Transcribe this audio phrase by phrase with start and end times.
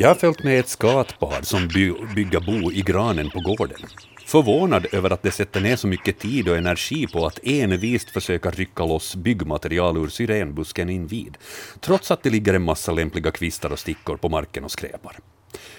[0.00, 3.78] Jag har följt med ett skatpar som by bygger bo i granen på gården.
[4.26, 8.50] Förvånad över att de sätter ner så mycket tid och energi på att envist försöka
[8.50, 11.38] rycka loss byggmaterial ur syrenbusken invid,
[11.80, 15.18] trots att det ligger en massa lämpliga kvistar och stickor på marken och skräpar.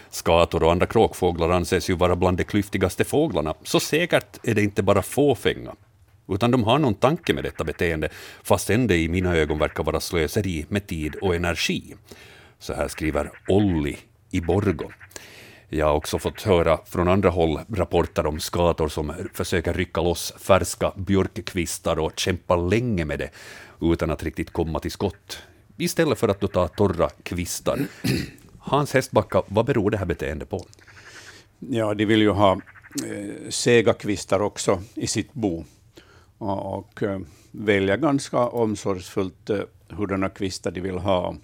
[0.10, 4.64] Skator och andra kråkfåglar anses ju vara bland de klyftigaste fåglarna, så säkert är det
[4.64, 5.76] inte bara fåfänga,
[6.28, 8.10] utan de har någon tanke med detta beteende,
[8.44, 11.96] fastän det i mina ögon verkar vara slöseri med tid och energi.
[12.62, 13.98] Så här skriver Olli
[14.32, 14.90] i Borgo.
[15.70, 20.34] Jag har också fått höra från andra håll rapporter om skator som försöker rycka loss
[20.40, 23.30] färska björkkvistar och kämpa länge med det
[23.82, 25.40] utan att riktigt komma till skott,
[25.78, 27.80] istället för att då ta torra kvistar.
[28.60, 30.66] Hans Hästbacka, vad beror det här beteendet på?
[31.60, 32.52] Ja, de vill ju ha
[33.06, 35.66] eh, sega kvistar också i sitt bo
[36.38, 37.20] och, och eh,
[37.52, 41.36] välja ganska omsorgsfullt eh, hurdana kvistar de vill ha.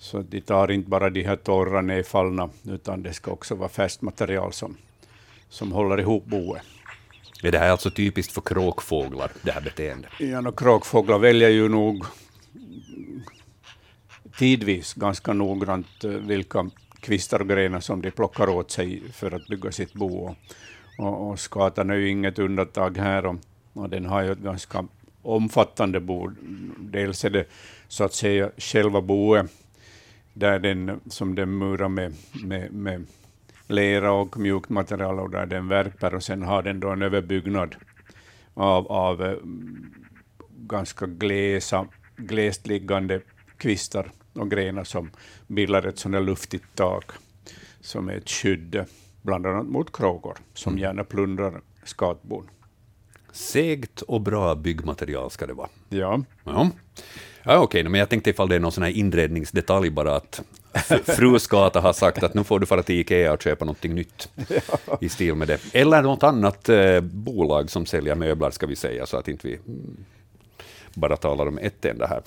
[0.00, 4.02] Så de tar inte bara de här torra nedfallna, utan det ska också vara färskt
[4.02, 4.76] material som,
[5.48, 6.62] som håller ihop boet.
[7.42, 10.10] Är det här alltså typiskt för kråkfåglar, det här beteendet?
[10.18, 12.04] Ja, no, kråkfåglar väljer ju nog
[14.38, 19.46] tidvis ganska noggrant eh, vilka kvistar och grenar som de plockar åt sig för att
[19.46, 20.36] bygga sitt bo.
[20.98, 23.36] Och, och skatan är ju inget undantag här, och,
[23.72, 24.84] och den har ju ett ganska
[25.22, 26.30] omfattande bo.
[26.78, 27.44] Dels är det
[27.88, 29.46] så att säga själva boet,
[30.40, 33.06] där den, som den murar med, med, med
[33.66, 37.76] lera och mjukt material och där den värper, och sen har den då en överbyggnad
[38.54, 39.36] av, av eh,
[40.48, 43.20] ganska glesa, glest liggande
[43.56, 45.10] kvistar och grenar som
[45.46, 47.04] bildar ett sådant luftigt tak
[47.80, 48.84] som är ett skydd,
[49.22, 50.82] bland annat mot kråkor, som mm.
[50.82, 52.48] gärna plundrar skatbon.
[53.32, 55.68] Segt och bra byggmaterial ska det vara.
[55.88, 56.22] Ja.
[56.44, 56.70] Ja,
[57.42, 60.42] ja okej, men jag tänkte ifall det är någon sån här inredningsdetalj bara att
[61.04, 64.28] fru Skata har sagt att nu får du fara till Ikea och köpa någonting nytt
[64.86, 64.98] ja.
[65.00, 65.60] i stil med det.
[65.72, 69.54] Eller något annat eh, bolag som säljer möbler, ska vi säga, så att inte vi
[69.54, 70.04] mm,
[70.94, 72.22] bara talar om ett enda här.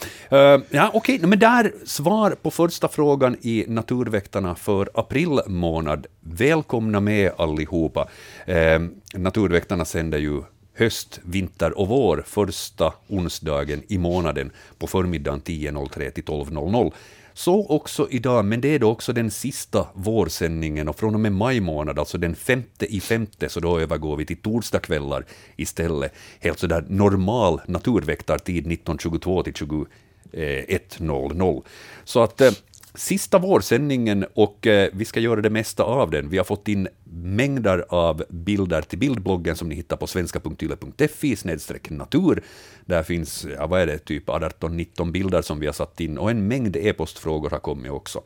[0.56, 6.08] Uh, ja, okej, okay, men där svar på första frågan i Naturväktarna för april månad.
[6.20, 8.08] Välkomna med allihopa.
[8.50, 10.42] Uh, Naturväktarna sänder ju
[10.74, 16.94] höst, vinter och vår första onsdagen i månaden på förmiddagen 10.03 till 12.00.
[17.34, 21.32] Så också idag, men det är då också den sista vårsändningen och från och med
[21.32, 25.26] maj månad, alltså den femte i femte, så då övergår vi till torsdagskvällar
[25.56, 26.14] istället.
[26.40, 31.64] Helt sådär normal naturväktartid 1922 till 21.00.
[32.04, 32.52] Så att eh,
[32.96, 36.30] sista vårsändningen och eh, vi ska göra det mesta av den.
[36.30, 41.90] Vi har fått in mängder av bilder till bildbloggen som ni hittar på svenska.yle.fi snedstreck
[41.90, 42.44] natur.
[42.86, 46.32] Där finns, ja, vad är det, typ 18-19 bilder som vi har satt in och
[46.32, 48.22] en mängd e-postfrågor har kommit också.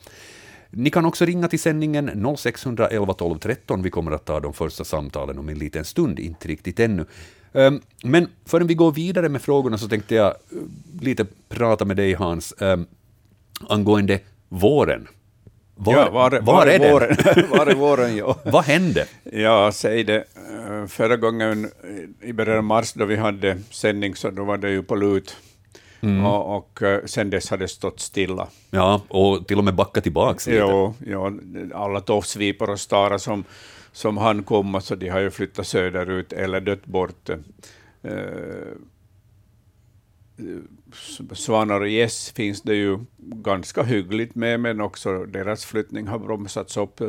[0.70, 3.82] Ni kan också ringa till sändningen 0611 12 13.
[3.82, 7.06] Vi kommer att ta de första samtalen om en liten stund, inte riktigt ännu.
[7.54, 10.58] Ehm, men förrän vi går vidare med frågorna så tänkte jag eh,
[11.02, 12.86] lite prata med dig Hans ehm,
[13.70, 15.08] angående våren.
[15.76, 17.18] Var, ja, var, var, var är våren?
[17.50, 18.16] var är våren?
[18.16, 18.40] Ja.
[18.46, 19.06] Vad hände?
[19.24, 20.24] Ja, säg det.
[20.70, 21.72] Eh, förra gången
[22.22, 25.38] i början av mars då vi hade sändning så då var det ju på lut.
[26.02, 26.26] Mm.
[26.26, 28.48] Och, och eh, sen dess har det stått stilla.
[28.70, 30.58] Ja, och till och med backat tillbaka lite.
[30.58, 31.40] Jo, jo,
[31.74, 33.44] alla tofsvipor och starar som,
[33.92, 37.30] som han komma, så de har ju flyttat söderut eller dött bort.
[37.30, 38.12] Uh,
[41.34, 46.78] Svanar och gäss finns det ju ganska hyggligt med, men också deras flyttning har bromsats
[46.78, 47.02] upp,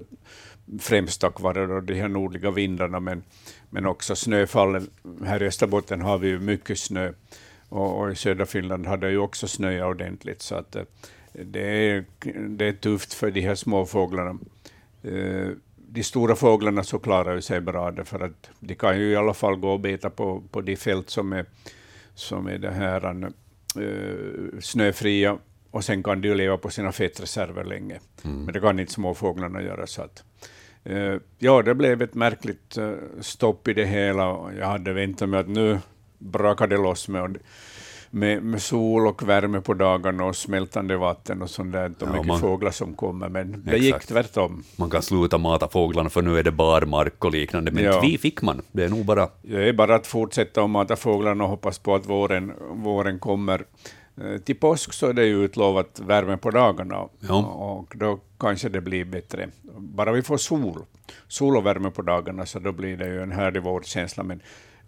[0.81, 3.22] främst tack vare de här nordliga vindarna, men,
[3.71, 4.91] men också snöfallen.
[5.25, 7.13] Här i Österbotten har vi ju mycket snö,
[7.68, 10.83] och, och i södra Finland har det ju också snöat ordentligt, så att eh,
[11.33, 12.04] det är,
[12.48, 14.39] det är tufft för de här små fåglarna.
[15.03, 15.48] Eh,
[15.91, 19.34] de stora fåglarna så klarar ju sig bra, för att de kan ju i alla
[19.34, 21.47] fall gå och beta på, på de fält som är
[22.18, 23.33] som är det här
[24.60, 25.38] snöfria,
[25.70, 28.00] och sen kan de leva på sina fettreserver länge.
[28.24, 28.44] Mm.
[28.44, 29.86] Men det kan inte småfåglarna göra.
[29.86, 30.24] Så att,
[30.91, 34.53] uh, ja, det blev ett märkligt uh, stopp i det hela.
[34.59, 35.78] Jag hade väntat mig att nu
[36.18, 37.38] brakade det loss med
[38.10, 42.13] med, med, sol och värme på dagarna och smältande vatten och sånt där, och ja,
[42.13, 43.84] mycket man, fåglar som kommer, men det exakt.
[43.84, 44.65] gick tvärtom.
[44.77, 48.01] Man kan sluta mata fåglarna för nu är det barmark och liknande, men ja.
[48.01, 48.63] vi fick man.
[48.72, 49.28] Det är nog bara...
[49.43, 53.65] Det är bara att fortsätta att mata fåglarna och hoppas på att våren, våren kommer.
[54.16, 57.45] Eh, till påsk så är det ju utlovat värme på dagarna, ja.
[57.47, 59.49] och då kanske det blir bättre.
[59.78, 60.84] Bara vi får sol,
[61.28, 64.41] sol och värme på dagarna, så då blir det ju en härlig vårkänsla, men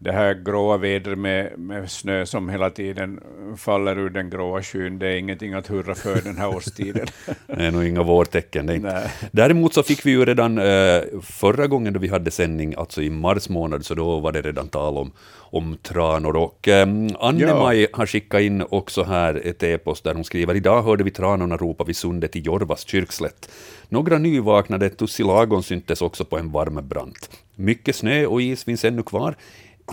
[0.03, 3.21] det här gråa vädret med, med snö som hela tiden
[3.57, 7.07] faller ur den gråa skyn, det är ingenting att hurra för den här årstiden.
[7.47, 8.67] det är nog inga vårtecken.
[8.67, 9.11] Det inte.
[9.33, 13.11] Däremot så fick vi ju redan eh, förra gången då vi hade sändning, alltså i
[13.11, 16.37] mars månad, så då var det redan tal om, om tranor.
[16.37, 16.87] Och eh,
[17.19, 21.57] Anne-Maj har skickat in också här ett e-post där hon skriver idag hörde vi tranorna
[21.57, 23.51] ropa vid sundet i Jorvas kyrkslätt.
[23.89, 27.31] Några nyvaknade tussilagon syntes också på en varm brant.
[27.55, 29.35] Mycket snö och is finns ännu kvar.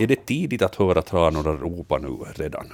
[0.00, 2.66] Är det tidigt att höra tranorna ropa nu redan?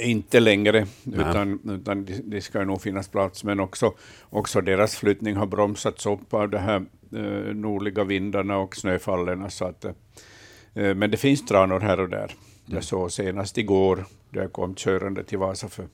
[0.00, 3.94] Inte längre, utan, utan det ska nog finnas plats, men också,
[4.30, 6.84] också deras flyttning har bromsats upp av de här
[7.16, 9.50] eh, nordliga vindarna och snöfallen.
[9.50, 9.92] Så att, eh,
[10.94, 12.18] men det finns tranor här och där.
[12.18, 12.74] Mm.
[12.74, 15.86] Jag såg senast igår, då jag kom körande till Vasa för,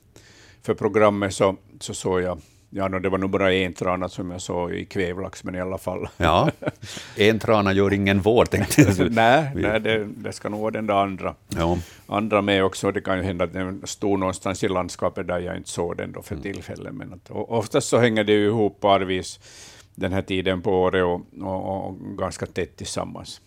[0.61, 2.39] för programmet, så, så såg jag
[2.77, 5.61] Ja, no, det var nog bara en trana som jag såg i kvävlax, men i
[5.61, 6.07] alla fall.
[6.17, 6.51] Ja,
[7.15, 9.11] en trana gör ingen vår, tänkte jag.
[9.11, 11.35] nej, nej det, det, ska nog vara den där andra.
[11.47, 11.77] Ja.
[12.07, 15.57] Andra med också, det kan ju hända att den stod någonstans i landskapet där jag
[15.57, 16.43] inte såg den då för mm.
[16.43, 16.93] tillfället.
[16.93, 19.39] Men att, oftast så hänger det ju ihop parvis
[19.95, 23.41] den här tiden på året och, och, och, ganska tätt tillsammans.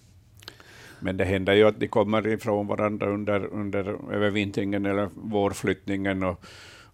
[1.00, 6.22] Men det händer ju att de kommer ifrån varandra under, under övervintringen eller vårflyttningen.
[6.22, 6.44] Och,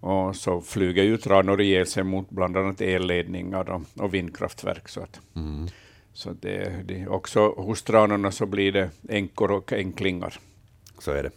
[0.04, 4.88] och så flyger ju tranor ihjäl sig mot bland annat elledningar och, och vindkraftverk.
[4.88, 5.68] Så, att, mm.
[6.12, 10.38] så det, det, också hos tranorna så blir det änkor och änklingar.
[10.98, 11.30] Så är det.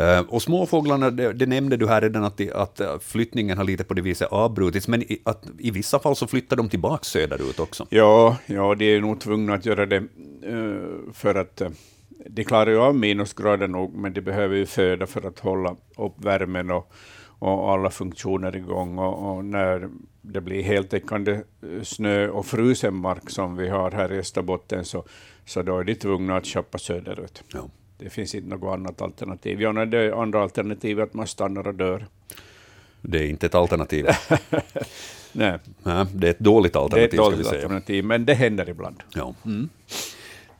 [0.00, 3.64] Uh, och småfåglarna, det, det, nämnde du här redan att, de, att eh, flyttningen har
[3.64, 7.04] lite på det viset avbrutits, men i, att i vissa fall så flyttar de tillbaka
[7.04, 7.86] söderut också?
[7.90, 10.02] Ja, ja, de är nog tvungna att göra det
[10.46, 11.62] uh, för att
[12.26, 16.24] de klarar ju av minusgrader nog, men de behöver ju föda för att hålla upp
[16.24, 16.92] värmen och,
[17.38, 18.98] och alla funktioner igång.
[18.98, 19.88] Och, och när
[20.22, 21.40] det blir heltäckande
[21.82, 25.04] snö och frusen mark som vi har här i Österbotten, så,
[25.44, 27.42] så då är de tvungna att köpa söderut.
[27.52, 27.68] Ja.
[27.98, 29.62] Det finns inte något annat alternativ.
[29.62, 32.06] Ja, det andra alternativet är att man stannar och dör.
[33.00, 34.06] Det är inte ett alternativ.
[35.32, 35.58] Nej.
[35.82, 36.06] Nej.
[36.14, 37.10] Det är ett dåligt alternativ.
[37.10, 39.02] Det är ett dåligt alternativ, men det händer ibland.
[39.14, 39.34] Ja.
[39.44, 39.68] Mm.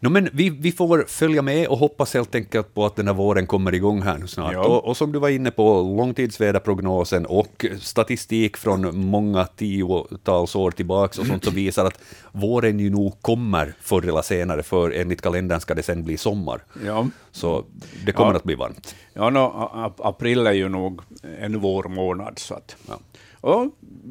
[0.00, 3.14] No, men vi, vi får följa med och hoppas helt enkelt på att den här
[3.14, 4.52] våren kommer igång här nu snart.
[4.52, 4.66] Ja.
[4.66, 11.20] Och, och, som du var inne på, långtidsväderprognosen och statistik från många tiotals år tillbaka
[11.20, 12.00] och sånt som visar att
[12.32, 16.64] våren ju nog kommer förr eller senare, för enligt kalendern ska det sen bli sommar.
[16.86, 17.06] Ja.
[17.30, 17.64] Så
[18.06, 18.36] det kommer ja.
[18.36, 18.94] att bli varmt.
[19.12, 21.00] Ja, no, april är ju nog
[21.40, 22.38] en vårmånad.
[22.38, 22.98] Så att, ja.
[23.40, 23.66] Och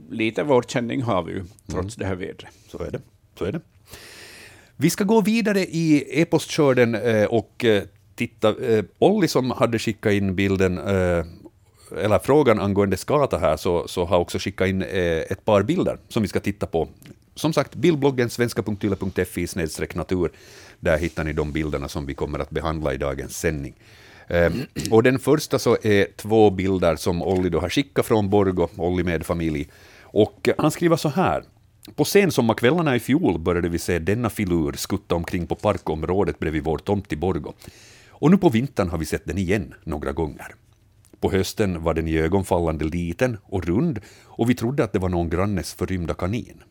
[0.09, 1.89] lite vårkänning har vi ju, trots mm.
[1.97, 2.53] det här vädret.
[2.71, 2.99] Så är det.
[3.39, 3.61] Så är det.
[4.77, 7.83] Vi ska gå vidare i e-postkörden eh, och eh,
[8.15, 8.49] titta.
[8.49, 10.77] Eh, Olli som hade skickat in bilden,
[11.97, 16.21] eller frågan angående skata här, så, så har också skickat in ett par bilder som
[16.21, 16.87] vi ska titta på.
[17.35, 19.47] Som sagt, bildbloggen svenska.yle.fi
[19.93, 20.31] natur.
[20.79, 23.73] Där hittar ni de bilderna som vi kommer att behandla i dagens sändning.
[24.91, 29.03] och den första så är två bilder som Olli då har skickat från Borgo, Olli
[29.03, 29.69] med familj.
[30.01, 31.43] Och han skriver så här.
[31.93, 36.77] På sensommarkvällarna i fjol började vi se denna filur skutta omkring på parkområdet bredvid vår
[36.77, 37.53] tomt i Borgo.
[38.09, 40.55] Och nu på vintern har vi sett den igen några gånger.
[41.19, 45.29] På hösten var den iögonfallande liten och rund och vi trodde att det var någon
[45.29, 46.63] grannes förrymda kanin.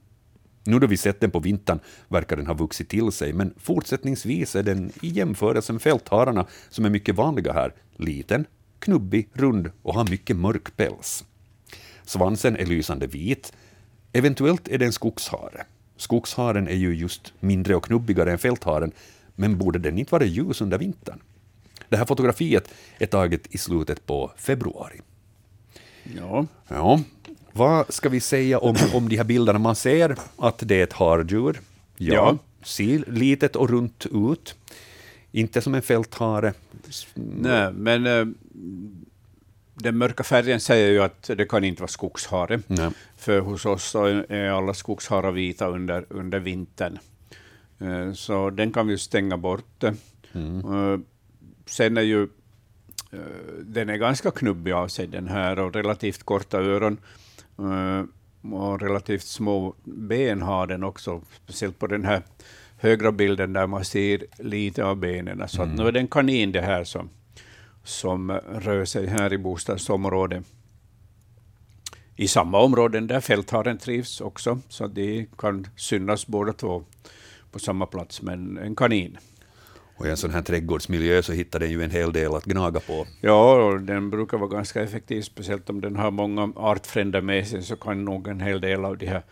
[0.65, 4.57] Nu då vi sett den på vintern verkar den ha vuxit till sig, men fortsättningsvis
[4.57, 8.47] är den i jämförelse med fälthararna, som är mycket vanliga här, liten,
[8.79, 11.25] knubbig, rund och har mycket mörk päls.
[12.05, 13.53] Svansen är lysande vit,
[14.17, 15.65] Eventuellt är det en skogshare.
[15.97, 18.93] Skogsharen är ju just mindre och knubbigare än fältharen,
[19.35, 21.19] men borde den inte vara ljus under vintern?
[21.89, 22.69] Det här fotografiet
[22.99, 25.01] är taget i slutet på februari.
[26.17, 26.47] Ja.
[26.69, 27.01] ja.
[27.53, 29.59] Vad ska vi säga om, om de här bilderna?
[29.59, 31.61] Man ser att det är ett hardjur.
[31.97, 32.15] Ja.
[32.15, 32.39] ja.
[32.63, 34.55] Ser litet och runt ut.
[35.33, 36.53] Inte som en fälthare.
[37.15, 38.27] Nej, men äh,
[39.75, 42.61] den mörka färgen säger ju att det kan inte vara skogshare.
[42.67, 42.91] Nej.
[43.17, 43.95] För hos oss
[44.29, 46.99] är alla skogsharar vita under, under vintern.
[47.79, 49.85] Eh, så den kan vi stänga bort.
[50.33, 50.59] Mm.
[50.59, 51.01] Eh,
[51.67, 52.23] sen är ju
[53.13, 53.19] eh,
[53.63, 56.99] den är ganska knubbig av sig den här och relativt korta öron.
[58.53, 62.23] Och relativt små ben har den också, speciellt på den här
[62.77, 65.49] högra bilden där man ser lite av benen.
[65.49, 65.75] Så mm.
[65.75, 67.09] nu är det en kanin det här som,
[67.85, 70.45] som rör sig här i bostadsområdet.
[72.17, 76.85] I samma områden där fältharen trivs också, så de kan synas båda två
[77.51, 79.19] på samma plats, men en kanin.
[79.97, 82.81] Och i en sån här trädgårdsmiljö så hittar den ju en hel del att gnaga
[82.81, 83.07] på.
[83.21, 87.63] Ja, och den brukar vara ganska effektiv, speciellt om den har många artfränder med sig,
[87.63, 89.23] så kan nog en hel del av de här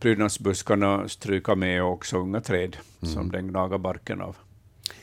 [0.00, 3.14] prydnadsbuskarna stryka med och också unga träd mm.
[3.14, 4.36] som den gnagar barken av.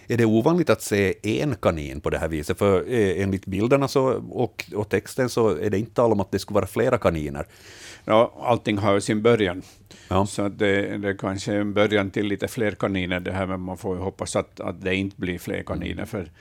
[0.07, 2.57] är det ovanligt att se en kanin på det här viset?
[2.57, 6.31] För eh, enligt bilderna så, och, och texten så är det inte tal om att
[6.31, 7.45] det skulle vara flera kaniner.
[8.05, 9.61] Ja, allting har ju sin början.
[10.07, 10.25] Ja.
[10.25, 13.77] Så det, det kanske är en början till lite fler kaniner det här, men man
[13.77, 15.93] får ju hoppas att, att det inte blir fler kaniner.
[15.93, 16.07] Mm.
[16.07, 16.31] För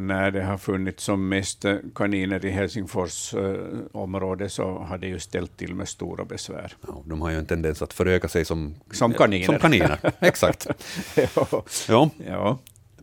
[0.00, 3.56] när det har funnits som mest eh, kaniner i Helsingfors eh,
[3.92, 6.72] område så har det ju ställt till med stora besvär.
[6.86, 9.46] Ja, de har ju en tendens att föröka sig som, Som kaniner.
[9.46, 9.98] Som kaniner.
[10.20, 10.66] Exakt.
[11.14, 11.62] ja.
[11.88, 12.10] Ja.
[12.26, 12.58] ja.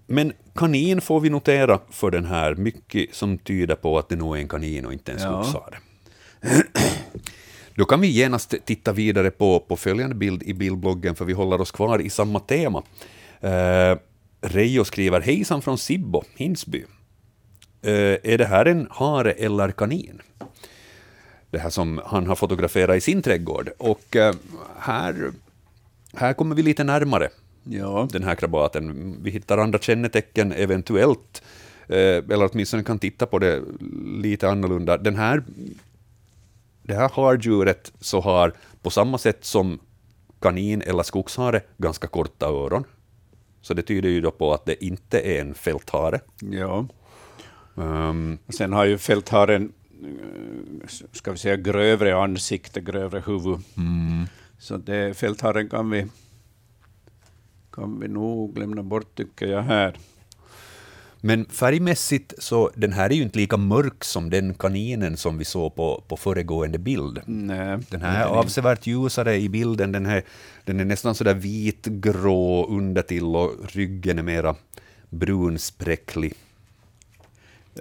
[0.07, 4.35] Men kanin får vi notera för den här, mycket som tyder på att det nog
[4.37, 5.43] är en kanin och inte en Ja.
[5.43, 5.77] skogshare.
[7.75, 11.61] Då kan vi genast titta vidare på, på följande bild i bildbloggen, för vi håller
[11.61, 12.83] oss kvar i samma tema.
[13.41, 13.97] Eh,
[14.41, 16.85] Reijo skriver hejsan från Sibbo, Hinsby.
[17.81, 17.91] Eh,
[18.23, 20.21] är det här en hare eller kanin?
[21.51, 23.69] Det här som han har fotograferat i sin trädgård.
[23.77, 24.35] Och eh,
[24.79, 25.31] här,
[26.13, 27.29] här kommer vi lite närmare
[27.65, 28.07] ja.
[28.11, 29.15] den här krabaten.
[29.23, 31.43] Vi hittar andra kännetecken eventuellt,
[31.87, 33.61] eh, eller åtminstone kan titta på det
[34.21, 34.97] lite annorlunda.
[34.97, 35.43] Den här,
[36.83, 39.79] det här hardjuret så har på samma sätt som
[40.39, 42.83] kanin eller skogshare ganska korta öron.
[43.61, 46.19] Så det tyder ju då på att det inte är en fälthare.
[46.41, 46.87] ja.
[47.77, 53.59] Um, Sen har ju fältharen, eh, ska vi säga, grövre ansikte, grövre huvud.
[54.59, 56.07] Så det, fältharen kan vi,
[57.75, 59.97] kan vi nog lämna bort, tycker jag, här.
[61.21, 65.45] men färgmässigt så den här är ju inte lika mörk som den kaninen som vi
[65.45, 67.21] såg på, på föregående bild.
[67.25, 70.23] Nej, Den här är avsevärt ljusare i bilden, den, här,
[70.63, 74.55] den är nästan sådär vitgrå undertill och ryggen är mera
[75.09, 76.33] brunspräcklig.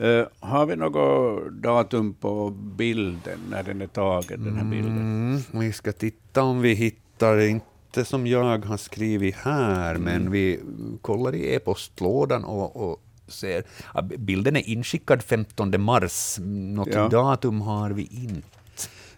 [0.01, 4.99] Eh, har vi något datum på bilden, när den är tagen, den här bilden?
[4.99, 7.67] Mm, vi ska titta om vi hittar, inte
[8.03, 10.03] som jag har skrivit här, Mm.
[10.03, 10.61] men vi
[11.03, 13.65] kollar i e-postlådan och, och ser.
[13.95, 17.09] Ja, bilden är inskickad 15 mars, något Ja.
[17.09, 18.49] datum har vi inte.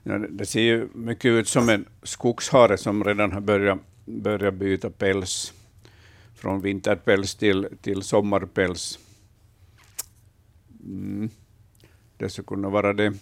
[0.02, 4.54] Ja, det, det ser ju mycket ut som en skogshare som redan har börjat, börjat
[4.54, 5.52] byta päls
[6.35, 8.99] från vinterpäls till, till sommarpäls.
[10.85, 11.30] Mm.
[12.18, 13.12] Det skulle kunna vara det.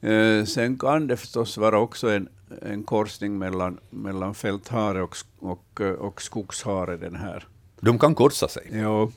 [0.00, 2.28] Eh, sen kan det förstås vara också en,
[2.62, 6.96] en korsning mellan, mellan fälthare och, och, och skogshare.
[6.96, 7.46] Den här.
[7.80, 8.70] De kan korsa sig.
[8.72, 9.10] Ja,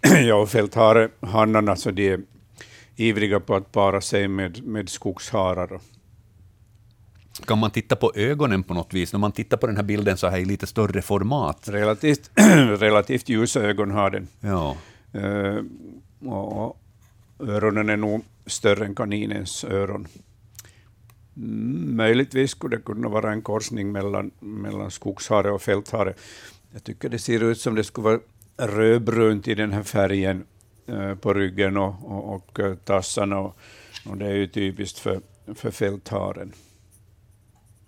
[0.26, 2.20] ja fälthare, hannarna, så de är
[2.96, 5.80] ivriga på att para sig med, med skogsharar.
[7.46, 9.12] Kan man titta på ögonen på något vis?
[9.12, 11.68] När man tittar på den här bilden så här i lite större format.
[11.68, 12.30] Relativt,
[12.78, 14.28] relativt ljusa ögon har den.
[14.40, 14.76] Ja.
[16.26, 16.76] Och
[17.40, 20.08] och öronen är nog större än kaninens öron.
[21.34, 26.14] Möjligtvis skulle det kunna vara en korsning mellan, mellan skogshare och fälthare.
[26.72, 28.20] Jag tycker det ser ut som det skulle vara
[28.56, 30.44] rödbrunt i den här färgen
[30.86, 33.38] eh, på ryggen och, och, och eh, tassarna.
[33.38, 33.56] Och,
[34.06, 35.20] och det är ju typiskt för,
[35.54, 36.52] för fältharen.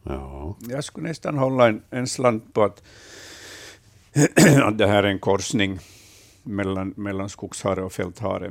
[0.03, 0.57] ja.
[0.69, 2.83] Jag skulle nästan hålla en, en slant på att,
[4.63, 5.79] att det här är en korsning
[6.43, 8.47] mellan, mellan skogshare och fälthare.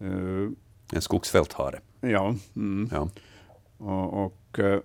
[0.00, 0.48] Eh,
[0.94, 1.80] En skogsfälthare.
[2.00, 2.88] ja, mm.
[2.92, 3.08] Ja.
[3.82, 4.80] Och, och eh,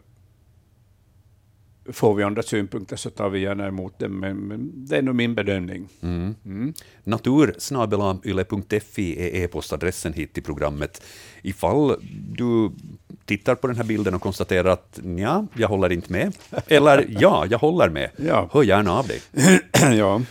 [1.90, 5.16] får vi andra synpunkter så tar vi gärna emot dem, men, men det är nog
[5.16, 5.88] min bedömning.
[6.02, 6.36] Mm.
[6.46, 6.74] Mm.
[7.04, 11.04] Natursnabelayle.fi är e-postadressen hit till programmet.
[11.42, 11.96] Ifall
[12.32, 12.72] du
[13.26, 16.36] tittar på den här bilden och konstaterar att ja, jag håller inte med,
[16.68, 18.50] eller ja, jag håller med, Ja.
[18.54, 19.22] hör gärna av dig.
[19.98, 20.22] ja.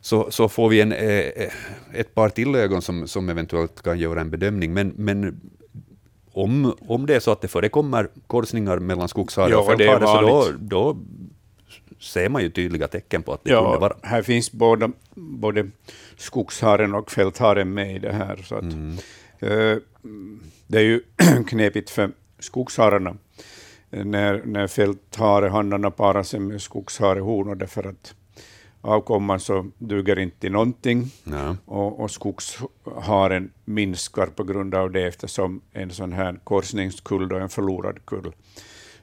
[0.00, 1.48] Så, så får vi en, eh,
[1.94, 4.74] ett par till ögon som, som eventuellt kan göra en bedömning.
[4.74, 5.40] Men, men
[6.36, 10.20] om, om det är så att det förekommer korsningar mellan skogshare Ja, och fälthare, så
[10.20, 10.96] då, då
[12.00, 13.96] ser man ju tydliga tecken på att det kunde Ja, vara.
[14.02, 15.70] här finns både, både
[16.16, 18.36] skogsharen och fältharen med i det här.
[18.36, 18.92] Så att, Mm.
[19.38, 19.78] eh,
[20.66, 21.00] det är ju
[21.48, 23.16] knepigt för skogshararna
[23.90, 28.14] eh, när, när fältharehannarna parar sig med skogsharehonor, därför att
[28.86, 31.56] avkomman så duger inte till någonting Ja.
[31.64, 37.48] och, och skogsharen minskar på grund av det eftersom en sån här korsningskull är en
[37.48, 38.32] förlorad kull.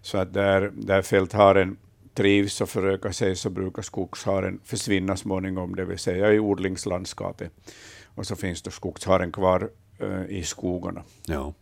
[0.01, 1.77] Så att där, där fältharen
[2.13, 7.51] trivs och förökar sig så brukar skogsharen försvinna småningom, det vill säga i odlingslandskapet.
[8.15, 11.03] Och så finns då skogsharen kvar eh, i skogarna.
[11.25, 11.53] Ja.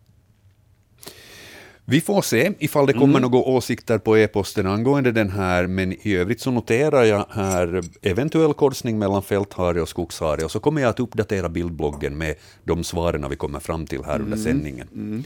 [1.86, 6.16] Vi får se ifall det kommer några åsikter på e-posten angående den här, men i
[6.16, 10.90] övrigt så noterar jag här eventuell korsning mellan fälthare och skogshare, och så kommer jag
[10.90, 15.24] att uppdatera bildbloggen med de svaren vi kommer fram till här under sändningen.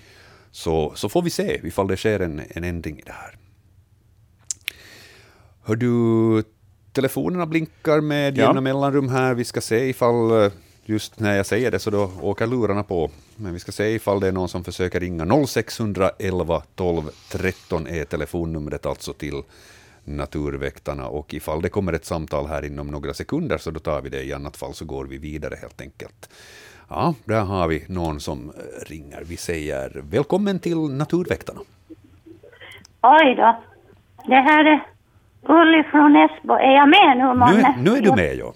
[0.52, 3.38] Så, så får vi se ifall det sker en, en ändring i det här.
[5.64, 6.44] Hör du,
[6.94, 8.44] telefonerna blinkar med Ja.
[8.44, 9.34] jämna mellanrum här.
[9.34, 10.52] Vi ska se ifall, eh,
[10.88, 13.10] Just när jag säger det så då åker lurarna på.
[13.36, 15.46] Men vi ska se ifall det är någon som försöker ringa.
[15.48, 19.42] 0611 12 13 är telefonnumret alltså till
[20.04, 21.08] Naturväktarna.
[21.08, 24.24] Och ifall det kommer ett samtal här inom några sekunder så då tar vi det.
[24.24, 26.30] I annat fall så går vi vidare helt enkelt.
[26.90, 28.54] Ja, där har vi någon som
[28.88, 29.24] ringer.
[29.26, 31.62] Vi säger välkommen till Naturväktarna.
[33.02, 33.62] Oj då.
[34.28, 34.88] Det här är
[35.42, 36.54] Ulli från Esbo.
[36.54, 38.54] Är jag med nu, Nu är, nu är du med, ja.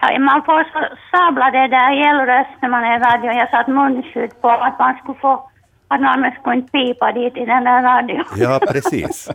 [0.00, 0.80] Ja, man får så
[1.10, 3.32] sabla det där i röst när man är i radio.
[3.32, 5.50] Jag satt munskydd på att man skulle få
[5.88, 8.24] att någon skulle inte pipa dit i den där radion.
[8.36, 9.28] Ja, precis.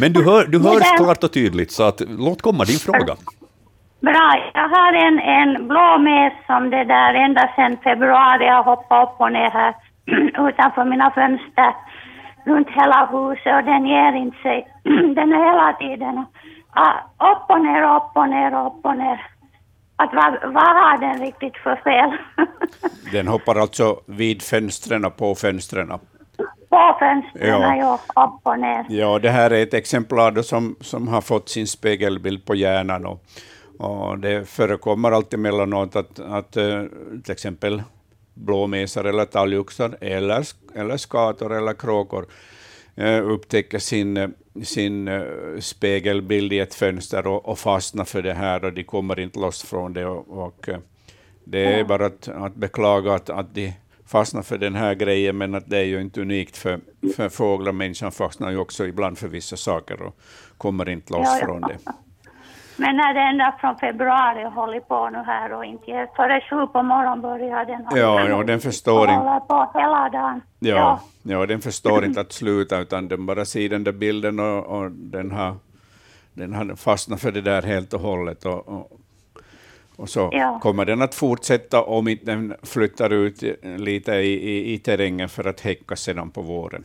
[0.00, 3.14] Men du, hör, du hörs klart och tydligt, så att, låt komma din fråga.
[4.00, 4.28] Bra.
[4.54, 9.20] Jag har en, en blå mes som det där ända sedan februari har hoppat upp
[9.20, 9.74] och ner här
[10.48, 11.72] utanför mina fönster
[12.44, 14.68] runt hela huset och den ger inte sig.
[15.18, 16.24] Den är hela tiden
[17.32, 19.20] upp och ner, upp och ner, upp och ner.
[19.96, 22.18] Att vad, vad har den riktigt för fel?
[23.12, 25.88] den hoppar alltså vid fönstren på fönstren?
[26.68, 27.76] På fönstren, ja.
[28.14, 28.86] ja, upp och ner.
[28.88, 33.06] Ja, det här är ett exemplar som, som har fått sin spegelbild på hjärnan.
[33.06, 33.22] Och,
[33.78, 36.82] och det förekommer alltid emellanåt att, att eh,
[37.24, 37.82] till exempel
[38.34, 42.26] blåmesar eller talgoxar eller, eller skator eller kråkor
[42.96, 45.22] eh, upptäcker sin, sin eh,
[45.60, 49.62] spegelbild i ett fönster och, och fastnar för det här och de kommer inte loss
[49.62, 50.06] från det.
[50.06, 50.68] Och, och
[51.44, 53.72] det är bara att, att beklaga att, att de
[54.06, 56.80] fastnar för den här grejen, men att det är ju inte unikt för,
[57.16, 57.72] för fåglar.
[57.72, 60.18] Människan fastnar ju också ibland för vissa saker och
[60.58, 61.46] kommer inte loss ja, ja.
[61.46, 61.78] från det.
[62.76, 66.82] Men när det ända från februari håller på nu här och inte före sju på
[66.82, 67.86] morgonen börjar den.
[67.90, 69.12] Ja, ja, den förstår inte.
[69.12, 70.40] håller på hela dagen.
[70.58, 71.00] Ja, ja.
[71.22, 74.90] ja, den förstår inte att sluta utan den bara ser den där bilden och, och
[74.90, 75.56] den, har,
[76.32, 78.44] den har fastnat för det där helt och hållet.
[78.44, 79.00] Och, och,
[79.96, 80.58] och så ja.
[80.62, 85.44] kommer den att fortsätta om inte den flyttar ut lite i, i, i terrängen för
[85.44, 86.84] att häcka sedan på våren.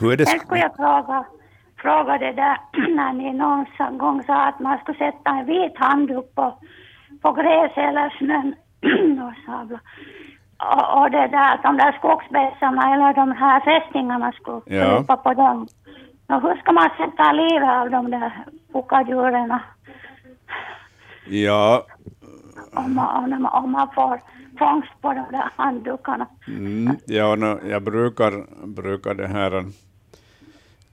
[0.00, 0.26] Hur är det?
[0.26, 1.24] Sen skulle jag fråga
[1.78, 2.58] frågade där
[2.96, 6.58] när ni någon gång sa att man skulle sätta en vit handduk på,
[7.22, 8.54] på gräs eller snön
[10.58, 15.16] och, och det där, de där skogsbässarna eller de här fästingarna skulle ja.
[15.16, 15.68] på dem.
[16.28, 18.32] Och hur ska man sätta livet av de där
[18.72, 19.58] puckadjuren?
[21.28, 21.86] Ja.
[22.74, 24.20] Om man, om, man, om man får
[24.58, 26.26] fångst på de där handdukarna.
[26.48, 28.32] Mm, ja, no, jag brukar,
[28.66, 29.64] brukar det här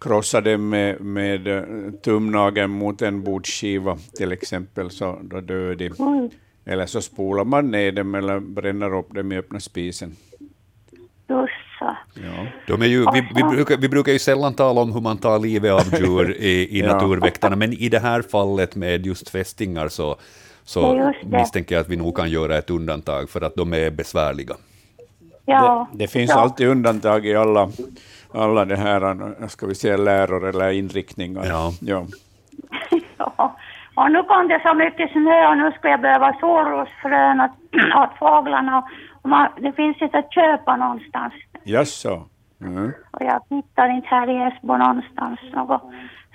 [0.04, 1.64] krossa den med, med eh,
[2.04, 5.86] tumnageln mot en bordsskiva till exempel, så då dör de.
[5.86, 6.30] Mm.
[6.66, 10.16] Eller så spolar man ner dem eller bränner upp dem i öppna spisen.
[11.28, 12.48] Ja.
[12.68, 15.40] De är ju, vi, vi, brukar, vi brukar ju sällan tala om hur man tar
[15.40, 16.94] livet av djur i, i ja.
[16.94, 20.18] Naturväktarna, men i det här fallet med just fästingar så,
[20.64, 24.56] så misstänker jag att vi nog kan göra ett undantag för att de är besvärliga.
[25.46, 25.90] Ja.
[25.92, 26.40] Det, det finns ja.
[26.40, 27.72] alltid undantag i alla
[28.34, 31.46] alla det här, ska vi säga, läror eller inriktningar.
[31.46, 31.72] Ja.
[31.82, 32.06] ja.
[33.18, 33.56] ja.
[33.96, 37.52] Och nu kom det så mycket snö och nu ska jag behöva solrosfrön åt,
[38.04, 38.84] åt fåglarna.
[39.22, 41.34] Och man, det finns inte att köpa någonstans.
[41.64, 42.24] Jaså?
[42.62, 42.92] Mm.
[43.12, 45.82] Och jag hittar inte här i Esbo någonstans något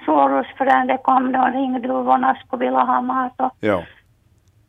[0.05, 0.87] solrosfrön.
[0.87, 3.33] Det kom då ringduvorna skulle vilja ha mat.
[3.37, 3.83] Och, ja.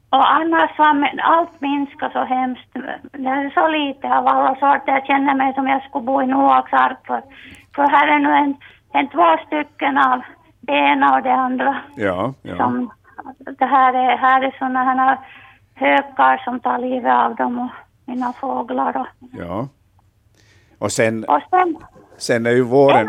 [0.10, 2.70] Och annars var allt minska så hemskt.
[3.12, 4.92] Det är så lite av alla sorter.
[4.94, 6.98] Jag känner mig som jag skulle bo i Noaks ark.
[7.08, 7.22] För,
[7.76, 8.56] för här är nu en,
[8.94, 10.22] en två stycken av
[10.60, 11.78] det ena och det andra.
[11.96, 12.58] Ja, ja.
[12.58, 12.92] Som,
[13.60, 15.18] det här är, här är sådana här
[15.76, 17.70] hökar som tar livet av dem och
[18.06, 18.98] mina fåglar.
[18.98, 19.68] Och, ja.
[20.80, 21.78] Och sen, och sen,
[22.18, 23.08] sen är ju våren...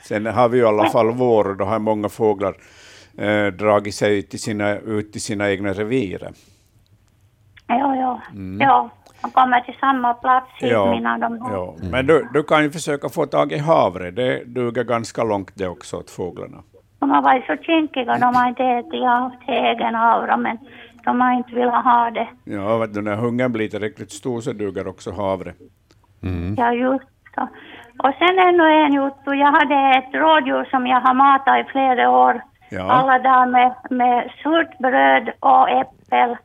[0.00, 2.54] Sen har vi i alla fall vår och då har många fåglar
[3.18, 6.28] eh, dragit sig ut till sina, ut till sina egna revir.
[7.66, 8.20] Ja, ja.
[8.32, 8.60] Mm.
[8.60, 8.90] ja.
[9.22, 11.74] De kommer till samma plats ja, mina de ja.
[11.90, 15.68] Men du, du kan ju försöka få tag i havre, det duger ganska långt det
[15.68, 16.58] också åt fåglarna.
[16.98, 20.58] De har varit så kinkiga, de har inte ätit av till egen havre, men
[21.04, 22.28] de har inte velat ha det.
[22.44, 25.52] Ja, vet du, när hungern blir tillräckligt stor så duger också havre.
[26.22, 26.54] Mm.
[26.58, 27.48] Ja, just så.
[27.98, 32.10] Och sen ännu en jotto, jag hade ett rådjur som jag har matat i flera
[32.10, 32.90] år Ja.
[32.90, 36.36] Alla dagar med, med surt bröd och äppel.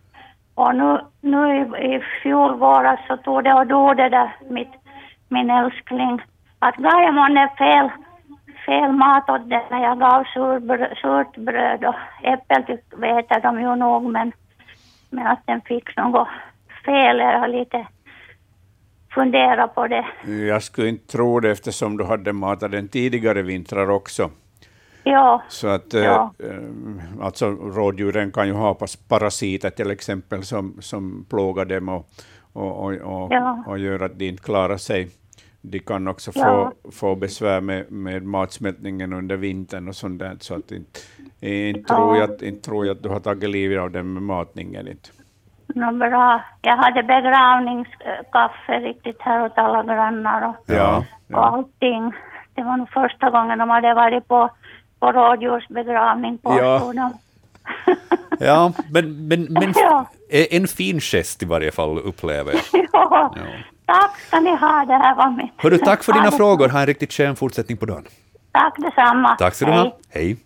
[0.56, 1.62] Och nu, nu i,
[1.96, 4.74] i fjol våras så tog det och dog det där, mitt,
[5.30, 6.22] min älskling.
[6.60, 7.90] Att gav jag månne fel,
[8.66, 13.76] fel mat åt den när jag gav sur, surt bröd och äppel vet de ju
[13.76, 14.32] nog men,
[15.10, 16.28] men att den fick något
[16.86, 17.88] fel, har lite
[19.14, 20.06] fundera på det.
[20.48, 24.30] Jag skulle inte tro det eftersom du hade matat den tidigare vintrar också.
[25.12, 25.42] Ja.
[25.50, 26.34] Så att, ja.
[26.40, 32.10] äh, alltså, rådjuren kan ju ha parasiter till exempel som, som plågar dem och,
[32.54, 33.64] och, och, och, ja.
[33.68, 35.10] och gör att de inte klarar sig.
[35.62, 40.56] De kan också få, få besvär med, med matsmältningen under vintern och sånt där, så
[40.56, 41.00] att inte,
[41.40, 44.88] inte, tror jag, inte tror jag att du har tagit livet av dem med matningen.
[44.88, 45.10] Inte.
[45.76, 46.44] No, bra.
[46.62, 51.38] Jag hade begravningskaffe riktigt här åt alla grannar och, ja, ja.
[51.38, 52.14] och allting.
[52.54, 54.50] Det var nog första gången de hade varit på,
[55.00, 56.94] på rådjursbegravning på ja.
[58.40, 60.06] ja, men, men, men ja.
[60.30, 62.88] en fin gest i varje fall upplever jag.
[62.94, 63.34] Ja.
[63.36, 63.44] ja.
[63.86, 65.52] Tack ska ni ha, det här var mitt.
[65.58, 66.70] Hörru, tack för dina frågor.
[66.70, 68.06] Ha en riktigt skön fortsättning på dagen.
[68.52, 69.36] Tack detsamma.
[69.36, 69.98] Tack ska du ha.
[70.10, 70.38] Hej.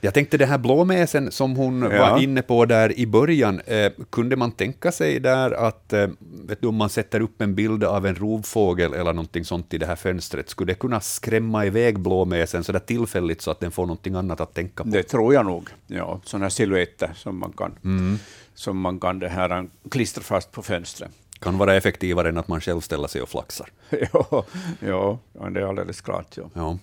[0.00, 1.88] Jag tänkte det här blåmesen som hon ja.
[1.88, 6.60] var inne på där i början, eh, kunde man tänka sig där att eh, vet
[6.60, 9.86] du, om man sätter upp en bild av en rovfågel eller någonting sånt i det
[9.86, 13.86] här fönstret, skulle det kunna skrämma iväg blåmesen så där tillfälligt så att den får
[13.86, 14.90] någonting annat att tänka på?
[14.90, 15.68] Det tror jag nog.
[15.86, 18.18] Ja, sådana silhuetter som man kan, mm.
[18.54, 22.60] som man kan det här, klistra fast på fönstret kan vara effektivare än att man
[22.60, 23.68] själv ställer sig och flaxar.
[24.12, 24.44] ja,
[24.80, 25.18] ja,
[25.50, 26.36] det är alldeles klart.
[26.36, 26.50] Ja.
[26.54, 26.78] ja.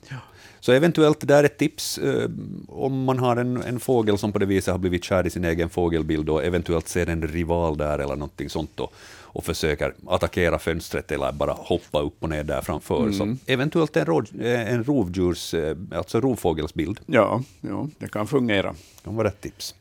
[0.59, 2.29] Så eventuellt det där är ett tips eh,
[2.67, 5.45] om man har en, en fågel som på det viset har blivit kär i sin
[5.45, 8.89] egen fågelbild och eventuellt ser en rival där eller någonting sånt då,
[9.21, 12.99] och försöker attackera fönstret eller bara hoppa upp och ner där framför.
[12.99, 13.13] Mm.
[13.13, 16.99] Så eventuellt en, råd, eh, en rovdjurs, eh, alltså rovfågelsbild.
[17.05, 18.71] Ja, ja, det kan fungera.
[18.71, 19.75] Det kan vara ett tips.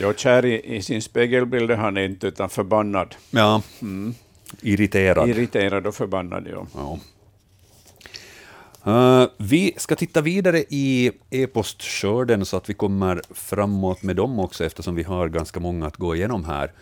[0.00, 3.14] Ja, kär i, i sin spegelbild är han inte, utan förbannad.
[3.30, 4.14] Ja, mm.
[4.60, 5.28] irriterad.
[5.28, 6.66] Irriterad och förbannad, ja.
[6.74, 6.98] ja.
[8.86, 14.64] Uh, vi ska titta vidare i e-postskörden så att vi kommer framåt med dem också,
[14.64, 16.72] eftersom vi har ganska många att gå igenom här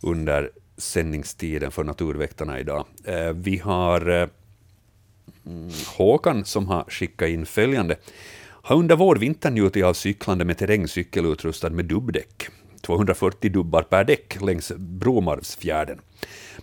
[0.00, 2.86] under sändningstiden för Naturväktarna idag.
[3.08, 4.28] Uh, vi har uh,
[5.86, 7.96] Håkan som har skickat in följande.
[8.64, 12.48] Har under vårvintern njutit av cyklande med terrängcykel utrustad med dubbdäck.
[12.80, 16.00] 240 dubbar per däck längs Bromarvsfjärden.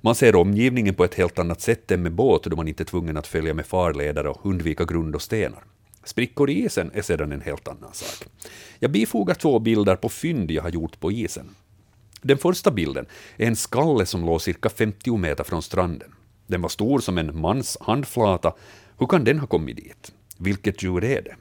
[0.02, 2.86] Man ser omgivningen på ett helt annat sätt än med båt då man inte är
[2.86, 5.64] tvungen att följa med farledare och undvika grund och stenar.
[6.04, 8.30] Sprickor i isen är sedan en helt annan sak.
[8.80, 11.50] Jag bifogar två bilder på fynd jag har gjort på isen.
[12.22, 13.06] Den första bilden
[13.38, 16.12] är en skalle som låg cirka 50 meter från stranden.
[16.48, 18.54] Den var stor som en mans handflata.
[18.98, 20.12] Hur kan den ha kommit dit?
[20.38, 21.36] Vilket djur är det?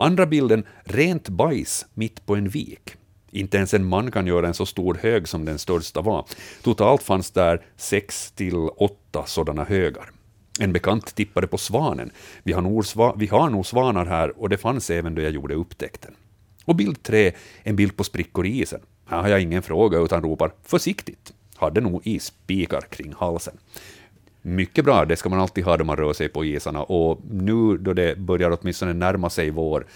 [0.00, 2.96] Andra bilden, rent bajs mitt på en vik.
[3.30, 6.24] Inte ens en man kan göra en så stor hög som den största var.
[6.62, 10.10] Totalt fanns där sex till åtta sådana högar.
[10.60, 12.10] En bekant tippade på svanen.
[12.42, 12.84] Vi har, nog
[13.16, 16.14] vi har nog svanar här och det fanns även då jag gjorde upptäckten.
[16.64, 17.32] Och bild tre,
[17.62, 18.80] en bild på sprickor i isen.
[19.06, 21.32] Här har jag ingen fråga utan ropar försiktigt.
[21.56, 23.58] Hade nog ispikar kring halsen.
[24.42, 26.82] Mycket bra, det ska man alltid ha då man rör sig på isarna.
[26.82, 29.86] Och nu då det börjar åtminstone närma sig vår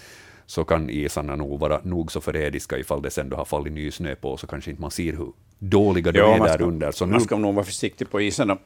[0.45, 3.91] så kan isarna nog vara nog så förrädiska ifall det sen då har fallit ny
[3.91, 6.91] snö på, så kanske inte man ser hur dåliga de ja, är där under.
[6.91, 8.57] Så man ska nog vara försiktig på isarna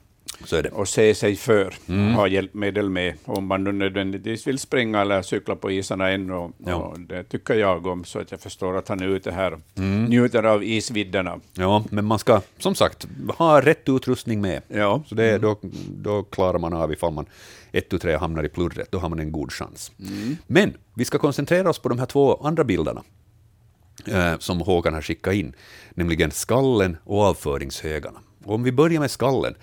[0.72, 2.14] och se sig för, mm.
[2.14, 6.34] ha hjälpmedel med, om man nu nödvändigtvis vill springa eller cykla på isarna ännu.
[6.34, 6.76] Och, ja.
[6.76, 9.60] och det tycker jag om, så att jag förstår att han är ute här och
[9.76, 10.06] mm.
[10.06, 11.40] njuter av isvidderna.
[11.54, 14.62] Ja, men man ska som sagt ha rätt utrustning med.
[14.68, 15.04] Ja.
[15.08, 15.42] Så det, mm.
[15.42, 17.26] då, då klarar man av ifall man
[17.72, 19.92] ett och tre hamnar i plurret, då har man en god chans.
[20.00, 20.38] Mm.
[20.48, 23.04] Men vi ska koncentrera oss på de här två andra bilderna
[24.06, 25.54] eh, som Håkan har skickat in,
[25.94, 28.20] nämligen skallen och avföringshögarna.
[28.46, 29.56] Och om vi börjar med skallen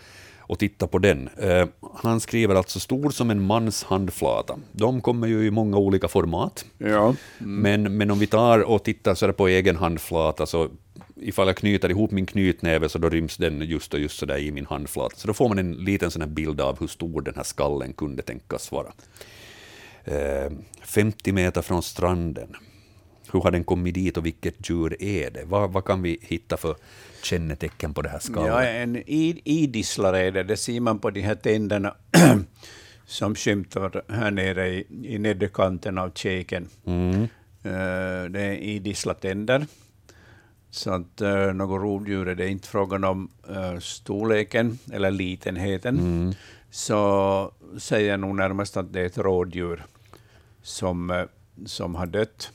[0.49, 1.29] och tittar på den.
[1.37, 4.59] Eh, han skriver alltså stor som en mans handflata.
[4.73, 6.65] De kommer ju i många olika format.
[6.79, 7.15] Ja.
[7.39, 7.61] Mm.
[7.61, 10.69] Men, men om vi tar och tittar så på egen handflata, så
[11.17, 14.39] ifall jag knyter ihop min knytnäve så då ryms den just och just så där
[14.39, 15.17] i min handflata.
[15.17, 18.23] Så då får man en liten sån bild av hur stor den här skallen kunde
[18.23, 18.93] tänkas vara.
[20.05, 22.57] Eh, 50 meter från stranden.
[23.33, 25.45] Hur har den kommit dit och vilket djur är det?
[25.45, 26.77] Vad, vad kan vi hitta för
[27.27, 28.53] kännetecken på det här skallen?
[28.53, 30.43] Ja, en idisslare är det.
[30.43, 31.95] Det ser man på de här tänderna
[33.07, 36.69] som skymtar här nere i, i nedre kanten av käken.
[36.87, 37.23] Mm.
[37.67, 39.67] Uh, det är idisslatänder.
[40.71, 45.99] Så att uh, något rovdjur är det inte frågan om uh, storleken eller litenheten.
[45.99, 46.35] Mm.
[46.71, 49.85] Så säger jag nog närmast att det är ett rådjur
[50.63, 51.27] som,
[51.67, 52.53] som har dött.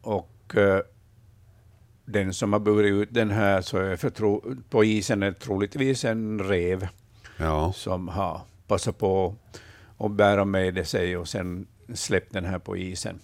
[0.00, 0.54] Och
[2.04, 6.04] den som har burit ut den här så är för tro, på isen är troligtvis
[6.04, 6.88] en rev
[7.36, 7.72] ja.
[7.72, 9.34] som har passat på
[9.98, 13.18] att bära med sig och sen släppt den här på isen.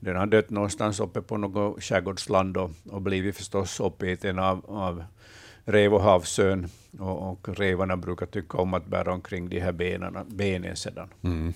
[0.00, 5.04] Den har dött någonstans uppe på något skärgårdsland och, och blivit förstås uppäten av, av
[5.64, 6.68] rev och havsörn.
[6.98, 11.08] Och, och revarna brukar tycka om att bära omkring de här benen, benen sedan.
[11.22, 11.52] Mm.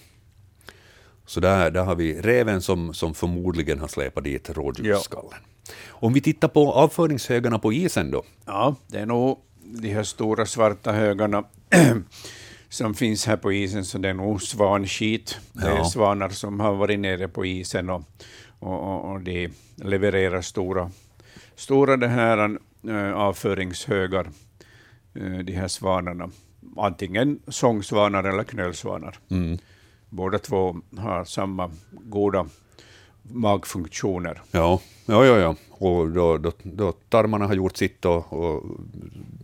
[1.26, 5.30] Så där, där har vi reven som, som förmodligen har släpat dit rådjursskallen.
[5.32, 5.72] Ja.
[5.88, 8.22] Om vi tittar på avföringshögarna på isen då?
[8.46, 11.44] Ja, det är nog de här stora svarta högarna
[12.68, 15.38] som finns här på isen, så det är nog svanskit.
[15.52, 18.02] Det är svanar som har varit nere på isen och,
[18.58, 20.90] och, och de levererar stora,
[21.54, 22.58] stora det här,
[22.88, 24.30] äh, avföringshögar,
[25.14, 26.30] äh, de här svanarna.
[26.76, 29.18] Antingen sångsvanar eller knölsvanar.
[29.30, 29.58] Mm.
[30.12, 32.46] Båda två har samma goda
[33.22, 34.42] magfunktioner.
[34.51, 35.57] Ja, ja, ja, ja.
[35.70, 38.62] och då, då, då tarmarna har gjort sitt och, och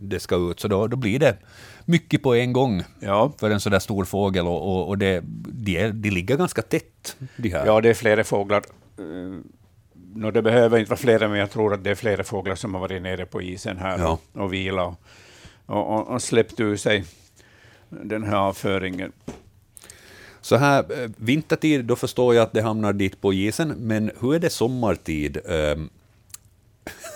[0.01, 1.37] det ska ut, så då, då blir det
[1.85, 3.31] mycket på en gång ja.
[3.37, 7.17] för en sådär stor fågel och, och, och det, de, de ligger ganska tätt.
[7.37, 7.65] De här.
[7.65, 8.63] Ja, det är flera fåglar.
[8.99, 9.39] Uh,
[10.15, 12.73] no, det behöver inte vara flera, men jag tror att det är flera fåglar som
[12.73, 14.19] har varit nere på isen här ja.
[14.33, 14.99] och, och vilat
[15.65, 17.05] och, och, och släppt ur sig
[17.89, 19.11] den här avföringen.
[20.41, 24.35] Så här, eh, vintertid, då förstår jag att det hamnar dit på isen, men hur
[24.35, 25.37] är det sommartid?
[25.45, 25.89] Um,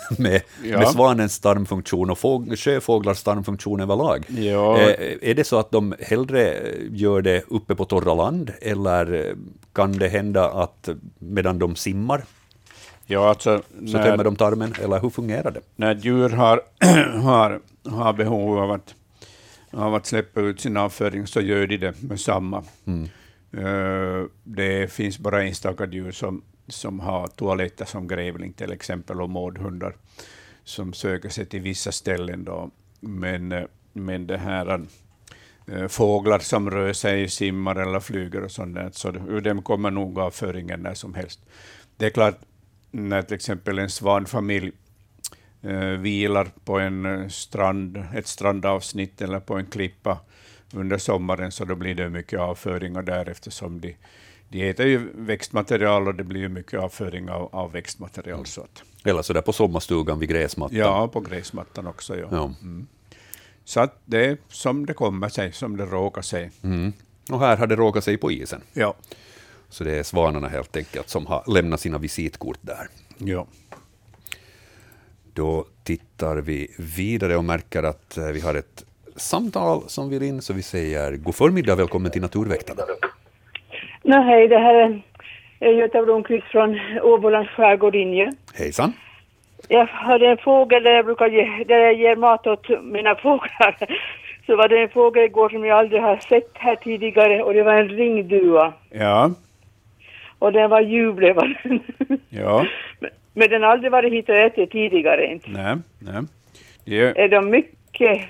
[0.18, 0.80] med, ja.
[0.80, 4.26] med svanens tarmfunktion och fåg, sjöfåglars tarmfunktion överlag.
[4.30, 4.80] Ja.
[4.80, 9.36] Eh, är det så att de hellre gör det uppe på torra land, eller
[9.74, 12.24] kan det hända att medan de simmar
[13.06, 15.62] ja, alltså, så när, tömmer de tarmen, eller hur fungerar det?
[15.76, 16.62] När djur har,
[17.22, 17.60] har,
[17.90, 18.96] har behov av att,
[19.74, 22.64] av att släppa ut sin avföring så gör de det med samma.
[22.86, 23.10] Mm.
[23.58, 29.30] Uh, det finns bara enstaka djur som som har toaletter som grävling till exempel, och
[29.30, 29.96] mårdhundar
[30.64, 32.44] som söker sig till vissa ställen.
[32.44, 32.72] Då.
[33.00, 34.86] Men, eh, men det här
[35.68, 39.92] äh, fåglar som rör sig, simmar eller flyger och sånt där, så ur dem kommer
[39.92, 41.40] nog avföringen när som helst.
[41.98, 42.40] Det är klart,
[42.92, 44.72] när till exempel en svanfamilj
[46.00, 50.20] vilar på en strand, ett strandavsnitt eller på en klippa
[50.74, 53.96] under sommaren, så då blir det mycket avföringar där eftersom de
[54.54, 58.34] de äter ju växtmaterial och det blir ju mycket avföring av, av växtmaterial.
[58.34, 58.46] Mm.
[58.46, 58.84] Så att.
[59.04, 60.78] Eller så där på sommarstugan vid gräsmattan.
[60.78, 62.18] Ja, på gräsmattan också.
[62.18, 62.28] Ja.
[62.32, 62.54] ja.
[62.62, 62.88] Mm.
[63.66, 66.52] Så att det är som det kommer sig, som det råkar sig.
[66.62, 66.94] Mm.
[67.32, 68.62] Och här har det råkat sig på isen.
[68.74, 68.96] Ja.
[69.70, 72.88] Så det är svanarna helt enkelt som har lämnat sina visitkort där.
[73.18, 73.48] Ja.
[75.36, 76.68] Då tittar vi
[76.98, 81.16] vidare och märker att eh, vi har ett samtal som vill in, så vi säger
[81.16, 82.82] god förmiddag, välkommen till Naturväktarna.
[84.04, 85.02] No, hej, det här
[85.60, 88.32] är Göta Blomqvist från Åbolands skärgård Inge.
[88.54, 88.94] Hejsan.
[89.68, 93.98] Jag hade en fågel där jag brukar ge, där jag ger mat åt mina fåglar.
[94.46, 97.64] Så var det en fågel igår som jag aldrig har sett här tidigare och det
[97.64, 98.74] var en ringduva.
[98.92, 99.32] Ja.
[100.40, 101.80] Och den var ljuvlig var den.
[102.30, 102.66] Ja.
[103.00, 105.50] Men den har aldrig varit hit och ätit tidigare inte.
[105.50, 106.24] Nej, nej.
[106.86, 107.22] Det...
[107.22, 108.22] Är de mycket,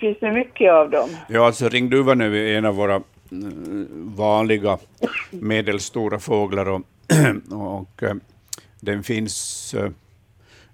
[0.00, 1.08] finns det mycket av dem?
[1.28, 3.02] Ja, alltså ringduvan är en av våra
[4.16, 4.78] vanliga
[5.30, 6.82] medelstora fåglar och,
[7.50, 8.14] och eh,
[8.80, 9.90] den finns eh,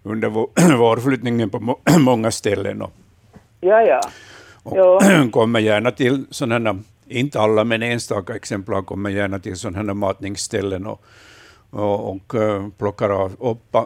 [0.03, 0.29] under
[0.77, 2.83] vårflyttningen på många ställen.
[2.83, 2.93] Och,
[3.61, 4.01] ja, ja.
[4.63, 5.29] Och ja.
[5.33, 11.05] kommer gärna till sådana, inte alla men enstaka exemplar kommer gärna till sådana matningsställen och,
[11.71, 13.85] och, och eh, plockar av, upp äh,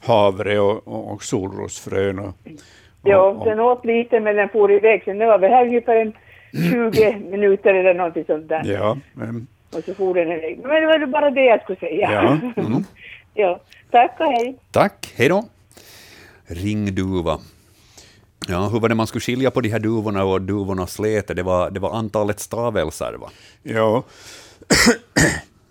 [0.00, 2.18] havre och, och, och solrosfrön.
[2.18, 2.34] Och,
[3.02, 5.02] ja, den åt lite men den for iväg.
[5.04, 6.12] Sen var vi här ungefär en
[6.70, 8.62] 20 minuter eller någonting sånt där.
[8.64, 8.98] Ja.
[9.12, 9.46] Men...
[9.72, 10.60] Och så for den iväg.
[10.62, 12.12] Men det var bara det jag skulle säga.
[12.12, 12.38] Ja.
[12.62, 12.84] Mm.
[13.34, 13.60] ja.
[13.90, 14.56] Tack och hej.
[14.70, 15.44] Tack, hej då.
[16.46, 17.38] Ringduva.
[18.48, 21.34] Ja, hur var det man skulle skilja på de här duvorna och duvornas läte?
[21.34, 23.30] Det var, det var antalet stavelser, va?
[23.62, 24.02] Ja.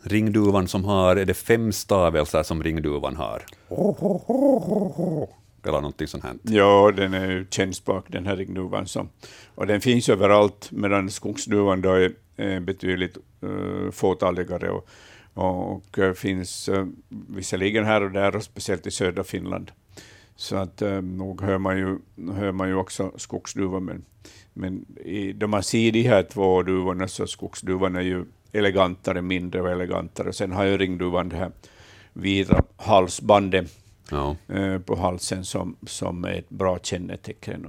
[0.10, 3.44] Ringduvan som har, är det fem stavelser som ringduvan har?
[5.64, 6.36] eller någonting sånt här.
[6.44, 8.88] Ja, den är ju kännsprak den här ringduvan.
[8.88, 9.10] Som,
[9.56, 14.88] och den finns överallt, medan skogsduvan då är, är betydligt eh, uh, fåtaligare och,
[15.34, 19.72] och, och finns uh, visserligen här och där, och speciellt i södra Finland.
[20.36, 21.98] Så att uh, nog hör man ju,
[22.34, 24.06] hör man ju också skogsduvan, men,
[24.54, 29.62] men i, då man ser de här två duvorna så skogsduvan är ju elegantare, mindre
[29.62, 30.34] och elegantare.
[30.34, 31.52] Sen har ju ringduvan det här
[32.14, 33.78] vita halsbandet
[34.12, 34.36] ja.
[34.48, 37.66] Eh, på halsen som, som är ett bra kännetecken.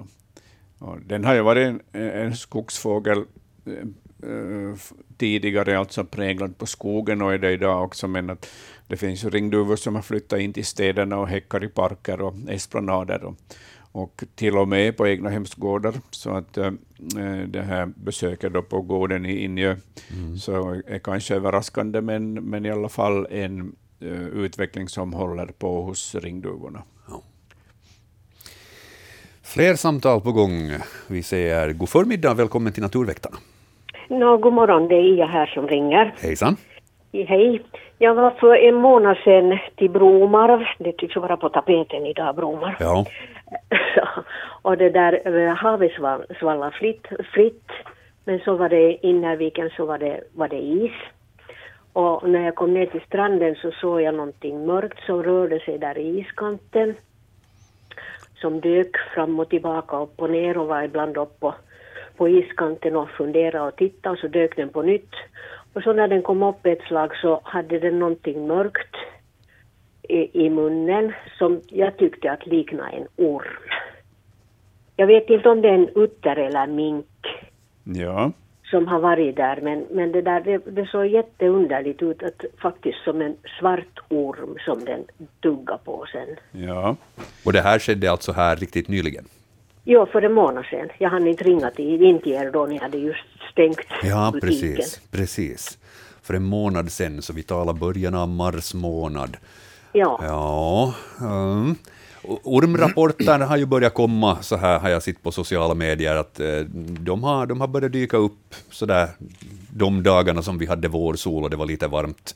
[0.78, 3.18] Och, den har ju varit en, en skogsfågel
[3.66, 4.74] äh,
[5.16, 8.50] tidigare, alltså präglad på skogen och är det idag också, men att
[8.86, 13.24] det finns ringduvor som har flyttat in till städerna och häckar i parker och esplanader
[13.24, 13.36] och,
[13.92, 15.94] och till och med på egna hemsgårdar.
[16.10, 16.70] Så att äh,
[17.46, 19.76] det här besöket då på gården i Injö
[20.12, 20.36] mm.
[20.36, 25.82] så är kanske överraskande, men, men i alla fall en Eh, utveckling som håller på
[25.82, 26.82] hos ringduvorna.
[27.08, 27.22] Ja.
[29.42, 30.70] Fler samtal på gång.
[31.08, 33.36] Vi säger god förmiddag, välkommen till Naturväktarna.
[34.08, 36.14] No, god morgon, det är Ia här som ringer.
[36.20, 36.56] Hejsan.
[37.12, 37.62] Hej.
[37.98, 40.60] Jag var för en månad sedan till Bromarv.
[40.78, 42.74] Det tycks vara på tapeten idag, Bromarv.
[42.80, 43.06] Ja.
[44.62, 45.92] och det där eh, havet
[46.38, 47.70] svallade fritt, fritt.
[48.24, 50.92] Men så var det i innerviken så var det, var det is.
[51.92, 55.78] Och när jag kom ner till stranden så såg jag någonting mörkt som rörde sig
[55.78, 56.94] där i iskanten.
[58.34, 61.54] Som dök fram och tillbaka, upp och ner och var ibland upp på,
[62.16, 65.14] på iskanten och funderade och tittade och så dök den på nytt.
[65.72, 68.96] Och så när den kom upp ett slag så hade den någonting mörkt
[70.10, 73.68] i, munnen som jag tyckte att liknade en orm.
[74.96, 77.06] Jag vet inte om det är en utter eller mink.
[77.84, 78.32] Ja.
[78.64, 82.98] Som har varit där, men, men det där det, det såg jätteunderligt ut, att, faktiskt
[83.04, 85.04] som en svart orm som den
[85.42, 86.36] tuggade på sen.
[86.66, 86.96] Ja.
[87.44, 89.24] Och det här skedde alltså här riktigt nyligen?
[89.84, 90.88] Ja, för en månad sedan.
[90.98, 94.76] Jag hann inte ringa till, in till er då ni hade just stängt Ja, butiken.
[94.76, 95.78] precis, precis.
[96.22, 99.36] För en månad sedan, så vi talar början av mars månad.
[99.92, 100.20] Ja.
[100.22, 100.94] Ja.
[101.20, 101.76] Um.
[102.44, 106.58] Ormrapporter har ju börjat komma, så här har jag sett på sociala medier, att eh,
[107.00, 109.08] de, har, de har börjat dyka upp så där
[109.74, 112.34] de dagarna som vi hade vårsol och det var lite varmt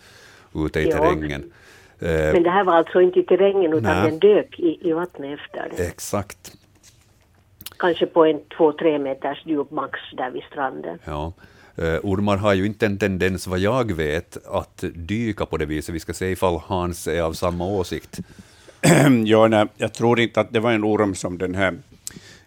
[0.54, 0.96] ute i Ja.
[0.96, 1.52] terrängen.
[2.00, 4.10] Eh, Men det här var alltså inte i terrängen utan Nej.
[4.10, 5.86] den dök i, i vattnet efter det.
[5.86, 6.52] exakt.
[7.78, 10.98] Kanske på en två, tre meters djup max där vid stranden.
[11.04, 11.32] Ja.
[11.76, 15.94] Eh, ormar har ju inte en tendens, vad jag vet, att dyka på det viset.
[15.94, 18.20] Vi ska se ifall Hans är av samma åsikt.
[19.24, 21.78] ja, nej, jag tror inte att det var en orm som den här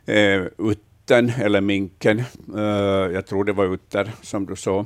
[0.05, 2.19] eh, uttern eller minken.
[2.55, 2.63] Eh,
[3.13, 4.85] jag tror det var utter som du sa.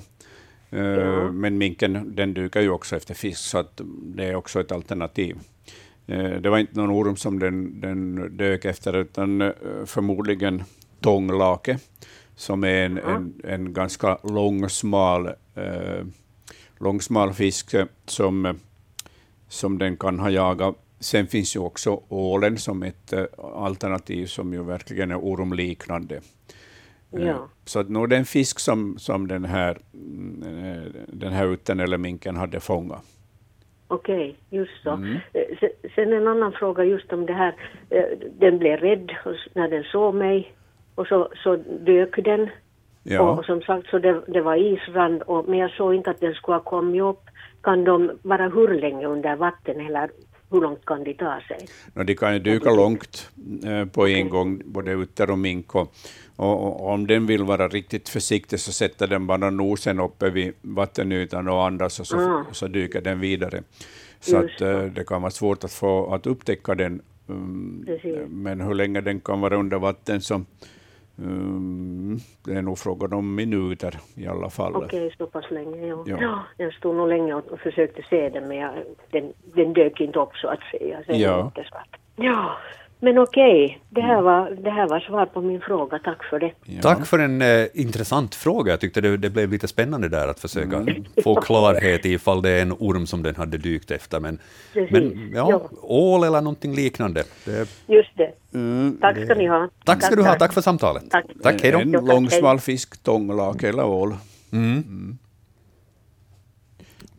[0.70, 1.32] Eh, Ja.
[1.32, 3.82] Men minken den dukar ju också efter fisk, så att
[4.16, 5.38] det är också ett alternativ.
[6.08, 9.52] Eh, det var inte någon orm som den, den dök efter, utan eh,
[9.86, 10.64] förmodligen
[11.00, 11.80] tånglake,
[12.42, 16.06] som är en, en, en ganska lång, smal, eh,
[16.80, 17.76] lång, smal fisk
[18.06, 18.58] som,
[19.48, 20.76] som den kan ha jagat.
[21.00, 23.24] Sen finns ju också ålen som ett eh,
[23.56, 26.16] alternativ som ju verkligen är ormliknande.
[26.16, 26.22] Eh,
[27.28, 27.48] Ja.
[27.66, 29.78] Så att nog det är en fisk som, som den här,
[30.46, 33.04] eh, den här uttern eller minken hade fångat.
[33.88, 34.90] Okej, just så.
[34.90, 35.18] Mm.
[35.60, 37.56] Se- Sen en annan fråga just om det här.
[38.40, 39.12] Den blev rädd
[39.56, 40.54] när den såg mig
[41.02, 42.50] och så, så dök den.
[43.04, 43.22] Ja.
[43.22, 46.34] Och som sagt så det, det var isrand och, men jag såg inte att den
[46.34, 47.24] skulle ha kommit upp.
[47.62, 50.10] Kan de vara hur länge under vatten eller
[50.52, 51.68] hur långt kan de ta sig?
[51.94, 53.30] No, de kan ju dyka långt
[53.66, 55.76] eh, på en gång, både utter och mink.
[55.76, 55.94] Och,
[56.36, 60.54] och, och om den vill vara riktigt försiktig så sätter den bara nosen uppe vid
[60.62, 62.46] vattenytan och andas och så, Ah.
[62.52, 63.64] så dyker den vidare.
[64.20, 67.02] Så att, eh, det kan vara svårt att få att upptäcka den.
[67.86, 68.18] Precis.
[68.30, 70.42] men hur länge den kan vara under vatten så
[71.26, 74.76] um, det är nog frågan om minuter i alla fall.
[74.76, 76.04] Okej, så pass länge, ja.
[76.08, 76.18] Ja.
[76.22, 76.44] ja.
[76.58, 78.74] Jag stod nog länge och, försökte se den men jag,
[79.12, 81.04] den, den dök inte upp så att säga.
[81.06, 81.52] Sen Ja.
[82.16, 82.58] Ja,
[83.02, 83.82] men okej.
[83.90, 86.00] Det, här var, det här var svar på min fråga.
[86.00, 86.52] Tack för det.
[86.66, 86.82] Ja.
[86.82, 88.72] Tack för en eh, intressant fråga.
[88.74, 91.04] Jag tyckte det, det blev lite spännande där att försöka Mm.
[91.24, 94.20] få klarhet i ifall det är en orm som den hade dykt efter.
[94.20, 94.40] Men,
[94.74, 94.92] Precis.
[94.92, 95.70] men ja, Ja.
[95.82, 97.24] ål eller någonting liknande.
[97.46, 98.32] Det, Just det.
[98.54, 99.70] Mm, Tack ska ni ha.
[99.86, 101.04] tack ska du ha, tack för samtalet.
[101.10, 101.26] Tack.
[101.44, 101.80] Tack, hej då.
[101.80, 102.40] En Ja, tack, lång hej.
[102.40, 104.16] smal fisk, tånglake eller ål.
[104.54, 105.18] Mm.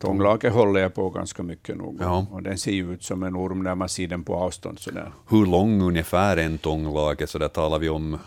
[0.02, 1.98] Tånglake håller jag på ganska mycket nog.
[2.00, 2.26] Ja.
[2.30, 4.78] Och den ser ju ut som en orm när man ser den på avstånd.
[4.78, 5.12] Sådär.
[5.28, 7.26] Hur lång ungefär är en tånglake?
[7.26, 8.18] Så där talar vi om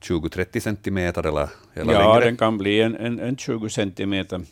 [0.00, 2.24] 20-30 centimeter eller, eller Ja, längre?
[2.24, 4.38] den kan bli en, en, en 20 centimeter.
[4.38, 4.46] Den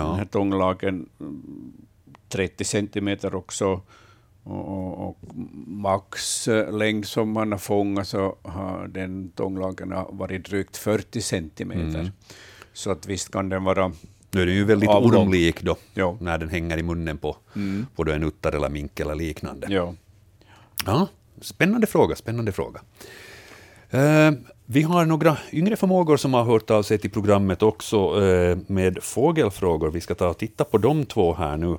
[0.00, 0.12] Ja.
[0.14, 1.72] här tånglaken mm,
[2.28, 3.80] 30 centimeter också.
[4.44, 5.18] Och, och,
[5.66, 12.00] max längd som man har fångat så har den tånglaken varit drygt 40 centimeter.
[12.00, 12.12] Mm.
[12.72, 13.92] Så att visst kan den vara
[14.30, 15.22] Nu är den ju väldigt Avlång.
[15.22, 16.16] ormlik då, Ja.
[16.20, 17.36] när den hänger i munnen på,
[17.96, 19.66] på då en utter eller mink eller liknande.
[19.70, 19.94] Ja.
[20.86, 21.08] Ja,
[21.40, 22.80] spännande fråga, spännande fråga.
[23.90, 24.30] Eh,
[24.66, 28.98] vi har några yngre förmågor som har hört av sig till programmet också eh, med
[29.02, 29.90] fågelfrågor.
[29.90, 31.76] Vi ska ta och titta på de två här nu.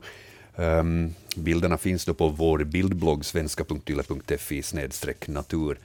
[0.56, 4.64] Ehm, bilderna finns då på vår bildblogg svenska.yle.fi
[5.28, 5.78] natur.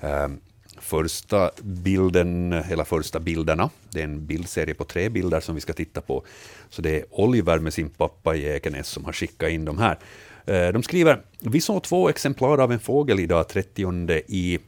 [0.00, 0.38] Ehm,
[0.80, 5.72] första bilden, eller första bilderna, det är en bildserie på tre bilder som vi ska
[5.72, 6.24] titta på.
[6.68, 9.98] Så det är Oliver med sin pappa i Ekenäs som har skickat in de här.
[10.46, 14.58] Eh, De skriver, vi såg två exemplar av en fågel idag 30 i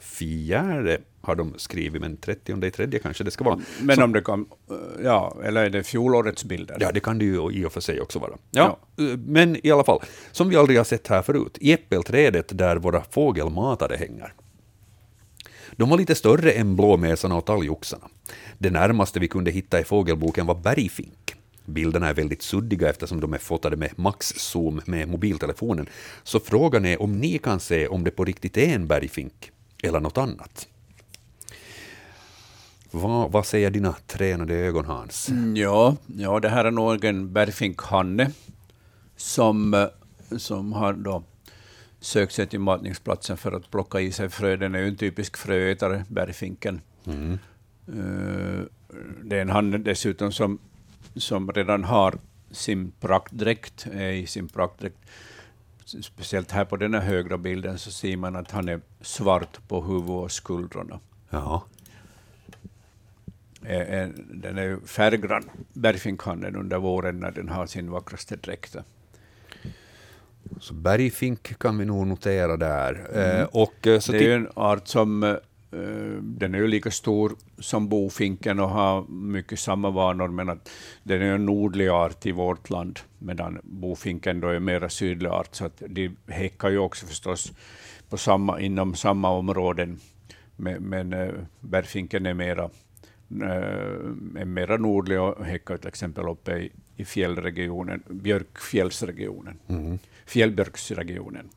[0.00, 3.60] fjärde har de skrivit, men 30 i tredje kanske det ska vara.
[3.82, 6.76] Men om det kan, eh, ja, eller är det fjolårets bilder?
[6.80, 8.32] Ja, det kan det ju i och för sig också vara.
[8.50, 10.00] Ja, eh, Men i alla fall,
[10.32, 14.32] som vi aldrig har sett här förut, i äppelträdet där våra fågelmatare hänger.
[15.76, 18.08] De var lite större än blåmesarna och talgoxarna.
[18.58, 21.34] Det närmaste vi kunde hitta i fågelboken var bergfink.
[21.64, 25.86] Bilderna är väldigt suddiga eftersom de är fotade med maxzoom med mobiltelefonen,
[26.22, 29.50] så frågan är om ni kan se om det på riktigt är en bergfink
[29.82, 30.68] eller något annat.
[32.90, 35.28] Vad, vad säger dina tränade ögon, Hans?
[35.28, 38.30] Mm, ja, ja, det här är nog en bergfinkhanne
[39.16, 39.86] som, eh,
[40.36, 41.22] som har då
[42.02, 44.56] sökt sig till matningsplatsen för att plocka i sig frö.
[44.56, 46.80] Den är ju en typisk fröätare, bergfinken.
[47.04, 47.38] Mm.
[47.88, 48.62] Uh,
[49.24, 50.58] det är en hanne dessutom som,
[51.16, 52.18] som redan har
[52.50, 54.96] sin praktdräkt, är i sin praktdräkt.
[55.84, 59.82] Speciellt här på den här högra bilden så ser man att han är svart på
[59.82, 61.00] huvud och skuldrorna.
[61.30, 61.64] Ja.
[64.30, 68.76] Den är färggrann, bergfinkhannen, under våren när den har sin vackraste dräkt.
[70.60, 73.06] Så bergfink kan vi nog notera där.
[73.12, 73.40] Mm.
[73.40, 75.34] Eh, och, eh, så det är ju en art som eh,
[76.20, 80.70] den är ju lika stor som bofinken och har mycket samma vanor, men att
[81.02, 85.30] den är en nordlig art i vårt land, medan bofinken då är en mera sydlig
[85.30, 87.52] art, så att de häckar ju också förstås
[88.08, 89.98] på samma, inom samma områden,
[90.56, 91.14] men, men
[91.60, 92.70] bergfinken är mera,
[94.36, 99.58] är mera nordlig och häckar till exempel uppe i, i fjällregionen, björkfjällsregionen.
[99.68, 99.98] Mm
[100.32, 101.48] fjällbjörksregionen.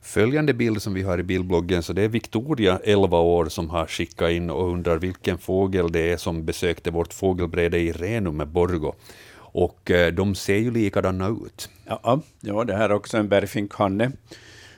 [0.00, 3.86] Följande bild som vi har i bildbloggen, så det är Victoria, 11 år, som har
[3.86, 8.48] skickat in och undrar vilken fågel det är som besökte vårt fågelbräde i Renum med
[8.48, 8.92] Borgo.
[9.36, 11.68] Och eh, de ser ju likadana ut.
[11.86, 14.12] Ja, ja det här är också en bergfinkhanne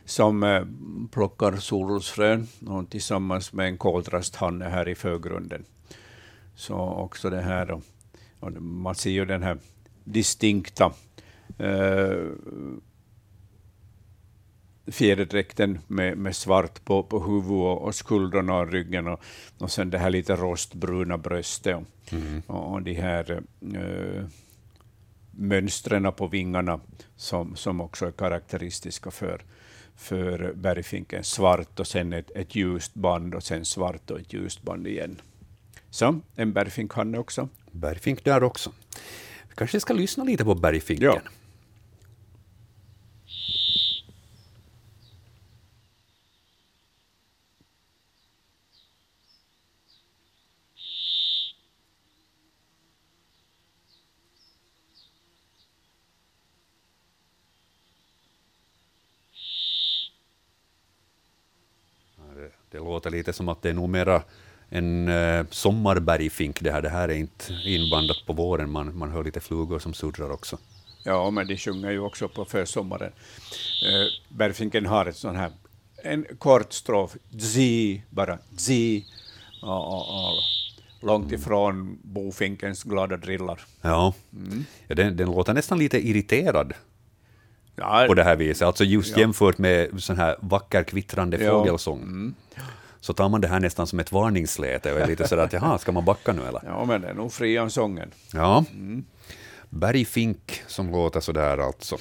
[0.04, 0.62] som eh,
[1.10, 2.46] plockar solrosfrön
[2.90, 5.64] tillsammans med en koltrasthanne här i förgrunden.
[6.54, 7.80] Så också det här,
[8.40, 9.58] och man ser ju den här
[10.04, 10.92] distinkta
[11.58, 12.30] eh,
[14.86, 19.20] fjäderdräkten med, med svart på, på huvudet och, skuldrorna och ryggen och,
[19.58, 22.42] och sen det här lite rostbruna bröstet och, mm.
[22.46, 24.24] och, och de här äh,
[25.30, 26.80] mönstren på vingarna
[27.16, 29.42] som, som också är karaktäristiska för,
[29.96, 31.24] för bergfinken.
[31.24, 35.20] Svart och sen ett, ett ljust band och sen svart och ett ljust band igen.
[35.90, 37.48] Så en bergfink han också.
[37.70, 38.72] Bergfink där också.
[39.48, 41.06] Vi kanske ska lyssna lite på bergfinken.
[41.06, 41.20] Ja.
[62.76, 64.22] Det låter lite som att det är nog mera
[64.70, 66.82] en uh, sommarbergfink det här.
[66.82, 70.58] Det här är inte inbandat på våren, man, man hör lite flugor som surrar också.
[71.04, 73.12] Ja, men de sjunger ju också på försommaren.
[73.12, 75.50] Uh, bergfinken har ett sånt här,
[76.04, 79.04] en kort strof, zi, bara zi,
[79.62, 80.42] och, och, och
[81.02, 83.60] långt ifrån bofinkens glada drillar.
[83.82, 84.64] Ja, mm.
[84.88, 86.74] ja den, den låter nästan lite irriterad
[87.76, 89.20] ja, på det här viset, alltså just ja.
[89.20, 92.02] jämfört med sån här vacker kvittrande fågelsång.
[92.02, 92.34] Mm
[93.00, 95.78] så tar man det här nästan som ett varningsläte och är lite sådär att jaha,
[95.78, 96.62] ska man backa nu eller?
[96.66, 98.10] Ja, men det är nog frian sången.
[98.32, 98.64] Ja.
[98.72, 99.04] Mm.
[99.70, 101.96] Bergfink som låter sådär alltså.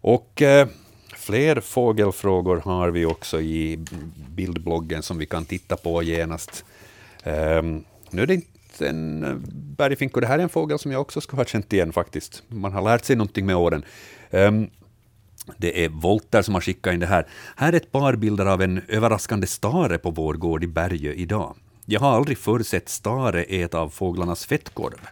[0.00, 0.68] Och eh,
[1.16, 3.84] fler fågelfrågor har vi också i
[4.28, 6.64] bildbloggen som vi kan titta på genast.
[7.24, 10.92] Um, nu är det inte en eh, bergfink, och det här är en fågel som
[10.92, 12.42] jag också skulle ha känt igen faktiskt.
[12.48, 13.84] Man har lärt sig någonting med åren.
[14.30, 14.70] Um,
[15.56, 17.26] det är Volter som har skickat in det här.
[17.56, 21.56] Här är ett par bilder av en överraskande stare på vår gård i Bergö idag.
[21.86, 25.08] Jag har aldrig förr sett stare äta av fåglarnas fettkorv.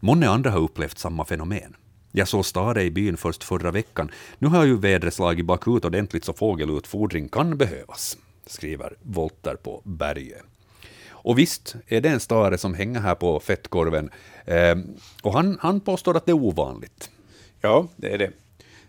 [0.00, 1.76] Många andra har upplevt samma fenomen.
[2.12, 4.10] Jag såg stare i byn först förra veckan.
[4.38, 10.38] Nu har ju vädret slagit bakut ordentligt så fågelutfodring kan behövas, skriver Volter på Bergö.
[11.10, 14.10] Och visst är det en stare som hänger här på fettkorven.
[14.44, 14.76] Eh,
[15.22, 17.10] och han, han påstår att det är ovanligt.
[17.60, 18.30] Ja, det är det.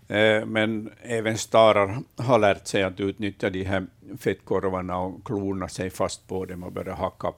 [0.08, 3.86] Eh, men även starar har lärt sig att utnyttja de här
[4.18, 7.34] fettkorvarna och klona sig fast på dem och börja hacka,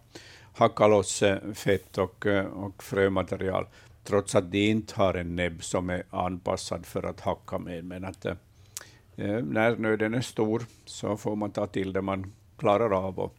[0.54, 3.68] hacka loss eh, fett och, eh, och frömaterial,
[4.04, 7.86] trots att de inte har en näbb som är anpassad för att hacka med.
[7.86, 8.26] Men att
[9.16, 13.20] när nöden är stor så får man ta till det man klarar av.
[13.20, 13.36] Och,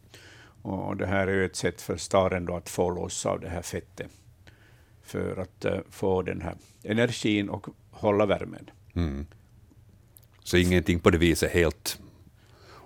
[0.63, 3.49] och det här är ju ett sätt för staren då att få loss av det
[3.49, 4.11] här fettet
[5.03, 8.71] för att få den här energin och hålla värmen.
[8.99, 9.27] Mm.
[10.45, 11.99] Så ingenting på det viset helt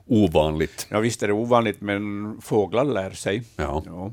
[0.06, 0.86] ovanligt?
[0.90, 3.42] Ja, visst är det ovanligt, men fåglar lär sig.
[3.56, 3.82] Ja.
[3.86, 4.12] ja.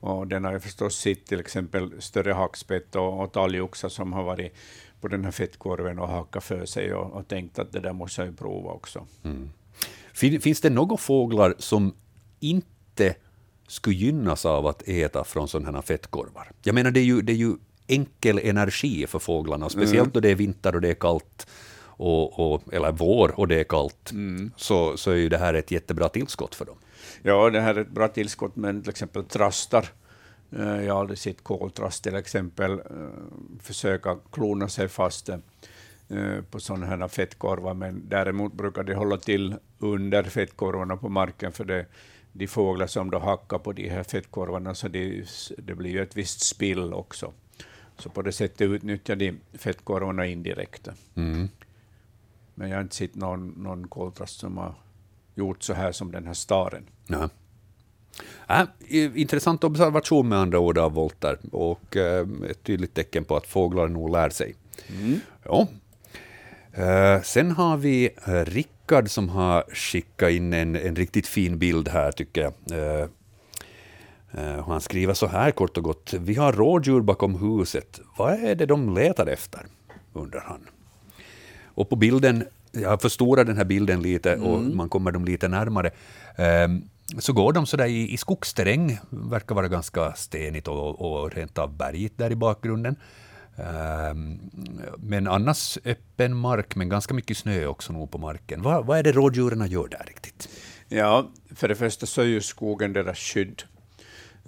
[0.00, 4.22] Och den har ju förstås sett till exempel större hackspett och, och talgoxar som har
[4.22, 4.54] varit
[5.00, 8.20] på den här fettkorven och hackat för sig och, och tänkt att det där måste
[8.20, 9.06] jag ju prova också.
[9.22, 9.50] Mm.
[10.40, 11.94] Finns det några fåglar som
[12.40, 13.14] inte
[13.66, 16.52] skulle gynnas av att äta från sådana här fettkorvar?
[16.62, 17.56] Jag menar, det är ju, det är ju
[17.90, 20.10] enkel energi för fåglarna, speciellt mm.
[20.12, 21.46] då det är vinter och det är kallt,
[22.00, 24.50] och, och, eller vår och det är kallt, mm.
[24.56, 26.76] så, så är ju det här ett jättebra tillskott för dem.
[27.22, 29.88] Ja, det här är ett bra tillskott, men till exempel trastar,
[30.52, 32.78] eh, jag har aldrig sett koltrast till exempel eh,
[33.62, 35.38] försöka klona sig fast eh,
[36.50, 41.64] på sådana här fettkorvar, men däremot brukar de hålla till under fettkorvarna på marken, för
[41.64, 41.86] det,
[42.32, 45.24] de fåglar som då hackar på de här fettkorvarna, så det,
[45.58, 47.32] det blir ju ett visst spill också.
[48.00, 50.88] Så på det sättet utnyttjar de fettkorvarna indirekt.
[51.14, 51.48] Mm.
[52.54, 54.74] Men jag har inte sett någon, någon koltrast som har
[55.34, 56.82] gjort så här som den här staren.
[57.06, 57.28] Ja.
[58.48, 58.66] Äh,
[59.20, 63.88] intressant observation med andra ord av Volter och äh, ett tydligt tecken på att fåglar
[63.88, 64.54] nog lär sig.
[64.88, 65.20] Mm.
[65.44, 65.68] Ja.
[66.72, 68.08] Äh, sen har vi
[68.46, 72.52] Rickard som har skickat in en, en riktigt fin bild här tycker jag.
[74.38, 76.14] Äh, han skriver så här kort och gott.
[76.14, 78.00] Vi har rådjur bakom huset.
[78.16, 79.66] Vad är det de letar efter?
[80.12, 80.60] undrar han.
[81.64, 84.76] Och på bilden, jag förstorar den här bilden lite och mm.
[84.76, 85.90] man kommer dem lite närmare,
[86.64, 91.58] um, så går de sådär i, i skogsterräng, verkar vara ganska stenigt och, och rent
[91.58, 92.96] av bergigt där i bakgrunden.
[94.10, 94.40] Um,
[94.96, 98.62] men annars öppen mark, men ganska mycket snö också nog på marken.
[98.62, 100.48] Vad, vad är det rådjuren gör där riktigt?
[100.88, 103.62] Ja, för det första så är ju skogen deras skydd.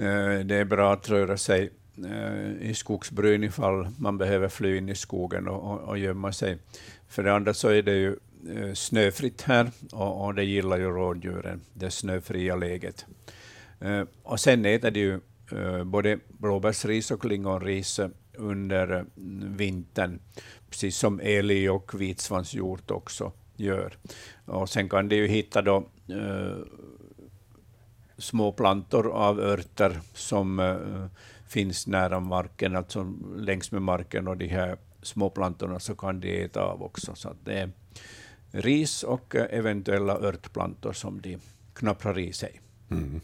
[0.02, 1.70] Eh, det är bra att röra sig
[2.04, 6.58] eh, i skogsbryn ifall man behöver fly in i skogen och, och, och gömma sig.
[7.08, 8.16] För det andra så är det ju
[8.56, 13.06] eh, snöfritt här och, och det gillar ju rådjuren, det snöfria läget.
[14.22, 15.20] Och sen äter de ju
[15.84, 18.00] både blåbärsris och lingonris
[18.34, 20.18] under mm, vintern,
[20.70, 23.96] precis som älg och vitsvanshjort också gör.
[24.44, 25.88] Och sen kan de ju hitta då,
[28.18, 31.06] små plantor av örter som eh,
[31.48, 36.44] finns nära marken, alltså längs med marken, och de här små plantorna så kan de
[36.44, 37.14] äta av också.
[37.14, 37.70] Så det är
[38.50, 41.38] ris och eh, eventuella örtplantor som de
[41.74, 42.60] knapprar i sig.
[42.90, 43.20] Mm.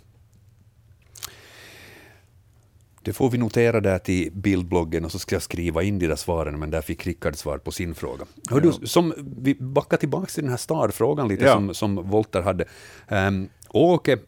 [3.09, 6.17] Det får vi notera där till bildbloggen och så ska jag skriva in de där
[6.17, 8.25] svaren, men där fick Rickard svar på sin fråga.
[8.51, 11.53] Hör du, som, vi backar tillbaka till den här stadfrågan lite ja.
[11.53, 12.65] som, som Volter hade.
[13.09, 14.21] Um, Åke uh,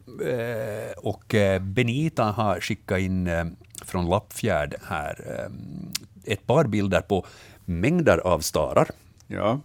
[0.97, 3.45] och uh, Benita har skickat in uh,
[3.85, 5.93] från Lappfjärd här um,
[6.25, 7.27] ett par bilder på
[7.65, 8.89] mängder av starar.
[9.27, 9.61] Ja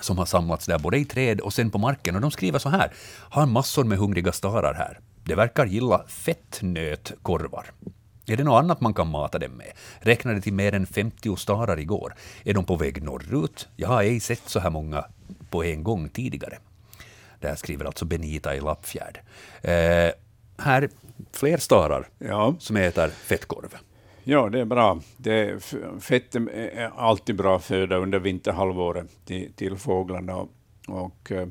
[0.00, 2.14] som har samlats där, både i träd och sen på marken.
[2.14, 2.92] Och de skriver så här,
[3.30, 5.00] har massor med hungriga starar här.
[5.24, 7.66] De verkar gilla fettnötkorvar.
[8.26, 9.72] Är det något annat man kan mata dem med?
[10.00, 12.14] Räknade till mer än 50 starar igår.
[12.44, 13.68] Är de på väg norrut?
[13.76, 15.04] Jag har ej sett så här många
[15.50, 16.58] på en gång tidigare.
[17.40, 19.20] Det här skriver alltså Benita i Lappfjärd.
[19.62, 20.10] Eh,
[20.58, 20.88] här
[21.32, 22.54] fler starar ja.
[22.58, 23.76] som äter fettkorv.
[24.24, 25.00] Ja, det är bra.
[25.16, 25.64] Det,
[26.00, 30.36] fett är alltid bra föda under vinterhalvåret till, till fåglarna.
[30.36, 30.50] Och,
[30.86, 31.46] och uh,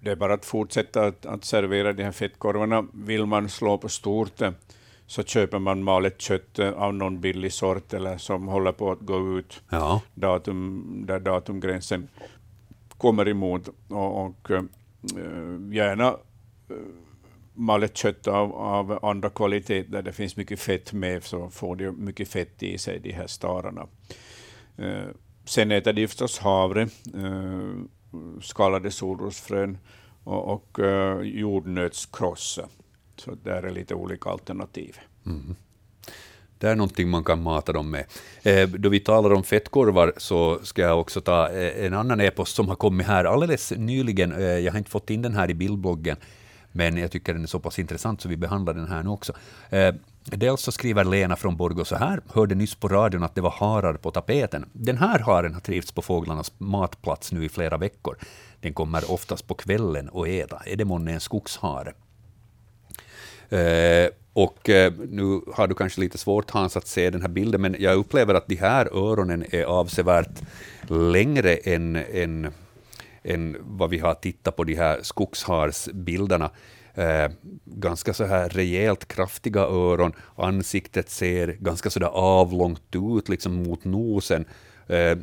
[0.00, 2.86] det är bara att fortsätta att, att, servera de här fettkorvarna.
[2.92, 4.42] Vill man slå på stort
[5.06, 9.38] så köper man malet kött av någon billig sort eller som håller på att gå
[9.38, 10.00] ut, ja.
[10.14, 12.08] datum, där datumgränsen
[12.98, 13.68] kommer emot.
[13.88, 16.10] Och, och uh, gärna
[16.70, 16.76] uh,
[17.54, 21.90] malet kött av, av andra kvalitet, där det finns mycket fett med, så får de
[21.90, 23.86] mycket fett i sig, de här stararna.
[24.76, 25.08] Eh,
[25.44, 26.82] sen äter de förstås havre,
[27.14, 27.74] eh,
[28.42, 29.78] skalade solrosfrön
[30.24, 32.68] och, och eh, jordnötskrossa.
[33.16, 34.96] Så där är lite olika alternativ.
[35.26, 35.56] Mm.
[36.58, 38.04] Det är någonting man kan mata dem med.
[38.42, 42.54] Eh, då vi talar om fettkorvar så ska jag också ta eh, en annan e-post
[42.54, 44.32] som har kommit här alldeles nyligen.
[44.32, 46.16] Eh, jag har inte fått in den här i bildbloggen,
[46.72, 49.32] men jag tycker den är så pass intressant så vi behandlar den här nu också.
[49.70, 49.94] Eh,
[50.24, 53.50] dels så skriver Lena från Borgå så här, hörde nyss på radion att det var
[53.50, 54.64] harar på tapeten.
[54.72, 58.16] Den här haren har trivts på fåglarnas matplats nu i flera veckor.
[58.60, 60.62] Den kommer oftast på kvällen och äta.
[60.66, 61.92] Är det månne en skogshare?
[63.48, 67.60] Eh, och eh, nu har du kanske lite svårt Hans att se den här bilden,
[67.60, 70.42] men jag upplever att de här öronen är avsevärt
[70.88, 72.52] längre än, än
[73.24, 76.50] än vad vi har tittat på de här skogsharsbilderna.
[76.94, 77.30] Eh,
[77.64, 83.84] ganska så här rejält kraftiga öron, ansiktet ser ganska så där avlångt ut liksom mot
[83.84, 84.44] nosen.
[84.86, 85.18] Eh,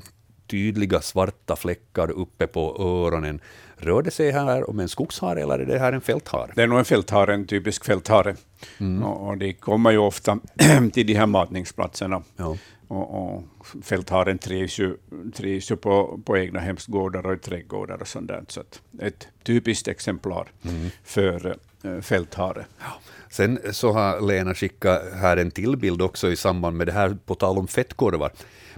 [0.48, 3.42] tydliga svarta fläckar uppe på öronen.
[3.82, 6.52] Rör det sig här om en skogshare eller är det här en fälthare?
[6.56, 8.36] Det är nog en fälthare, en typisk fälthare.
[8.78, 9.04] Mm.
[9.04, 10.40] Och, och de kommer ju ofta
[10.94, 12.24] till de här matningsplatserna.
[12.38, 12.58] Ja.
[12.88, 13.44] Och, och
[13.84, 14.98] fältharen trivs ju,
[15.36, 18.44] trivs ju på, på egna hemsgårdar och i trädgårdar och sånt där.
[18.48, 18.64] Så
[19.00, 20.90] ett typiskt exemplar mm.
[21.04, 22.66] för äh, fälthare.
[22.80, 22.86] Ja.
[23.30, 27.18] Sen så har Lena skickat här en till bild också i samband med det här,
[27.26, 28.32] på tal om fettkorvar.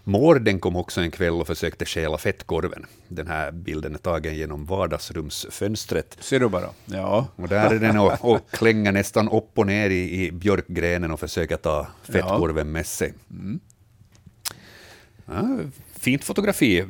[0.04, 2.86] Mården kom också en kväll och försökte stjäla fettkorven.
[3.08, 6.18] Den här bilden är tagen genom vardagsrumsfönstret.
[6.20, 6.70] Ser du bara.
[6.86, 7.28] Ja.
[7.36, 11.20] Och där är den och, och klänger nästan upp och ner i, i björkgrenen och
[11.20, 13.14] försöker ta fettkorven med sig.
[13.32, 13.60] Mm.
[15.26, 15.58] Ja,
[16.00, 16.86] fint fotografi.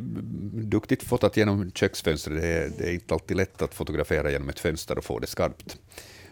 [0.54, 2.42] Duktigt fotat genom köksfönstret.
[2.42, 5.28] Det är, det är, inte alltid lätt att fotografera genom ett fönster och få det
[5.28, 5.78] skarpt.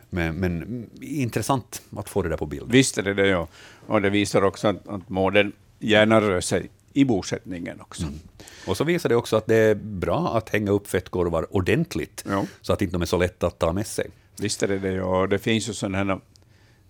[0.10, 2.72] Men, men intressant att få det där på bild.
[2.72, 3.48] Visst är det det, ja.
[3.88, 5.52] Och det visar också att, att mården
[5.82, 8.04] gärna rör sig i bosättningen också.
[8.04, 8.20] Mm.
[8.68, 12.46] Och så visar det också att det är bra att hänga upp fettkorvar ordentligt, ja.
[12.62, 14.10] så att inte de är så lätta att ta med sig.
[14.40, 16.20] Visst är det det, och det finns ju sådana här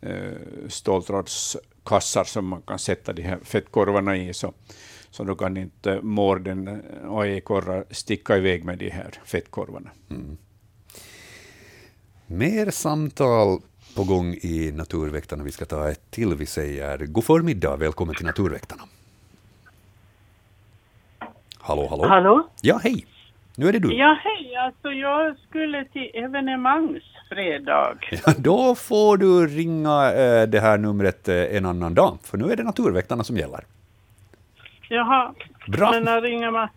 [0.01, 0.37] eh,
[0.67, 4.53] ståltrådskassar som man kan sätta de här fettkorvarna i, så,
[5.11, 9.89] så då kan inte mården och ekorrar sticka iväg med de här fettkorvarna.
[10.09, 10.37] Mm.
[12.27, 13.61] Mer samtal
[13.95, 15.43] på gång i Naturväktarna.
[15.43, 16.35] Vi ska ta ett till.
[16.35, 18.83] Vi säger god förmiddag, välkommen till Naturväktarna.
[21.59, 22.05] Hallå, hallå.
[22.07, 22.47] Hallå?
[22.61, 23.05] Ja, hej.
[23.55, 23.93] Nu är det du.
[23.93, 24.55] Ja, hej.
[24.55, 27.97] Alltså, jag skulle till evenemangsfredag.
[28.25, 32.51] Ja, då får du ringa äh, det här numret äh, en annan dag, för nu
[32.51, 33.63] är det Naturväktarna som gäller.
[34.89, 35.33] Jaha.
[35.67, 35.91] Bra.
[35.91, 36.67] Men när ringer man?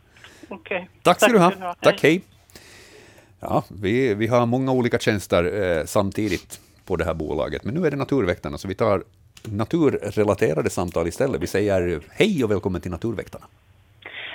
[0.49, 0.77] Okej.
[0.77, 0.89] Okay.
[1.03, 1.75] Tack ska du ha.
[1.81, 2.23] Tack, hej.
[3.41, 7.87] Ja, vi, vi har många olika tjänster eh, samtidigt på det här bolaget, men nu
[7.87, 9.03] är det Naturväktarna, så vi tar
[9.49, 11.43] naturrelaterade samtal istället.
[11.43, 13.45] Vi säger hej och välkommen till Naturväktarna.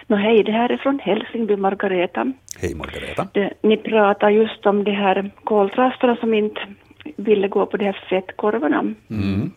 [0.07, 2.33] No, hej, det här är från Helsingby, Margareta.
[2.61, 3.27] Hej Margareta.
[3.33, 6.61] Det, ni pratar just om de här koltrasterna som inte
[7.15, 8.93] ville gå på de här fettkorvarna.
[9.09, 9.51] Mm.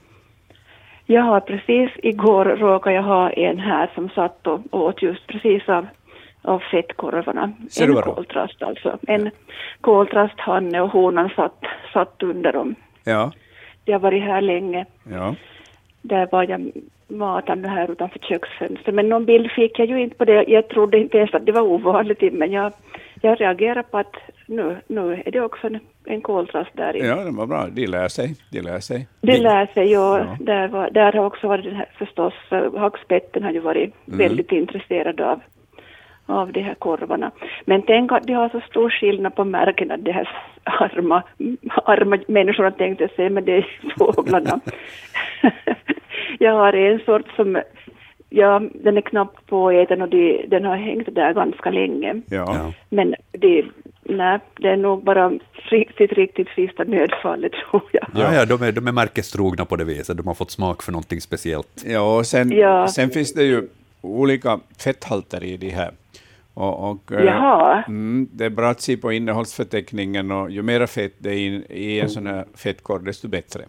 [1.06, 5.68] Jag har precis igår råkat jag ha en här som satt och åt just precis
[5.68, 5.86] av
[6.42, 7.52] av fettkorvarna.
[7.80, 8.98] En koltrast alltså.
[9.02, 9.30] En ja.
[9.80, 12.74] koltrast hanne och honan satt, satt under dem.
[13.04, 13.32] Ja.
[13.84, 14.86] De har varit här länge.
[15.10, 15.34] Ja.
[16.02, 16.72] Där var jag
[17.08, 18.94] matande här utanför köksfönstret.
[18.94, 20.44] Men någon bild fick jag ju inte på det.
[20.48, 22.72] Jag trodde inte ens att det var ovanligt, men jag,
[23.20, 24.16] jag reagerar på att
[24.46, 27.06] nu, nu är det också en, en koltrast där inne.
[27.06, 27.66] Ja, det var bra.
[27.70, 28.34] De lär sig.
[28.50, 29.08] De lär sig.
[29.20, 30.18] De lär sig, ja.
[30.18, 30.36] ja.
[30.40, 32.34] Där, var, där har också varit den här, förstås,
[32.76, 34.18] hackspetten har ju varit mm.
[34.18, 35.40] väldigt intresserad av
[36.26, 37.30] av de här korvarna.
[37.64, 40.28] Men tänk att de har så stor skillnad på märkena, de här
[40.64, 41.22] arma,
[41.84, 43.66] arma människorna tänkte säga, men det är
[43.98, 44.60] fåglarna.
[46.38, 47.62] jag har en sort som,
[48.28, 52.22] ja, den är knappt påäten och de, den har hängt där ganska länge.
[52.26, 52.72] Ja.
[52.88, 53.64] Men det,
[54.02, 58.06] nej, det är nog bara riktigt, riktigt sista nödfallet tror jag.
[58.14, 60.92] Ja, ja de, är, de är märkestrogna på det viset, de har fått smak för
[60.92, 61.84] någonting speciellt.
[61.86, 62.88] Ja, och sen, ja.
[62.88, 63.68] sen finns det ju
[64.00, 65.90] olika fetthalter i de här
[66.54, 71.14] och, och, eh, mm, det är bra att se på innehållsförteckningen och ju mer fett
[71.18, 73.62] det är i, i en sån här fettkorv, desto bättre.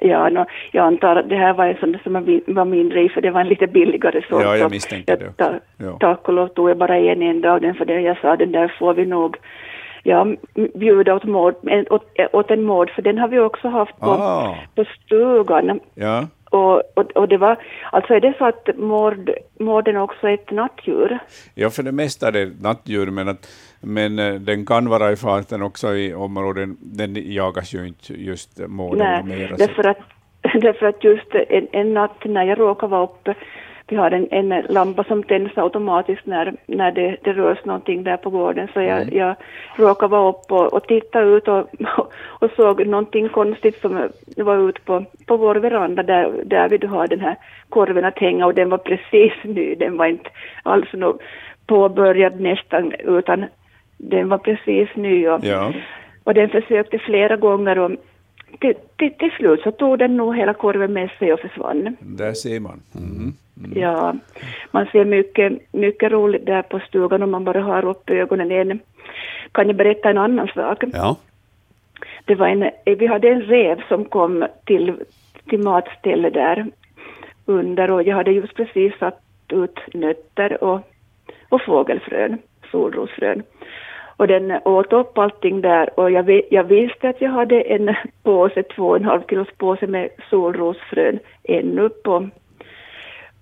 [0.00, 2.12] Ja, no, jag antar att det här var en sån som
[2.46, 4.42] var mindre i, för det var en lite billigare sort.
[4.42, 5.32] Ja, jag misstänker det.
[5.36, 5.96] Ta, ja.
[6.00, 8.52] Tack och lov tog jag bara en enda av den, för det jag sa, den
[8.52, 9.36] där får vi nog
[10.02, 10.26] ja,
[10.74, 11.54] bjuda åt, mård,
[11.90, 14.56] åt, åt en mård, för den har vi också haft på, ah.
[14.74, 15.80] på stugan.
[15.94, 16.26] Ja.
[16.50, 17.56] Och, och, och, det var,
[17.92, 19.30] alltså är det så att mård,
[19.60, 21.18] mården också är ett nattdjur?
[21.54, 23.48] Ja, för det mesta är det nattdjur, men, att,
[23.80, 28.68] men eh, den kan vara i farten också i områden, den jagas ju inte just
[28.68, 29.28] mården.
[29.28, 29.98] Nej, därför att,
[30.42, 33.34] därför att just en, en natt när jag råkade vara uppe
[33.88, 38.16] vi har en, en lampa som tänds automatiskt när, när det, det rörs någonting där
[38.16, 38.68] på gården.
[38.74, 39.16] Så jag, mm.
[39.16, 39.36] jag
[39.76, 41.68] råkade vara upp och, och titta ut och,
[42.40, 47.06] och, såg någonting konstigt som var ute på, på vår veranda där, där vi har
[47.06, 47.36] den här
[47.68, 49.74] korven att hänga och den var precis ny.
[49.74, 50.30] Den var inte
[50.62, 51.20] alls nog
[51.66, 53.44] påbörjad nästan utan
[53.96, 55.28] den var precis ny.
[55.28, 55.72] Och, ja.
[56.24, 57.90] och den försökte flera gånger och
[58.60, 61.96] till, till, till slut så tog den nog hela korven med sig och försvann.
[62.00, 62.80] Där ser man.
[62.94, 63.32] Mm.
[63.64, 63.82] Mm.
[63.82, 64.14] Ja,
[64.70, 68.78] man ser mycket, mycket roligt där på stugan om man bara har upp ögonen en.
[69.52, 70.84] Kan jag berätta en annan sak?
[70.92, 71.16] Ja.
[72.24, 74.94] Det var en, vi hade en rev som kom till,
[75.48, 76.66] till matstället där
[77.46, 80.80] under och jag hade just precis satt ut nötter och,
[81.48, 82.38] och fågelfrön,
[82.70, 83.42] solrosfrön.
[84.16, 86.00] Och den åt upp allting där.
[86.00, 89.86] Och jag, jag visste att jag hade en påse, två och en halv kilos påse
[89.86, 92.28] med solrosfrön ännu på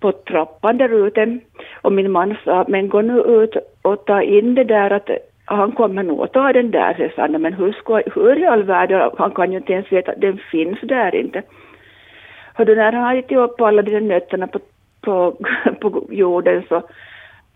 [0.05, 1.39] på trappan där ute.
[1.83, 5.11] Och min man sa, men gå nu ut och ta in det där att,
[5.45, 8.63] han kommer nog att ta den där, säger Sanna, men hur, ska, hur i all
[8.63, 11.43] världen, han kan ju inte ens veta att den finns där inte.
[12.55, 14.59] Hördu, när han hade ätit upp alla de där nötterna på,
[15.01, 15.37] på,
[15.81, 16.83] på jorden så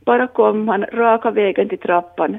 [0.04, 2.38] bara kom han raka vägen till trappan,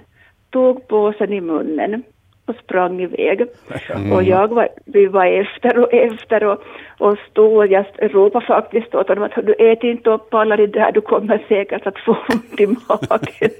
[0.49, 2.03] tog påsen i munnen
[2.45, 3.47] och sprang iväg.
[3.95, 4.11] Mm.
[4.11, 6.63] Och jag var, vi var efter och efter och,
[6.97, 10.91] och stod jag ropade faktiskt åt honom att du ät inte upp alla de där,
[10.91, 13.51] du kommer säkert att få ont i magen.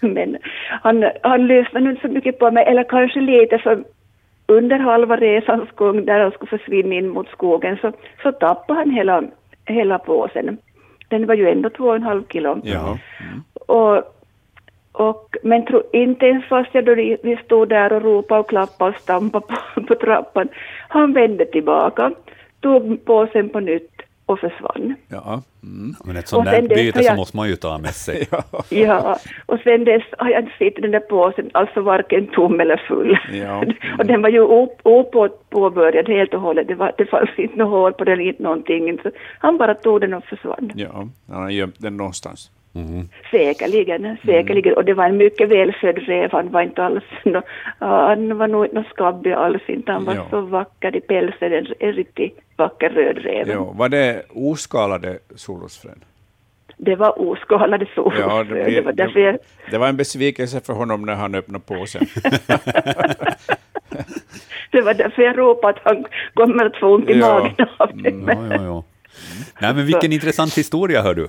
[0.14, 0.38] Men
[0.82, 3.84] han, han lyssnade inte så mycket på mig, eller kanske lite för
[4.46, 8.90] under halva resans gång där han skulle försvinna in mot skogen så, så tappade han
[8.90, 9.22] hela,
[9.64, 10.58] hela påsen.
[11.08, 12.60] Den var ju ändå två och en halv kilo.
[12.64, 12.98] Ja.
[13.20, 13.42] Mm.
[13.66, 14.02] Och,
[14.92, 18.90] och, men tro, inte ens fast jag då vi stod där och ropade och klappade
[18.90, 20.48] och stampade på, på trappan,
[20.88, 22.12] han vände tillbaka,
[22.60, 23.92] tog påsen på nytt
[24.26, 24.94] och försvann.
[25.08, 25.42] Ja.
[25.62, 25.94] Mm.
[26.04, 27.04] Men ett sånt där byte jag...
[27.04, 28.28] så måste man ju ta med sig.
[28.30, 28.64] ja.
[28.68, 32.76] ja, och sen dess har jag inte sett den där påsen, alltså varken tom eller
[32.88, 33.18] full.
[33.32, 33.64] Ja.
[33.82, 33.98] Mm.
[33.98, 34.40] och den var ju
[34.82, 38.98] opåbörjad helt och hållet, det, var, det fanns inte något hål på den, inte någonting.
[39.02, 40.72] Så han bara tog den och försvann.
[40.74, 42.50] Ja, han har gömt den någonstans.
[42.74, 43.08] Mm.
[43.30, 44.72] Säkerligen, säkerligen.
[44.72, 44.76] Mm.
[44.76, 46.32] Och det var en mycket välfödd räv.
[46.32, 47.42] Han var inte alls no,
[47.78, 49.92] han var nog inte skabbig alls inte.
[49.92, 50.26] Han var ja.
[50.30, 53.48] så vacker i pälsen, en, en riktigt vacker röd räv.
[53.48, 53.72] Ja.
[53.76, 56.04] Var det oskalade solrosfrön?
[56.76, 58.28] Det var oskalade solrosfrön.
[58.28, 59.38] Ja, det, det, var därför jag...
[59.70, 62.06] det var en besvikelse för honom när han öppnade påsen.
[64.70, 66.04] det var därför jag ropade att han
[66.34, 67.38] kommer att få ont i ja.
[67.38, 68.08] magen av det.
[68.08, 68.84] Mm, ja, ja, ja.
[69.60, 71.28] Nej, men vilken intressant historia, hör du.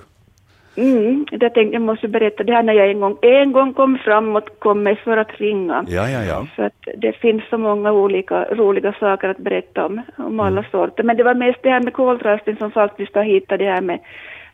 [0.76, 3.98] Mm, jag tänkte jag måste berätta det här när jag en gång, en gång kom
[4.04, 5.84] framåt, kom mig för att ringa.
[5.88, 6.46] Ja, ja, ja.
[6.56, 10.70] För att det finns så många olika roliga saker att berätta om, om alla mm.
[10.70, 11.02] sorter.
[11.02, 13.98] Men det var mest det här med koltrasten som faktiskt har hittat det här med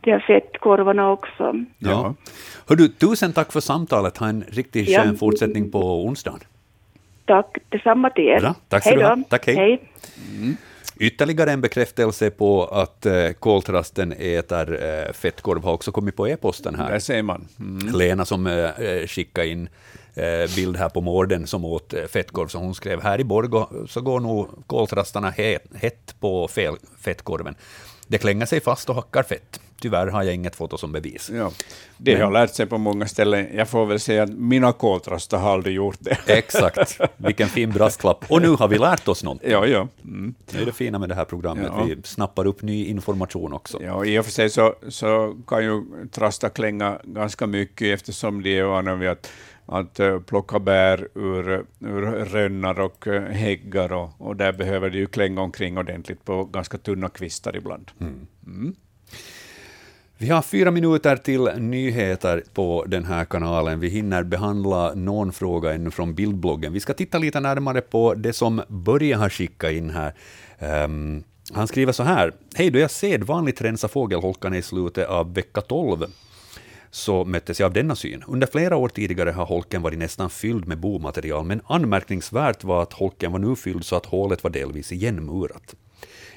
[0.01, 1.55] de här fettkorvarna också.
[1.79, 2.15] Ja.
[2.69, 4.19] Hör du, tusen tack för samtalet.
[4.19, 5.03] Ha en riktigt ja.
[5.03, 6.41] skön fortsättning på onsdagen.
[7.25, 8.41] Tack, detsamma till er.
[8.41, 9.17] Bra, tack ska du ha.
[9.29, 9.57] Tack, hej.
[9.57, 9.81] hej.
[10.39, 10.57] Mm.
[11.03, 16.75] Ytterligare en bekräftelse på att eh, koltrasten äter eh, fettkorv har också kommit på e-posten
[16.75, 16.93] här.
[16.93, 17.49] Där ser man.
[17.59, 17.95] Mm.
[17.95, 19.69] Lena som eh, eh skickade in
[20.15, 23.87] eh, bild här på morden som åt eh, fettkorv, så hon skrev här i Borgo
[23.89, 25.31] så går nog koltrastarna
[25.75, 27.55] hett på fel fettkorven.
[28.07, 29.61] Det klänger sig fast och hackar fett.
[29.81, 31.31] Tyvärr har jag inget foto som bevis.
[31.35, 31.53] Ja,
[31.97, 33.49] det Men, har lärt sig på många ställen.
[33.55, 36.19] Jag får väl säga att mina koltrastar har aldrig gjort det.
[36.27, 37.01] Exakt.
[37.17, 38.25] Vilken fin brasklapp.
[38.29, 39.39] Och nu har vi lärt oss något.
[39.43, 39.89] Ja, ja.
[40.05, 40.35] Mm.
[40.51, 41.73] Det är det fina med det här programmet.
[41.77, 41.85] Ja.
[41.85, 43.83] Vi snappar upp ny information också.
[43.83, 48.59] Ja, I och för sig så, så kan ju trastar klänga ganska mycket eftersom de
[48.59, 49.31] är vana vid att
[49.71, 54.99] att uh, plocka bär ur, ur rönnar och uh, häggar och, och, där behöver de
[54.99, 57.91] ju klänga omkring ordentligt på ganska tunna kvistar ibland.
[58.01, 58.27] Mm.
[58.47, 58.75] Mm.
[60.23, 63.81] Vi har fyra minuter till nyheter på den här kanalen.
[63.81, 66.73] Vi hinner behandla någon fråga ännu från bildbloggen.
[66.73, 70.15] Vi ska titta lite närmare på det som Börje har skickat in här.
[70.85, 72.33] Um, han skriver så här.
[72.55, 76.07] Hej, då jag sedvanligt rensar fågelholkarna i slutet av vecka 12
[76.91, 78.25] så möttes jag av denna syn.
[78.27, 82.93] Under flera år tidigare har holken varit nästan fylld med bomaterial, men anmärkningsvärt var att
[82.93, 85.75] holken var nu fylld så att hålet var delvis igenmurat.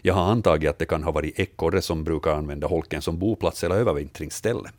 [0.05, 3.63] Jag har antagit att det kan ha varit ekorre som brukar använda holken som boplats
[3.63, 4.69] eller övervintringsställe.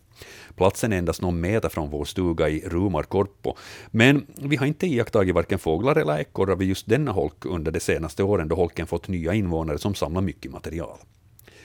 [0.56, 3.56] Platsen är endast någon meter från vår stuga i Rumarkorpo,
[3.86, 7.80] men vi har inte iakttagit varken fåglar eller ekorrar vid just denna holk under de
[7.80, 10.98] senaste åren då holken fått nya invånare som samlar mycket material.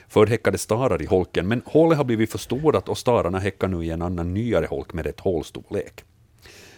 [0.08, 3.90] Förr häckade starar i holken, men hålet har blivit förstorat och stararna häckar nu i
[3.90, 6.04] en annan nyare holk med rätt hålstorlek.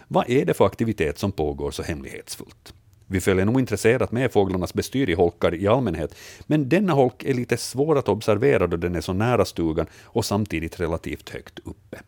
[0.07, 2.73] Vad är det för aktivitet som pågår så hemlighetsfullt?
[3.11, 7.33] Vi följer nog intresserat med fåglarnas bestyr i holkar i allmänhet, men denna holk är
[7.33, 12.01] lite svår att observera då den är så nära stugan och samtidigt relativt högt uppe.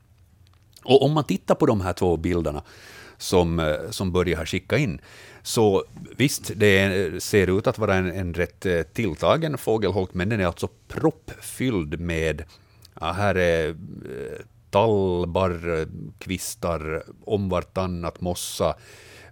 [0.84, 2.64] Och om man tittar på de här två bilderna
[3.18, 5.02] som, eh, som Börje har skickat in,
[5.42, 5.84] så
[6.18, 10.46] visst, det ser ut att vara en, en rätt eh, tilltagen fågelholk, men den är
[10.46, 12.44] alltså proppfylld med,
[13.02, 13.76] ja, här är eh,
[14.70, 15.88] tallbar, tall, barr,
[16.20, 18.76] kvistar, om vartannat, mossa,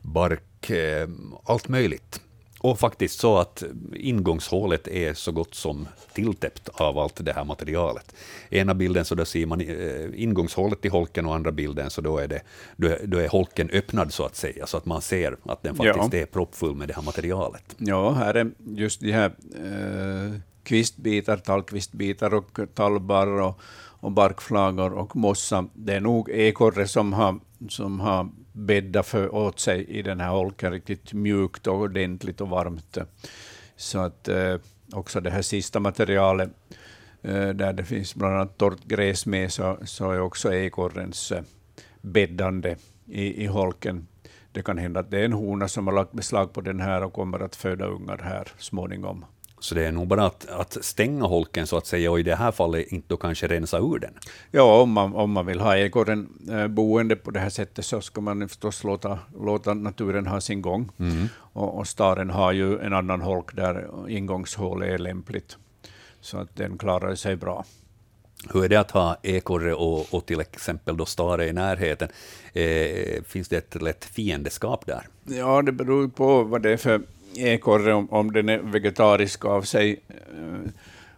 [0.02, 1.08] bark, Eh,
[1.44, 2.22] allt möjligt.
[2.60, 3.64] Och faktiskt så att
[3.96, 8.16] ingångshålet är så gott som tilltäppt av allt det här materialet.
[8.50, 12.18] Ena bilden så där ser man eh, ingångshålet i holken och andra bilden så då
[12.18, 12.42] är, det,
[13.04, 16.20] då är holken öppnad så att säga, så att man ser att den faktiskt ja.
[16.20, 17.76] är proppfull med det här materialet.
[17.78, 23.60] Ja, här är just de här eh, kvistbitar, tallkvistbitar och tallbarr och,
[24.02, 25.66] och barkflagor och mossa.
[25.74, 27.40] Det är nog ekorre som har,
[27.70, 32.50] som har bäddat för åt sig i den här holken riktigt mjukt och ordentligt och
[32.50, 32.98] varmt.
[33.76, 34.56] Så att eh,
[34.94, 36.50] också det här sista materialet,
[37.22, 41.44] eh, där det finns bland annat torrt gräs med, så, så är också ekorrens eh,
[42.02, 42.76] bäddande
[43.06, 44.08] i, i holken.
[44.52, 47.04] Det kan hända att det är en hona som har lagt beslag på den här
[47.04, 49.26] och kommer att föda ungar här småningom.
[49.62, 52.36] Så det är nog bara att, att stänga holken så att säga, och i det
[52.36, 54.14] här fallet inte då kanske rensa ur den?
[54.52, 58.02] Ja, om man, om man vill ha ekorren äh, boende på det här sättet så
[58.02, 60.90] ska man förstås låta, låta naturen ha sin gång.
[61.00, 61.28] Mm.
[61.36, 65.58] Och, och staren har ju en annan holk där ingångshål är lämpligt,
[66.22, 67.66] så att den klarar sig bra.
[68.54, 72.10] Hur är det att ha ekorre och, och till exempel då stare i närheten?
[72.54, 75.08] Eh, finns det ett lätt fiendeskap där?
[75.24, 77.02] Ja, det beror på vad det är för
[77.36, 80.00] ekorre, om, om den är vegetarisk av sig.
[80.10, 80.72] Eh,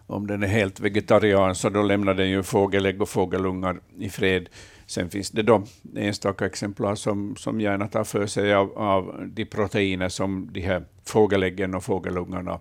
[0.06, 4.48] om den är helt vegetarian så då lämnar den ju fågelägg och fågelungar i fred.
[4.86, 5.64] Sen finns det då
[5.96, 10.84] enstaka exemplar som, som gärna tar för sig av, av de proteiner som de här
[11.04, 12.60] fågeläggen och fågelungarna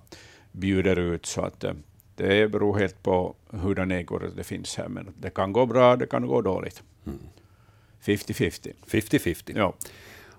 [0.52, 1.26] bjuder ut.
[1.26, 1.74] Så att eh,
[2.16, 4.88] det beror helt på hurdan ekorre det finns här.
[4.88, 6.84] Men det kan gå bra, det kan gå dåligt.
[8.06, 8.66] 50-50.
[8.66, 8.78] Mm.
[8.86, 9.54] 50-50.
[9.56, 9.74] Ja.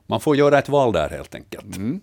[0.06, 1.76] Man får göra ett val där helt enkelt.
[1.76, 2.00] Mm.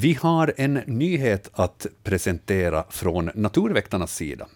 [0.00, 4.46] Vi har en nyhet att presentera från Naturväktarnas sida.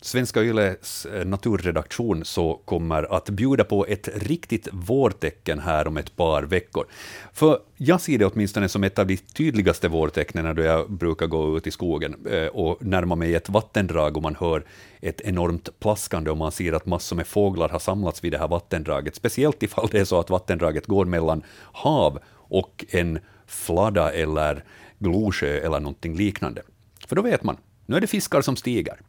[0.00, 6.16] Svenska Yles eh, naturredaktion så kommer att bjuda på ett riktigt vårtecken här om ett
[6.16, 6.86] par veckor.
[7.32, 11.56] För jag ser det åtminstone som ett av de tydligaste vårtecknen då jag brukar gå
[11.56, 14.64] ut i skogen eh, och närma mig ett vattendrag och man hör
[15.00, 18.48] ett enormt plaskande och man ser att massor med fåglar har samlats vid det här
[18.48, 21.42] vattendraget, speciellt ifall det är så att vattendraget går mellan
[21.72, 23.18] hav och en
[23.48, 24.64] fladda eller
[24.98, 26.62] Glosjö eller någonting liknande.
[27.06, 29.00] För då vet man, nu är det fiskar som stiger.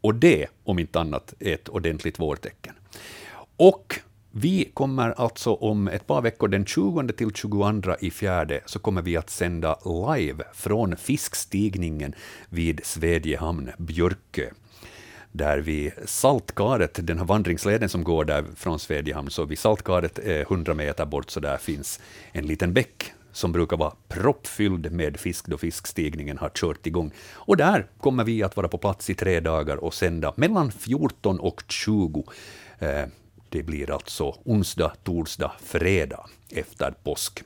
[0.00, 2.74] Och det, om inte annat, är ett ordentligt vårtecken.
[3.56, 8.78] Och vi kommer alltså om ett par veckor, den 20 till 22 i fjärde, så
[8.78, 12.14] kommer vi att sända live från fiskstigningen
[12.48, 14.50] vid Svedjehamn, Björkö
[15.32, 20.40] där vid Saltkaret, den här vandringsleden som går där från Svedjehamn, så vid Saltkaret, eh,
[20.40, 22.00] 100 meter bort, så där finns
[22.32, 27.12] en liten bäck som brukar vara proppfylld med fisk då fiskstigningen har kört igång.
[27.34, 31.40] Och där kommer vi att vara på plats i tre dagar och sända mellan 14
[31.40, 32.24] och 20.
[32.78, 33.04] Eh,
[33.48, 37.42] det blir alltså onsdag, torsdag, fredag efter påsk.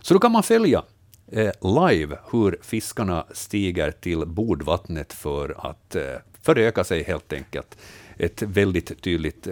[0.00, 0.82] Så då kan man följa
[1.32, 1.52] eh,
[1.90, 6.02] live hur fiskarna stiger till bordvattnet för att eh,
[6.42, 7.78] föröka sig helt enkelt.
[8.16, 9.48] Ett väldigt tydligt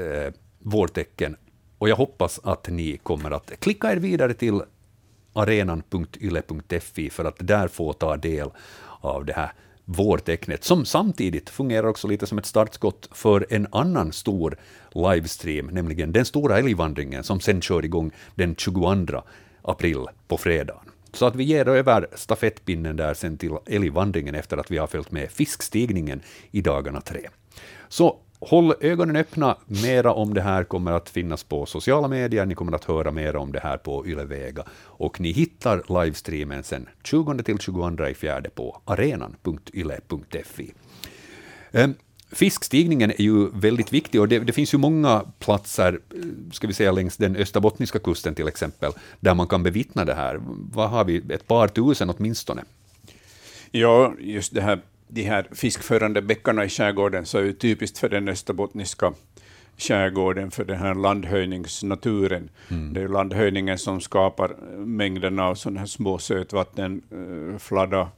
[0.58, 1.36] vårtecken.
[1.78, 4.62] Och jag hoppas att ni kommer att klicka er vidare till
[5.32, 8.50] arenan.yle.fi för att där få ta del
[9.00, 9.52] av det här
[9.84, 14.56] vårtecknet, som samtidigt fungerar också lite som ett startskott för en annan stor
[14.94, 19.22] livestream, nämligen den stora älgvandringen som sen kör igång den 22
[19.62, 20.84] april på fredagen.
[21.12, 25.10] Så att vi ger över stafettpinnen där sen till älgvandringen efter att vi har följt
[25.10, 26.20] med fiskstigningen
[26.50, 27.28] i dagarna tre.
[27.88, 29.56] Så håll ögonen öppna.
[29.66, 32.46] Mera om det här kommer att finnas på sociala medier.
[32.46, 34.64] Ni kommer att höra mer om det här på Ylevega.
[34.84, 40.72] Och ni hittar livestreamen sen 20 till 22 i fjärde på arenan.yle.fi.
[41.72, 41.94] Ehm,
[42.32, 46.74] fiskstigningen är ju väldigt viktig och det, det, finns ju många platser, eh, ska vi
[46.74, 50.40] säga längs den österbottniska kusten till exempel, där man kan bevittna det här.
[50.72, 51.22] Vad har vi?
[51.28, 52.62] Ett par tusen åtminstone?
[53.70, 54.80] Ja, just det här
[55.14, 59.12] de här fiskförande bäckarna i skärgården så är ju typiskt för den österbottniska
[59.76, 62.50] skärgården, för den här landhöjningsnaturen.
[62.70, 62.94] Mm.
[62.94, 68.08] Det är landhöjningen som skapar mängderna av sådana här små sötvatten, eh, Fladda,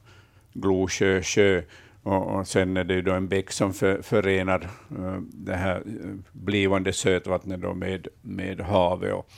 [0.53, 1.61] Glosjö, sjö,
[2.03, 4.69] och, och sen är det då en bäck som för, förenar
[4.99, 9.13] uh, det här eh, blivande sötvattnet då med, med havet.
[9.13, 9.29] Och,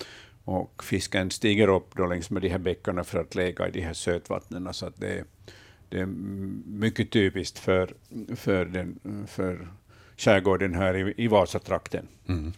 [0.43, 3.81] och fisken stiger upp då längs med de här bäckarna för att leka i de
[3.81, 4.73] här sötvattnen.
[4.73, 5.23] Så att det är,
[5.89, 6.05] det är
[6.65, 7.93] mycket typiskt för,
[8.35, 9.67] för, den, för
[10.17, 12.07] skärgården här i, i Vasatrakten.
[12.27, 12.53] Mm.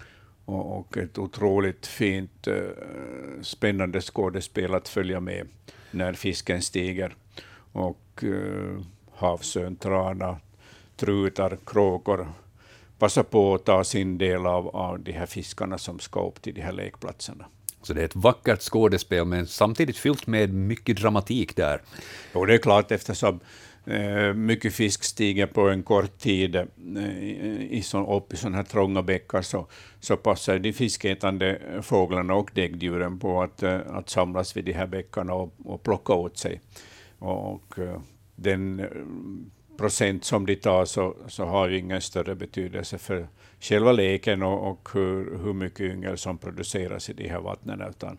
[0.45, 2.69] Och, och, ett otroligt fint, uh,
[3.41, 5.47] spännande skådespel att följa med
[5.91, 7.15] när fisken stiger.
[7.71, 8.81] Och uh,
[9.15, 10.39] havsörn, trana,
[10.95, 12.27] trutar, kråkor
[12.99, 16.53] passar på att ta sin del av, av de här fiskarna som ska upp till
[16.53, 17.45] de här lekplatserna.
[17.81, 21.81] Så det är ett vackert skådespel, men samtidigt fyllt med mycket dramatik där.
[22.33, 23.39] Jo, det är klart, eftersom
[23.85, 26.65] eh, mycket fisk stiger på en kort tid eh,
[27.69, 29.67] i så, upp i sådana här trånga bäckar, så,
[29.99, 34.87] så passar de fiskätande fåglarna och däggdjuren på att, eh, att samlas vid de här
[34.87, 36.61] bäckarna och, och plocka åt sig.
[37.19, 37.75] Och
[38.35, 38.87] den
[39.79, 43.27] procent som de tar så, så har ju ingen större betydelse för
[43.59, 48.17] själva leken och, och hur, hur mycket yngel som produceras i de här vattnen, utan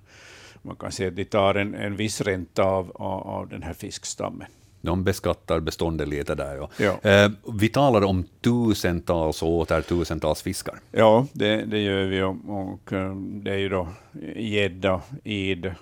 [0.62, 3.74] man kan se att de tar en, en viss ränta av, av, av den här
[3.74, 4.46] fiskstammen.
[4.82, 6.56] De beskattar beståndet lite där.
[6.56, 6.70] Ja.
[6.78, 7.10] Ja.
[7.10, 7.30] Eh,
[7.60, 10.74] vi talar om tusentals och åter tusentals fiskar.
[10.92, 12.22] Ja, det, det gör vi.
[12.22, 13.88] Och, och eh, det är ju då
[14.36, 15.74] gädda, id,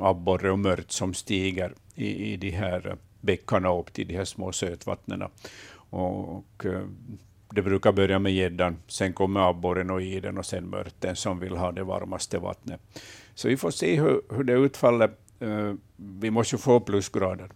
[0.00, 4.52] abborre och mört som stiger i, i de här bäckarna upp till de här små
[4.52, 5.22] sötvattnen.
[5.22, 6.66] Och, och
[7.54, 11.56] det brukar börja med gäddan, sen kommer abborren och iden och sen mörten som vill
[11.56, 12.80] ha det varmaste vattnet.
[13.34, 15.10] Så vi får se hur, hur det utfaller.
[15.40, 17.50] Eh, vi måste ju få plusgrader,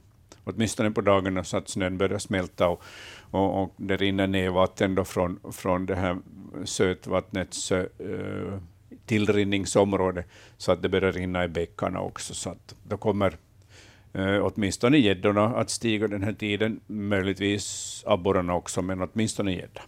[0.44, 2.82] åtminstone på dagarna så att snön börjar smälta och,
[3.30, 6.18] och, och det rinner ner vatten då från, från det här
[6.64, 7.86] sötvattnets eh,
[9.06, 10.24] tillrinningsområde
[10.56, 12.34] så att det börjar rinna i bäckarna också.
[12.34, 13.36] Så att då kommer
[14.12, 19.80] eh, åtminstone gäddorna att stiga den här tiden, möjligtvis abborrarna också, men åtminstone gädda.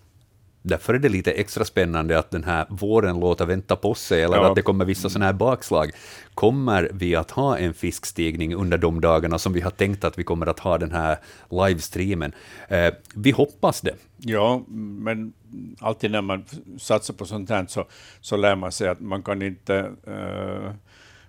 [0.63, 4.37] Därför är det lite extra spännande att den här våren låter vänta på sig, eller
[4.37, 4.49] Ja.
[4.49, 5.91] att det kommer vissa sådana här bakslag.
[6.35, 10.25] Kommer vi att ha en fiskstigning under de dagarna som vi har tänkt att vi
[10.25, 11.19] kommer att ha den här
[11.51, 12.33] livestreamen?
[12.69, 13.95] Eh, vi hoppas det.
[14.19, 15.33] Ja, men
[15.79, 16.45] alltid när man
[16.79, 17.85] satsar på sånt här så,
[18.21, 20.73] så lär man sig att man kan inte eh,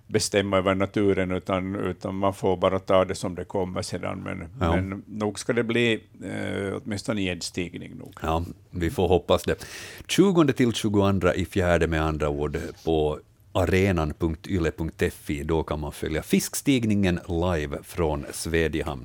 [0.06, 4.18] bestämma över naturen, utan, utan man får bara ta det som det kommer sedan.
[4.24, 4.76] Men, Ja.
[4.76, 5.92] men nog ska det bli
[6.24, 8.14] eh, åtminstone gäddstigning nog.
[8.22, 9.64] Ja, vi får hoppas det.
[10.08, 13.18] 20 till 22 i fjärde med andra ord på
[13.52, 15.42] arenan.yle.fi.
[15.42, 19.04] Då kan man följa fiskstigningen live från Svedjehamn.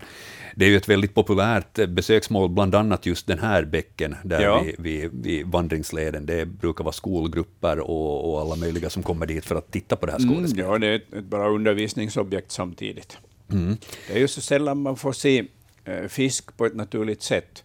[0.55, 4.61] Det är ju ett väldigt populärt besöksmål, bland annat just den här bäcken där Ja.
[4.61, 6.25] vid, vid, vid vandringsleden.
[6.25, 10.05] Det brukar vara skolgrupper och, och alla möjliga som kommer dit för att titta på
[10.05, 10.65] det här Mm, skådespelet.
[10.69, 13.17] ja, det är ett, ett bra undervisningsobjekt samtidigt.
[13.51, 13.77] Mm.
[14.07, 15.43] Det är ju så sällan man får se
[15.85, 17.63] eh, fisk på ett naturligt sätt.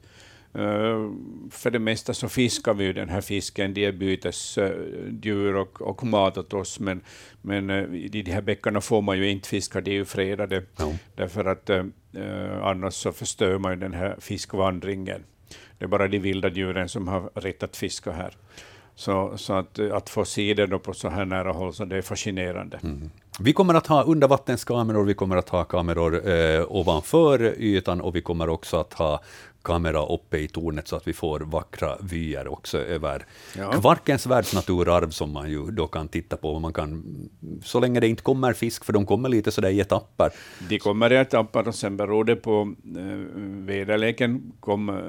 [0.55, 1.11] Eh,
[1.50, 6.05] för det mesta så fiskar vi ju den här fisken, de är bytesdjur och, och
[6.05, 7.00] mat åt oss, men,
[7.42, 10.62] men eh, i de här bäckarna får man ju inte fiska, de är ju fredade,
[10.78, 10.92] Ja.
[11.16, 11.84] därför att eh,
[12.62, 15.24] annars så förstör man ju den här fiskvandringen.
[15.78, 18.36] Det är bara de vilda djuren som har rätt att fiska här.
[18.94, 21.84] Så, så att, eh, att få se det då på så här nära håll, så
[21.84, 22.80] det är fascinerande.
[23.40, 28.20] Vi kommer att ha undervattenskameror, vi kommer att ha kameror eh, ovanför ytan och vi
[28.22, 29.22] kommer också att ha
[29.63, 33.27] kamera uppe i tornet så att vi får vackra vyer också över
[33.59, 33.73] Ja.
[33.73, 36.59] Kvarkens världsnaturarv som man ju då kan titta på.
[36.59, 37.05] Man kan,
[37.63, 40.31] så länge det inte kommer fisk, för de kommer lite sådär i etapper.
[40.69, 44.53] De kommer i etapper och sen beror det på eh, väderleken.
[44.61, 45.01] Kom,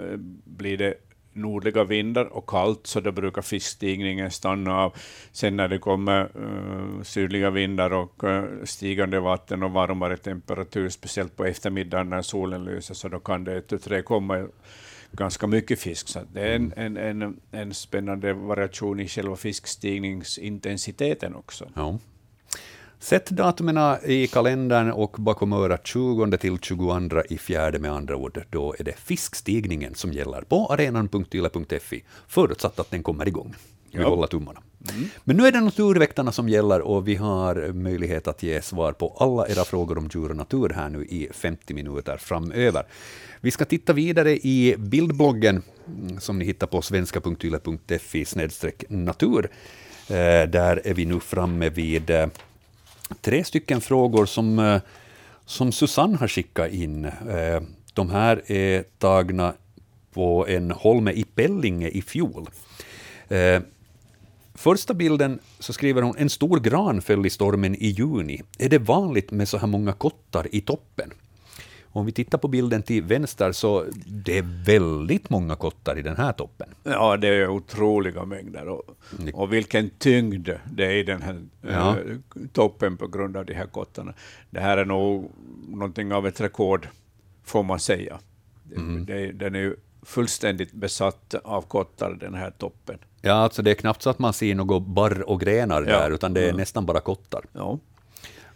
[0.45, 0.93] blir det
[1.33, 4.93] nordliga vindar och kallt så då brukar fiskstigningen stanna av.
[5.31, 11.35] Sen när det kommer uh, sydliga vindar och uh, stigande vatten och varmare temperatur, speciellt
[11.35, 14.47] på eftermiddagen när solen lyser, så då kan det ett och tre komma
[15.11, 16.07] ganska mycket fisk.
[16.07, 21.69] Så det är en, en, en, en spännande variation i själva fiskstigningsintensiteten också.
[21.75, 21.99] Ja.
[23.03, 28.43] Sätt datumen i kalendern och bakom örat 20 till 22 i fjärde med andra ord.
[28.49, 33.55] Då är det fiskstigningen som gäller på arenan.yle.fi, förutsatt att den kommer igång.
[33.91, 34.09] Vi Ja.
[34.09, 34.61] håller tummarna.
[35.23, 39.15] Men nu är det Naturväktarna som gäller och vi har möjlighet att ge svar på
[39.19, 42.83] alla era frågor om djur och natur här nu i 50 minuter framöver.
[43.41, 48.25] Vi ska titta vidare i bildbloggen mm, som ni hittar på svenska.yle.fi
[48.89, 49.49] natur.
[50.09, 52.27] Eh, Där är vi nu framme vid eh,
[53.21, 54.81] tre stycken frågor som, eh,
[55.45, 57.05] som Susanne har skickat in.
[57.05, 57.61] Eh,
[57.93, 59.53] de här är tagna
[60.13, 62.49] på en holme i Pellinge i fjol.
[63.27, 63.61] Eh,
[64.53, 68.41] första bilden så skriver hon en stor gran föll i stormen i juni.
[68.57, 71.11] Är det vanligt med så här många kottar i toppen?
[71.95, 76.15] Om vi tittar på bilden till vänster så det är väldigt många kottar i den
[76.17, 76.69] här toppen.
[76.83, 78.67] Ja, det är otroliga mängder.
[78.67, 78.83] Och,
[79.33, 81.89] och vilken tyngd det är i den här Ja.
[81.97, 82.17] eh,
[82.53, 84.13] toppen på grund av de här kottarna.
[84.49, 85.31] Det här är nog
[85.69, 86.87] någonting av ett rekord,
[87.43, 88.19] får man säga.
[88.63, 92.97] Det, det, den är ju fullständigt besatt av kottar, den här toppen.
[93.21, 95.87] Ja, alltså det är knappt så att man ser något barr och grenar Ja.
[95.99, 96.55] där, utan det är Ja.
[96.55, 97.41] nästan bara kottar.
[97.53, 97.79] Ja.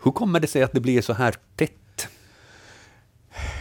[0.04, 1.72] Hur kommer det sig att det blir så här tätt?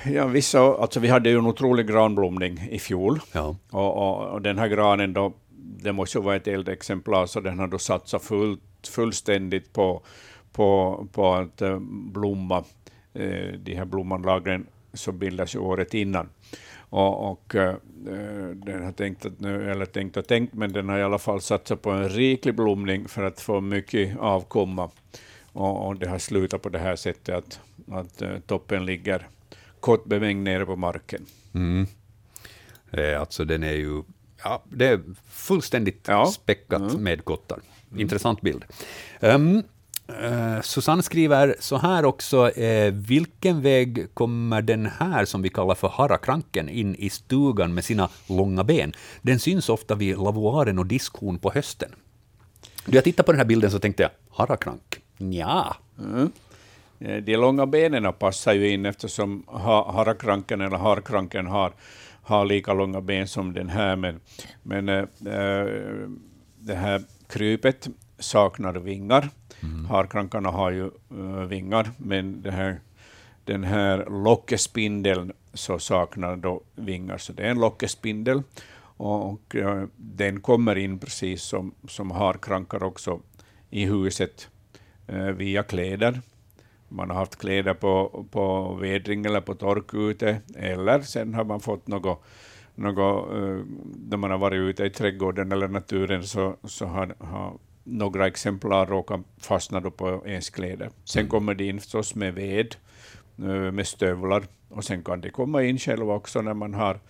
[0.04, 3.20] Ja, vissa, alltså vi hade ju en otrolig granblomning i fjol.
[3.32, 3.56] Ja.
[3.70, 5.32] Och, och, och den här granen då,
[5.82, 10.02] det måste ju vara ett äldre exemplar, så den har då satsat fullt, fullständigt på,
[10.52, 11.78] på, på att eh,
[12.12, 12.64] blomma.
[13.14, 16.28] Eh, de här blommanlagren som bildas ju året innan.
[16.78, 17.74] Och, och eh,
[18.54, 21.40] den har tänkt att nu, eller tänkt och tänkt, men den har i alla fall
[21.40, 24.90] satsat på en riklig blomning för att få mycket avkomma.
[25.52, 27.60] Och, och det har slutat på det här sättet att,
[27.92, 29.28] att toppen ligger
[29.80, 31.26] kottbemängd nere på marken.
[31.54, 31.86] Mm.
[32.90, 34.02] Eh, alltså den är ju
[34.44, 35.00] ja, det är
[35.30, 36.26] fullständigt ja.
[36.26, 37.02] späckat mm.
[37.02, 37.60] med kottar.
[37.96, 38.64] Intressant bild.
[39.20, 45.48] Um, uh, Susanne skriver så här också, uh, vilken väg kommer den här som vi
[45.48, 48.92] kallar för harakranken in i stugan med sina långa ben?
[49.22, 51.90] Den syns ofta vid lavoaren och diskhon på hösten.
[52.84, 55.02] Då jag tittade på den här bilden så tänkte jag, harakrank?
[55.18, 55.76] Ja.
[55.98, 56.32] Mm.
[56.98, 59.44] Eh, de långa benen passar ju in eftersom
[59.86, 61.72] harakranken eller harkranken har,
[62.22, 64.20] har lika långa ben som den här, men,
[64.62, 65.04] men äh,
[66.58, 67.88] det här krypet
[68.18, 69.28] saknar vingar.
[69.62, 69.86] Mm.
[69.86, 72.80] Harkrankarna har ju äh, vingar, men det här,
[73.44, 78.42] den här lockespindeln så saknar då vingar, så det är en lockespindel.
[78.98, 83.20] Och, och äh, den kommer in precis som, som harkrankar också
[83.70, 84.48] i huset
[85.36, 86.20] via kläder
[86.88, 91.60] man har haft kläder på, på vedring eller på tork ute, eller sen har man
[91.60, 92.24] fått något,
[92.74, 93.64] något uh,
[94.08, 97.52] när man har varit ute i trädgården eller naturen, så, så har, har
[97.84, 100.90] några exemplar råkat fastna på ens kläder.
[101.04, 101.30] Sen mm.
[101.30, 102.76] kommer de in förstås med ved,
[103.42, 107.00] uh, med stövlar, och sen kan de komma in själva också när man har,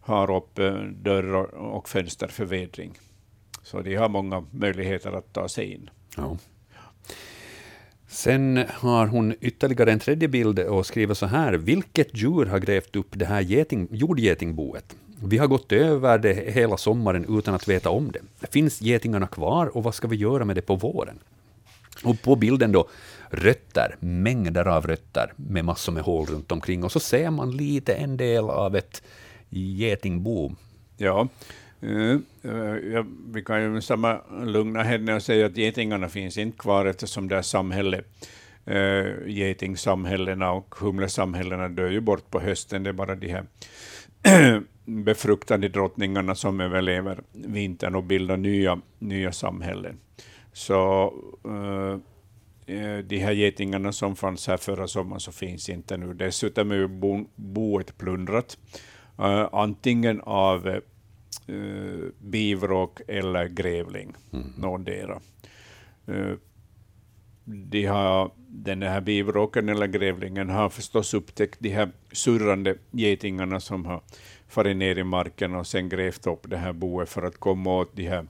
[0.00, 2.98] har upp uh, dörr och fönster för vedring.
[3.62, 5.90] Så de har många möjligheter att ta sig in.
[6.16, 6.36] Ja.
[8.08, 11.52] Sen har hon ytterligare en tredje bild och skriver så här.
[11.52, 14.96] Vilket djur har grävt upp det här geting, jordgetingboet?
[15.24, 18.46] Vi har gått över det hela sommaren utan att veta om det.
[18.50, 21.18] Finns getingarna kvar och vad ska vi göra med det på våren?
[22.04, 22.88] Och på bilden då
[23.30, 27.94] rötter, mängder av rötter med massor med hål runt omkring och så ser man lite
[27.94, 29.02] en del av ett
[29.48, 30.52] getingbo.
[30.96, 31.28] Ja,
[31.82, 32.20] Uh,
[32.92, 37.28] ja, vi kan ju samma lugna henne och säga att getingarna finns inte kvar eftersom
[37.28, 38.02] det är samhälle,
[38.70, 42.82] uh, eh, getingsamhällena och humlesamhällena dör ju bort på hösten.
[42.82, 43.44] Det är bara de här
[44.84, 49.98] befruktade drottningarna som överlever vintern och bildar nya, nya samhällen.
[50.52, 51.12] Så
[51.46, 51.96] uh,
[53.02, 56.14] de här getingarna som fanns här förra sommaren så finns inte nu.
[56.14, 58.58] Dessutom är ju bo, boet plundrat,
[59.18, 60.80] uh, antingen av
[61.48, 64.52] uh, bivråk eller grävling, mm.
[64.56, 65.20] någondera.
[66.08, 66.34] Uh,
[67.50, 73.86] de har, den här bivråken eller grävlingen har förstås upptäckt de här surrande getingarna som
[73.86, 74.02] har
[74.48, 77.96] farit ner i marken och sen grävt upp det här boet för att komma åt
[77.96, 78.26] de här,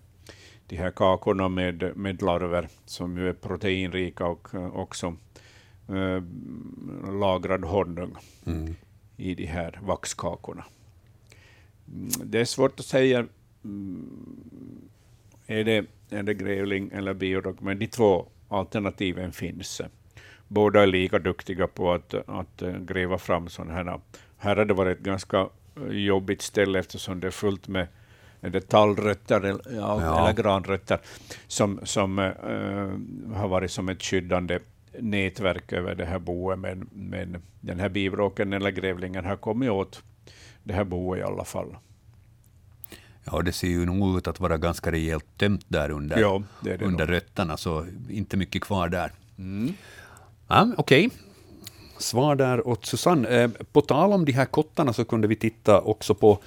[0.66, 5.16] de här kakorna med, med larver som ju är proteinrika och också
[5.89, 6.23] äh,
[7.21, 8.16] lagrad honung
[8.47, 8.75] mm.
[9.16, 10.64] i de här vaxkakorna.
[11.93, 13.26] Mm, det är svårt att säga,
[13.64, 14.89] mm,
[15.47, 19.80] är det, är det grävling eller biodog, men de två alternativen finns.
[20.49, 24.01] Båda är lika duktiga på att, att gräva fram sådana här.
[24.36, 27.86] Här har det varit ett ganska eh, jobbigt ställe eftersom det är fullt med
[28.41, 30.99] det tallrötter eller, ja, eller granrötter
[31.47, 34.59] som, som uh, har varit som ett skyddande
[34.99, 40.03] nätverk över det här boet, men, men den här bivråken eller grävlingen har kommit åt
[40.69, 41.77] det här boet i alla fall.
[43.25, 46.77] Ja, det ser ju nog ut att vara ganska rejält tömt där under, ja, det
[46.77, 49.12] det under rötterna, så inte mycket kvar där.
[49.39, 49.75] Mm.
[50.49, 51.07] Ja, Okej.
[51.07, 51.19] Okay.
[51.99, 53.29] Svar där åt Susanne.
[53.29, 56.39] Eh, på tal om de här kottarna så kunde vi titta också på,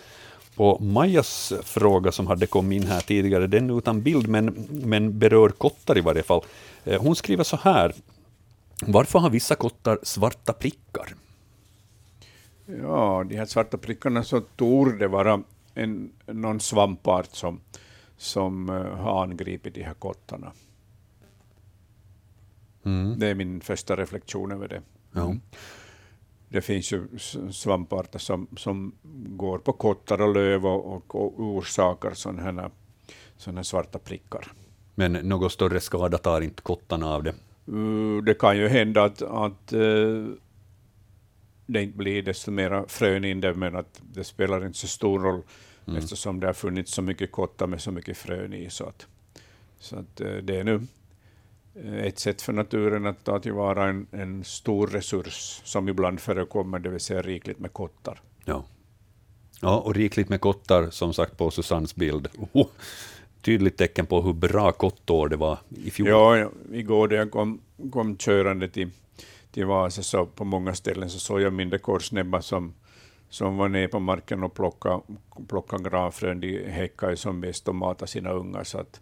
[0.56, 3.48] på Majas fråga som hade kommit in här tidigare.
[3.48, 6.42] Den utan bild, men, men berör kottar i varje fall.
[6.86, 7.94] Eh, hon skriver så här.
[8.82, 11.16] Varför har vissa kottar svarta prickar?
[12.80, 15.44] Ja, de här svarta prickarna så torde vara
[15.74, 17.60] en, någon svampart som,
[18.18, 20.52] som uh, har angripit de här kottarna.
[22.84, 23.20] Mm.
[23.20, 24.82] Det är min första reflektion över det.
[25.12, 25.26] Ja.
[25.26, 25.42] Mm.
[26.50, 27.08] Det finns ju
[27.52, 28.96] svamparter som, som
[29.38, 32.72] går på kottar och löv och, och, och orsakar sådana här,
[33.38, 34.52] såna här svarta prickar.
[34.96, 37.34] Men någon större skada tar inte kottarna av det?
[37.72, 40.34] Uh, det kan ju hända att, att uh,
[41.66, 45.20] det inte blir desto mera frön in det, men att det spelar inte så stor
[45.20, 45.42] roll
[45.86, 45.98] mm.
[45.98, 48.70] eftersom det har funnits så mycket kottar med så mycket frön i.
[48.70, 49.08] Så att,
[49.80, 50.82] så att eh, det är nu
[51.76, 56.80] eh, ett sätt för naturen att ta tillvara en, en stor resurs som ibland förekommer,
[56.80, 58.22] det vill säga rikligt med kottar.
[58.46, 58.64] Ja,
[59.62, 62.28] ja och rikligt med kottar, som sagt på Susannes bild.
[62.52, 62.68] Oh,
[63.42, 66.08] tydligt tecken på hur bra kottår det var i fjol.
[66.08, 67.62] Ja, igår när jag kom,
[67.92, 68.90] kom körande till
[69.52, 72.74] till Vasa, så på många ställen så såg jag mindre korsnäbbar som,
[73.30, 75.02] som var nere på marken och plockade,
[75.48, 76.40] plockade granfrön.
[76.40, 79.02] De häckade som bäst och matade sina ungar, så att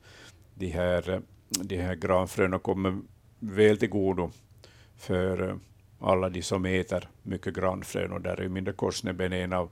[0.54, 3.02] de här, de här granfröna kommer
[3.40, 4.32] väl till godo
[4.98, 5.60] för,
[6.00, 9.70] alla de som äter mycket granfrön, och där är Mindre korsnäbben en av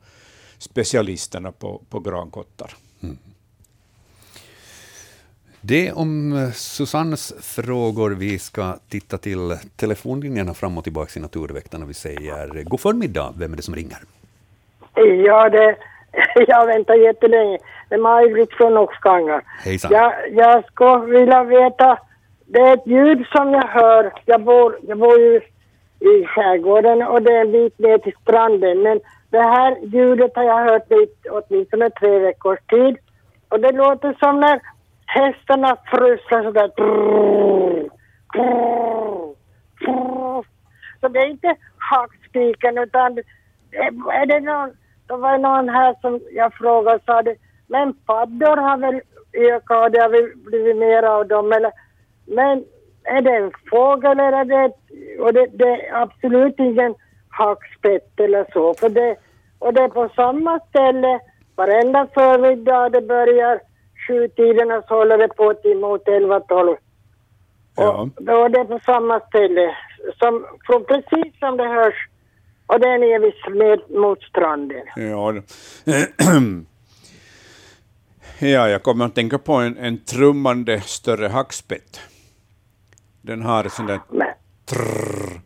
[0.58, 2.74] specialisterna på, på grankottar.
[3.00, 3.18] Mm.
[5.68, 8.10] Det om eh, Susannes frågor.
[8.12, 11.86] Vi ska titta till telefonlinjerna fram och tillbaka i Naturväktarna.
[11.86, 13.34] Vi säger god förmiddag.
[13.38, 13.98] Vem är det som ringer?
[15.26, 15.76] Ja, det,
[16.48, 17.58] jag väntar jättelänge.
[17.90, 19.42] Det är Maj-Britt från Oxkanga.
[19.66, 19.92] Hejsan.
[19.92, 22.00] Jag, jag skulle vilja veta,
[22.46, 24.14] det är ett ljud som jag hör.
[24.26, 25.42] Jag bor, jag bor ju
[26.00, 28.82] i skärgården och det är en bit ner till stranden.
[28.82, 29.00] Men
[29.30, 32.98] det här ljudet har jag hört i åtminstone tre veckors tid.
[33.50, 34.60] Och det låter som när
[35.08, 36.72] hästarna frustar sådär.
[41.02, 43.18] Så det är inte hackspiken utan
[44.14, 44.70] är det någon,
[45.08, 47.36] det var någon här som jag frågade och sa det,
[47.68, 49.02] men paddor har väl
[49.34, 51.72] ökat och det har blivit mer av dem eller,
[52.26, 52.66] men
[53.04, 54.74] är det en fågel eller är det,
[55.22, 56.96] och det, det är absolut ingen
[57.30, 59.16] hackspett eller så, för det,
[59.60, 61.20] och det är på samma ställe
[61.56, 63.60] varenda förmiddag det börjar
[64.08, 66.78] sjutiderna så håller det på till mot 11-12.
[67.76, 68.10] Ja.
[68.16, 69.78] Och då är det på samma ställe,
[70.20, 72.08] som, från precis som det hörs,
[72.68, 74.86] och det är nere vid, mot stranden.
[74.96, 75.34] Ja.
[78.40, 82.02] ja, jag kommer att tänka på en, en trummande större hackspett.
[83.22, 84.00] Den har sån där
[84.66, 85.42] trrr,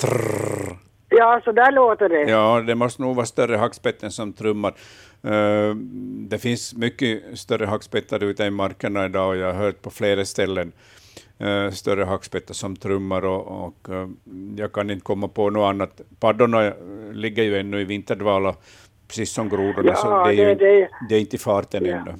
[0.00, 0.76] trrr.
[1.08, 2.30] Ja, så där låter det.
[2.30, 4.74] Ja, det måste nog vara större hackspetten som trummar.
[5.24, 5.74] Uh,
[6.28, 10.24] det finns mycket större hackspettar ute i markerna idag och jag har hört på flera
[10.24, 10.72] ställen
[11.42, 14.08] uh, större hackspettar som trummar och, och uh,
[14.56, 16.00] jag kan inte komma på något annat.
[16.20, 16.72] Paddorna
[17.12, 18.54] ligger ju ännu i vinterdvala,
[19.08, 21.96] precis som grodorna, ja, så det är, ju, det, det är inte i farten ja.
[21.96, 22.14] ännu.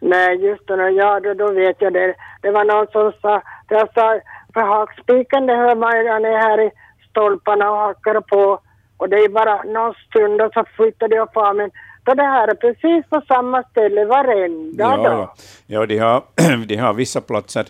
[0.00, 0.90] Nej, just det.
[0.90, 2.14] Ja, då, då vet jag det.
[2.42, 4.20] Det var någon som sa, jag sa,
[4.54, 6.70] för hakspiken det hör man ju, han är här i
[7.10, 8.60] stolparna och hackar på
[8.96, 11.70] och det är bara någon stund och så flyttar de upp armen.
[12.14, 15.28] Det här är precis på samma ställe varenda ja, dag.
[15.66, 16.22] Ja, de har,
[16.66, 17.66] de har vissa platser,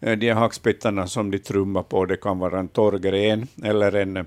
[0.00, 4.26] eh, de hackspettarna som de trummar på, det kan vara en torr gren eller en,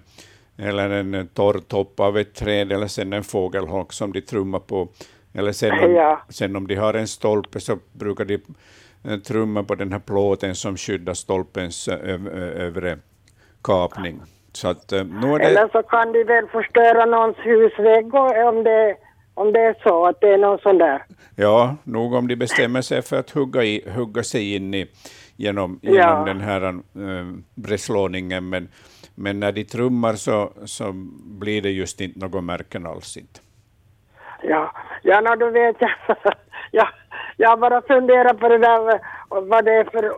[0.57, 4.87] eller en torr topp av ett träd eller sen en fågelholk som de trummar på.
[5.33, 6.21] Eller sen om, ja.
[6.29, 8.39] sen om de har en stolpe så brukar de
[9.03, 12.25] eh, trumma på den här plåten som skyddar stolpens eh,
[12.65, 12.97] övre
[13.63, 14.21] kapning.
[14.51, 14.99] Så att, det...
[14.99, 18.15] Eller så kan de väl förstöra någons husvägg
[18.49, 18.95] om det,
[19.37, 21.01] om det är så att det är någon sån där.
[21.35, 24.87] Ja, nog om de bestämmer sig för att hugga, i, hugga sig in i,
[25.35, 26.23] genom, genom ja.
[26.25, 26.73] den här äh,
[27.55, 28.69] brädslåningen, men,
[29.15, 30.91] men när de trummar så, så
[31.39, 33.39] blir det just inte något märken alls inte.
[34.43, 34.71] Ja,
[35.03, 35.91] ja no, då vet jag.
[36.71, 36.87] ja,
[37.37, 38.99] jag bara funderar på det där
[39.29, 40.13] vad det är för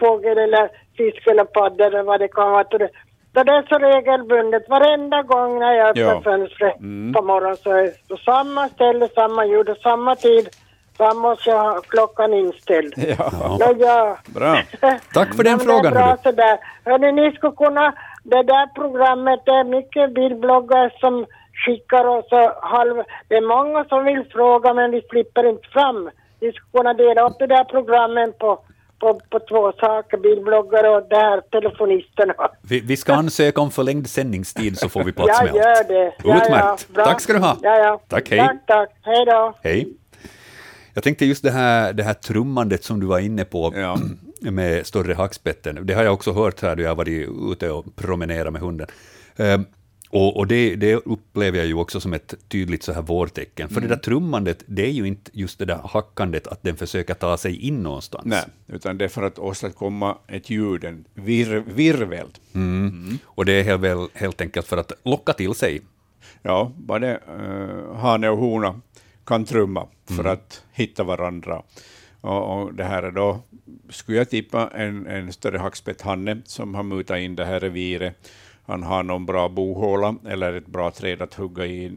[0.00, 2.88] fågel eller fisk eller padda eller vad det kan vara.
[3.36, 4.68] Så det är så regelbundet.
[4.68, 6.20] Varenda gång när jag öppnar ja.
[6.20, 7.12] fönstret mm.
[7.12, 10.48] på morgonen så är det på samma ställe, samma ljud och samma tid.
[10.96, 12.94] Så måste jag ha klockan inställd.
[13.18, 13.56] Ja.
[13.60, 13.74] ja.
[13.78, 14.18] ja.
[14.26, 14.62] Bra.
[15.12, 15.92] Tack för den frågan.
[15.92, 16.58] Det är bra sådär.
[16.84, 21.26] Hörni, ni skulle kunna, det där programmet, det är mycket bildbloggare som
[21.64, 22.30] skickar oss
[22.62, 23.02] halv...
[23.28, 26.10] Det är många som vill fråga men vi slipper inte fram.
[26.40, 28.58] Vi skulle kunna dela upp det där programmet på
[28.98, 32.34] på, på två saker, bilbloggare och där telefonisterna.
[32.62, 35.56] Vi, vi ska ansöka om förlängd sändningstid så får vi plats med allt.
[35.56, 36.14] Jag gör det.
[36.18, 36.88] Utmärkt.
[36.94, 37.56] Ja, tack ska du ha.
[37.62, 38.00] Ja, ja.
[38.08, 38.38] Tack, hej.
[38.38, 38.90] Tack, tack.
[39.02, 39.54] Hej då.
[39.62, 39.88] Hej.
[40.94, 43.98] Jag tänkte just det här, det här trummandet som du var inne på ja.
[44.50, 45.86] med större hackspetten.
[45.86, 48.86] Det har jag också hört här då jag varit ute och promenerat med hunden.
[50.10, 53.68] Och, och det, det, upplever jag ju också som ett tydligt så här vårtecken.
[53.68, 53.88] För mm.
[53.88, 57.36] det där trummandet, det är ju inte just det där hackandet, att den försöker ta
[57.36, 58.24] sig in någonstans.
[58.26, 62.26] Nej, utan det är för att åstadkomma ett ljud, en vir, virvel.
[62.54, 62.88] Mm.
[62.88, 63.18] Mm.
[63.24, 65.80] Och det är helt, helt enkelt för att locka till sig.
[66.42, 68.80] Ja, både uh, hane och hona
[69.24, 70.32] kan trumma för mm.
[70.32, 71.62] att hitta varandra.
[72.20, 73.40] Och, och, det här är då,
[73.90, 78.30] skulle jag tippa, en, en större hackspett-hanne som har mutat in det här reviret
[78.66, 81.96] han har någon bra bohåla eller ett bra träd att hugga, i,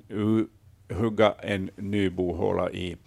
[0.93, 2.97] hugga en ny bohåla i.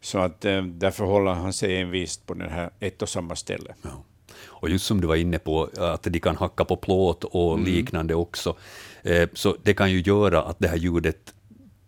[0.00, 3.74] Så att eh, därför håller han sig envist på den här ett och samma ställe.
[3.82, 4.04] Ja.
[4.46, 7.64] Och just som du var inne på, att de kan hacka på plåt och mm.
[7.64, 8.56] liknande också,
[9.02, 11.34] eh, så det kan ju göra att det här ljudet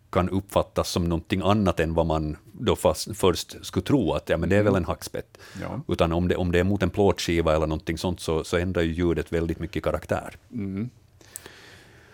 [0.09, 4.37] kan uppfattas som någonting annat än vad man då fast, först skulle tro att ja,
[4.37, 4.83] men det är väl mm.
[4.83, 5.37] en hackspett.
[5.61, 5.81] Ja.
[5.87, 8.81] Utan om det, om det är mot en plåtskiva eller någonting sånt så, så ändrar
[8.81, 10.35] ju ljudet väldigt mycket karaktär.
[10.51, 10.89] Mm.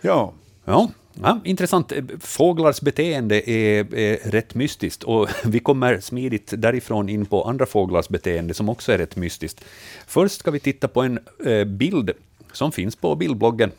[0.04, 0.32] Ja.
[0.64, 0.90] Ja,
[1.22, 1.92] ja, intressant.
[1.92, 7.66] Eh, fåglars beteende är, är rätt mystiskt och vi kommer smidigt därifrån in på andra
[7.66, 9.64] fåglars beteende som också är rätt mystiskt.
[10.06, 12.10] Först ska vi titta på en eh, bild
[12.52, 13.72] som finns på bildbloggen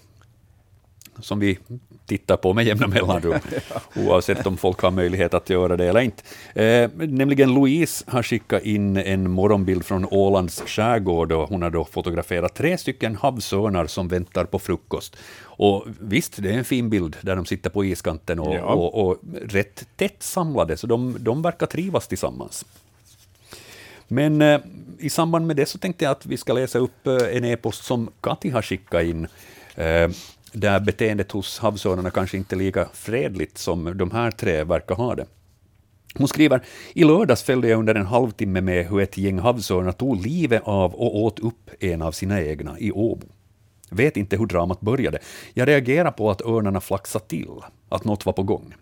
[1.19, 1.59] som vi
[2.05, 3.39] tittar på med jämna mellanrum,
[3.95, 6.23] oavsett om folk har möjlighet att göra det eller inte.
[6.61, 11.85] Eh, nämligen Louise har skickat in en morgonbild från Ålands skärgård och hon har då
[11.85, 15.15] fotograferat tre stycken havsörnar som väntar på frukost.
[15.41, 18.61] Och visst, det är en fin bild där de sitter på iskanten och, ja.
[18.61, 22.65] och, och rätt tätt samlade, så de, de verkar trivas tillsammans.
[24.07, 24.59] Men eh,
[24.99, 27.83] i samband med det så tänkte jag att vi ska läsa upp eh, en e-post
[27.83, 29.27] som Kati har skickat in,
[29.75, 30.09] eh,
[30.55, 35.15] där beteendet hos havsörnarna kanske inte är lika fredligt som de här tre verkar ha
[35.15, 35.25] det.
[36.17, 36.63] Hon skriver,
[36.93, 40.93] i lördags följde jag under en halvtimme med hur ett gäng havsörnar tog livet av
[40.93, 43.27] och åt upp en av sina egna i Åbo.
[43.89, 45.19] Vet inte hur dramat började.
[45.53, 47.49] Jag reagerar på att örnarna flaxade till,
[47.89, 48.73] att något var på gång.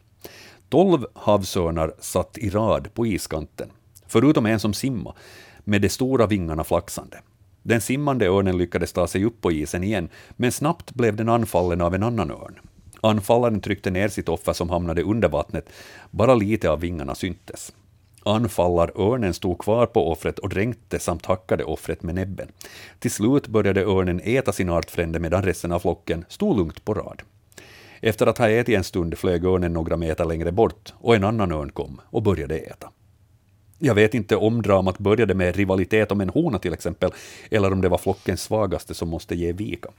[0.70, 3.70] Tolv havsörnar satt i rad på iskanten
[4.08, 5.18] förutom en som simmade,
[5.64, 7.22] med de stora vingarna flaxande.
[7.64, 11.82] Den simmande örnen lyckades ta sig upp på isen igen, men snabbt blev den anfallen
[11.82, 12.60] av en annan örn.
[13.02, 15.70] Anfallaren tryckte ner sitt offer som hamnade under vattnet,
[16.12, 17.74] bara lite av vingarna syntes.
[18.26, 22.48] Anfallarörnen stod kvar på offret och dränkte samt hackade offret med näbben.
[23.00, 27.22] Till slut började örnen äta sin artfrände medan resten av flocken stod lugnt på rad.
[28.02, 31.52] Efter att ha ätit en stund flög örnen några meter längre bort och en annan
[31.52, 32.90] örn kom och började äta.
[33.86, 37.12] Jag vet inte om dramat började med rivalitet om en hona till exempel,
[37.52, 39.90] eller om det var flockens svagaste som måste ge vika.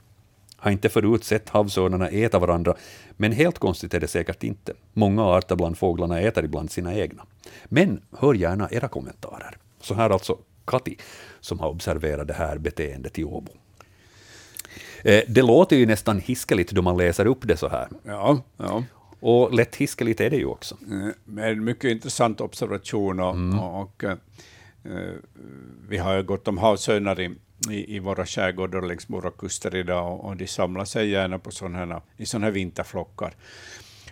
[0.57, 2.75] Har inte förut sett havsörnarna äta varandra,
[3.17, 4.73] men helt konstigt är det säkert inte.
[4.93, 7.23] Många arter bland fåglarna äter ibland sina egna.
[7.65, 9.57] Men hör gärna era kommentarer.
[9.81, 10.97] Så här alltså Kati,
[11.39, 13.51] som har observerat det här beteendet i Åbo.
[15.03, 17.87] Eh, det låter ju nästan hiskeligt då man läser upp det så här.
[18.03, 18.83] Ja, ja.
[19.27, 20.77] Och lätt hiskeligt är det ju också.
[21.37, 23.19] Eh, en mycket intressant observation.
[23.19, 23.59] Och, mm.
[23.59, 25.13] och, uh,
[25.89, 27.35] vi har ju gott om havsörnar i,
[27.71, 31.51] i, i våra skärgårdar längs våra kuster idag och, och de samlar sig gärna på
[31.51, 33.33] såna i sådana här vinterflockar.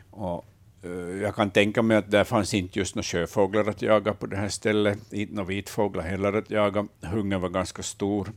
[0.10, 0.46] Och,
[0.86, 4.26] uh, jag kan tänka mig att där fanns inte just några sjöfåglar att jaga på
[4.26, 6.88] det här stället, inte några vitfåglar heller att jaga.
[7.02, 8.28] Hungern var ganska stor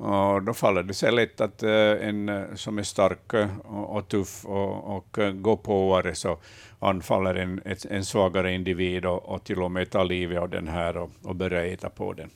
[0.00, 4.08] och då faller det sig lätt att eh, en eh, som är stark eh, och,
[4.08, 6.38] tuff och, och går påare så
[6.78, 7.60] anfaller en,
[7.90, 11.36] en svagare individ och, och till och med tar livet av den här och, och
[11.36, 12.30] börjar äta på den.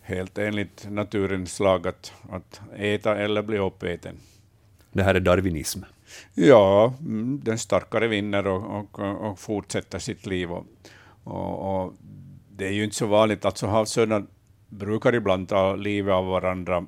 [0.00, 4.16] Helt enligt naturens lag att, att äta eller bli uppäten.
[4.92, 5.80] Det här är darwinism?
[6.34, 10.52] Ja, mm, den starkare vinner och, och, och fortsätter sitt liv.
[10.52, 10.66] Och,
[11.24, 11.92] och,
[12.56, 14.26] det är ju inte så vanligt, alltså havsörnar
[14.68, 16.86] brukar ibland ta livet av varandra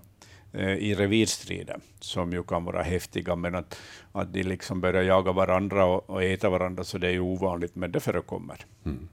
[0.52, 3.78] eh, i revirstrider, som ju kan vara häftiga, men att,
[4.12, 7.76] att de liksom börjar jaga varandra och, och äta varandra, så det är ju ovanligt,
[7.76, 8.56] men det förekommer.
[8.84, 9.08] Mm.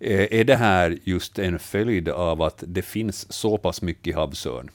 [0.00, 4.70] Eh, är det här just en följd av att det finns så pass mycket havsörn?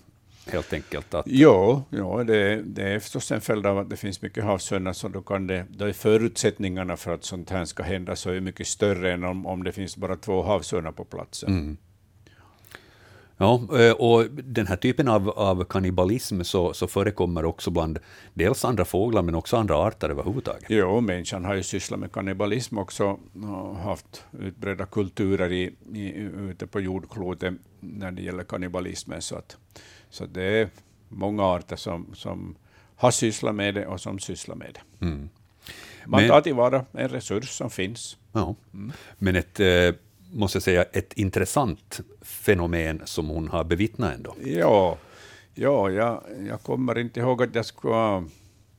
[0.51, 1.26] Helt enkelt att...
[1.30, 5.07] Jo, ja, det, det är förstås en följd av att det finns mycket havsörnar, så
[5.07, 8.68] då, kan det, då är förutsättningarna för att sånt här ska hända så är mycket
[8.68, 11.49] större än om, om det finns bara två havsörnar på platsen.
[11.49, 11.77] Mm.
[13.38, 17.99] Ja, eh, och den här typen av, av kannibalism så, så förekommer också bland
[18.34, 20.65] dels andra fåglar men också andra arter överhuvudtaget.
[20.69, 26.09] Jo, människan har ju sysslat med kannibalism också och haft utbredda kulturer i, i,
[26.49, 29.22] ute på jordklotet när det gäller kannibalismen.
[29.22, 29.57] Så, att,
[30.09, 30.69] så det är
[31.09, 32.55] många arter som, som
[32.95, 35.05] har sysslat med det och som sysslar med det.
[35.05, 35.30] Mm.
[36.05, 38.18] Man tar tillvara en resurs som finns.
[38.31, 38.55] Ja.
[38.73, 38.91] Mm.
[39.18, 39.95] Men ett eh,
[40.32, 44.36] måste jag säga, ett intressant fenomen som hon har bevittnat ändå.
[44.44, 44.98] Ja,
[45.54, 48.24] ja jag, jag kommer inte ihåg att jag skulle ha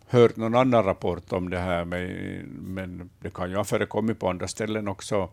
[0.08, 2.08] hört någon annan rapport om det här, men,
[2.50, 5.28] men det kan ju ha förekommit på andra ställen också.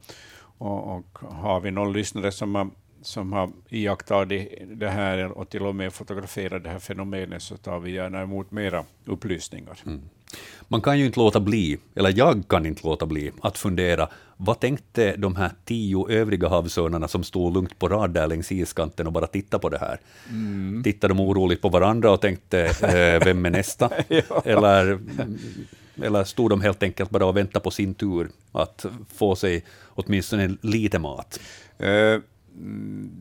[0.57, 2.69] Och, och har vi någon lyssnare som har,
[3.01, 7.79] som har iakttagit det här och till och med fotograferat det här fenomenet så tar
[7.79, 9.79] vi gärna emot mera upplysningar.
[9.85, 10.01] Mm.
[10.67, 14.59] Man kan ju inte låta bli, eller jag kan inte låta bli, att fundera vad
[14.59, 19.13] tänkte de här tio övriga havsörnarna som stod lugnt på rad där längs iskanten och
[19.13, 19.99] bara tittade på det här?
[20.29, 20.83] Mm.
[20.83, 23.89] Tittade de oroligt på varandra och tänkte eh, vem är nästa?
[24.07, 24.41] ja.
[24.45, 24.99] eller,
[26.03, 28.85] eller stod de helt enkelt bara och väntade på sin tur att
[29.15, 31.39] få sig åtminstone lite mat?
[31.83, 32.21] Uh,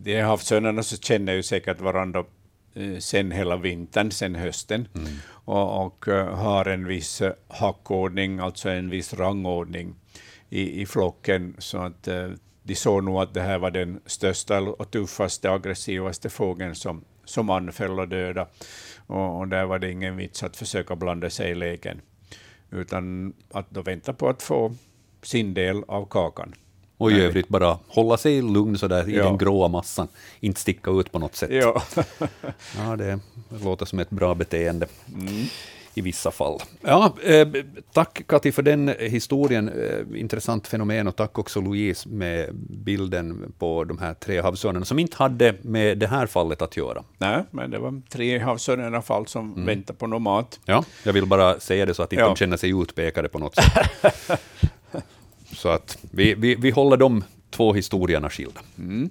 [0.03, 2.25] de havsörnarna så känner ju säkert varandra
[2.99, 5.13] sen hela vintern, sen hösten, mm.
[5.29, 9.95] och, och, eh, har en viss eh, hackordning, alltså en viss rangordning
[10.49, 12.09] i, i flocken, så att
[12.63, 17.51] de såg nog att det här var den största och tuffaste, aggressivaste fågeln som, som
[17.51, 18.49] anföll och döda.
[19.07, 22.01] Och, och, där var det ingen vits att försöka blanda sig i leken,
[22.71, 24.75] utan att då vänta på att få
[25.23, 26.55] sin del av kakan.
[26.99, 29.25] Och i övrigt bara hålla sig lugn så där i ja.
[29.25, 30.09] den gråa massan,
[30.41, 31.51] inte sticka ut på något sätt.
[31.53, 31.83] Ja,
[32.79, 33.21] ja det,
[33.65, 34.87] låter som ett bra beteende.
[35.15, 35.47] Mm.
[35.97, 36.61] i vissa fall.
[36.81, 37.49] Ja, eh,
[37.93, 43.85] tack Kati för den historien, eh, intressant fenomen, och tack också Louise med bilden på
[43.85, 47.05] de här tre havsörnarna, som inte hade med det här fallet att göra.
[47.19, 49.67] Nej, men det var tre havsörnar fall som mm.
[49.67, 50.61] väntar på någon mat.
[50.65, 52.29] Ja, jag vill bara säga det så att inte ja.
[52.29, 53.91] de känner sig utpekade på något sätt.
[55.55, 58.61] så att vi, vi, vi håller de två historierna skilda.
[58.79, 59.11] Mm.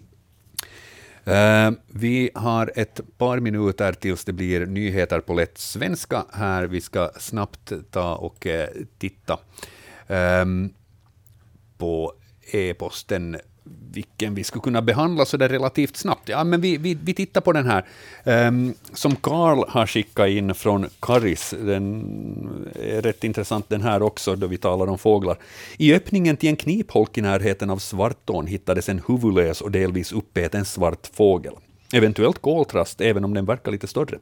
[1.27, 6.63] Uh, vi har ett par minuter tills det blir nyheter på lätt svenska här.
[6.63, 9.39] Vi ska snabbt ta och uh, titta
[10.07, 10.73] um,
[11.77, 12.13] på
[12.51, 13.37] e-posten
[13.93, 16.29] vilken vi skulle kunna behandla så där relativt snabbt.
[16.29, 17.85] Ja, men vi, vi, vi tittar på den här,
[18.47, 21.53] um, som Karl har skickat in från Karis.
[21.59, 25.37] Den är rätt intressant den här också, då vi talar om fåglar.
[25.77, 30.65] I öppningen till en knipholk i närheten av Svartån hittades en huvudlös och delvis uppäten
[30.65, 31.53] svart fågel.
[31.93, 34.19] Eventuellt koltrast, även om den verkar lite större.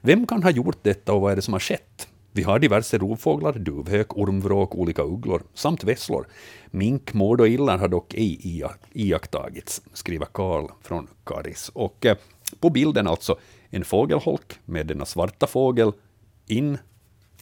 [0.00, 2.08] Vem kan ha gjort detta och vad är det som har skett?
[2.38, 6.26] Vi har diverse rovfåglar, duvhök, ormvråk, olika ugglor samt vesslor.
[6.70, 8.62] Mink, mård och illar har dock ej
[8.92, 11.70] iakttagits, skriver Karl från Karis.
[11.74, 12.16] Och eh,
[12.60, 13.38] på bilden alltså
[13.70, 15.92] en fågelholk med denna svarta fågel
[16.46, 16.78] in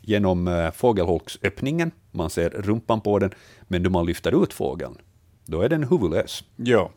[0.00, 1.90] genom eh, fågelholksöppningen.
[2.10, 3.30] Man ser rumpan på den,
[3.68, 4.98] men då man lyfter ut fågeln,
[5.44, 6.44] då är den huvudlös.
[6.56, 6.90] Ja.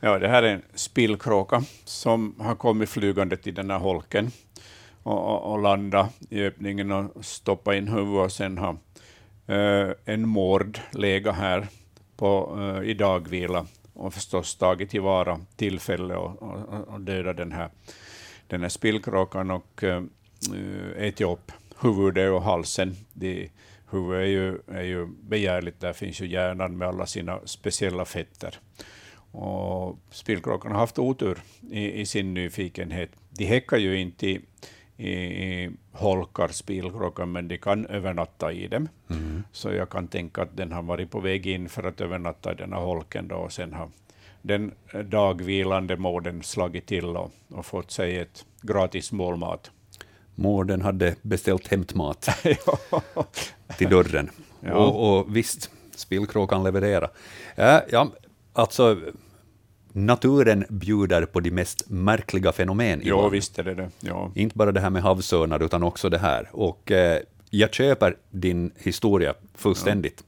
[0.00, 4.30] ja, det här är en spillkråka som har kommit flygande till den här holken
[5.04, 8.76] och, och, och landa i öppningen och stoppa in huvudet och sen ha
[9.46, 11.66] eh, en mård legat här
[12.16, 17.68] på, eh, i dagvila och förstås tagit tillvara tillfälle och, och, och döda den här,
[18.46, 20.02] den här spillkråkan och eh,
[20.96, 22.96] ätit upp huvudet och halsen.
[23.12, 23.50] De,
[23.90, 28.58] huvudet är ju, är ju begärligt, där finns ju hjärnan med alla sina speciella fetter.
[29.36, 31.38] Och spillkråkan har haft otur
[31.70, 33.10] i, i sin nyfikenhet.
[33.30, 34.40] De häckar ju inte i,
[34.96, 38.88] i holkar, spillkråkor, men de kan övernatta i dem.
[39.10, 39.42] Mm.
[39.52, 42.54] Så jag kan tänka att den har varit på väg in för att övernatta i
[42.54, 43.88] den här holken då, och sen har
[44.42, 44.72] den
[45.04, 49.70] dagvilande mården slagit till och, och fått sig ett gratis målmat.
[50.34, 52.28] Mården hade beställt hämtmat
[53.78, 54.30] till dörren.
[54.60, 54.74] Ja.
[54.74, 57.10] Och, och visst, spillkråkan leverera.
[57.54, 58.08] Ja, ja,
[58.52, 59.00] alltså
[59.94, 63.00] naturen bjuder på de mest märkliga fenomen.
[63.04, 63.90] Ja, visst är det det.
[64.00, 64.32] Ja.
[64.34, 66.48] Inte bara det här med havsörnar, utan också det här.
[66.52, 70.24] Och eh, jag köper din historia fullständigt.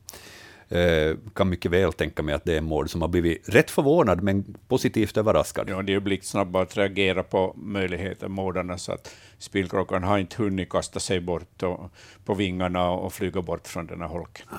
[0.69, 0.79] Ja.
[0.79, 3.71] Eh, kan mycket väl tänka mig att det är en mord som har blivit rätt
[3.71, 5.69] förvånad, men positivt överraskad.
[5.71, 10.69] Ja, det är blixtsnabba att reagera på möjligheter, mordarna, så att spillkråkan har inte hunnit
[10.69, 11.91] kasta sig bort och,
[12.25, 14.47] på vingarna och flyga bort från den här holken.
[14.51, 14.57] Ja,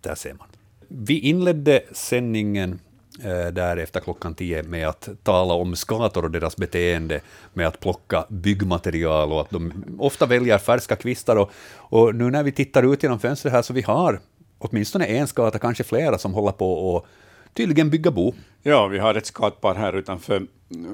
[0.00, 0.48] där ser man.
[0.88, 2.80] Vi inledde sändningen
[3.24, 7.20] Eh, där efter klockan tio med att tala om skator och deras beteende
[7.54, 11.36] med att plocka byggmaterial och att de ofta väljer färska kvistar.
[11.36, 14.20] Och, och nu när vi tittar ut genom fönstret här så vi har
[14.58, 17.06] åtminstone en skata, kanske flera, som håller på och
[17.54, 18.34] tydligen bygga bo.
[18.62, 20.46] Ja, vi har ett skatpar här utanför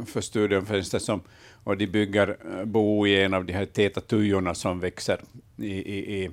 [0.07, 1.21] för studionfönstret som
[1.65, 5.21] och de bygger eh, bo i en av de här täta tujorna som växer
[5.57, 6.31] i, i, i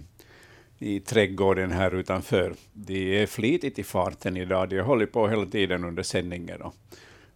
[0.80, 2.54] i trädgården här utanför.
[2.74, 4.70] De är flitigt i farten idag.
[4.70, 6.74] De har hållit på hela tiden under sändningen och,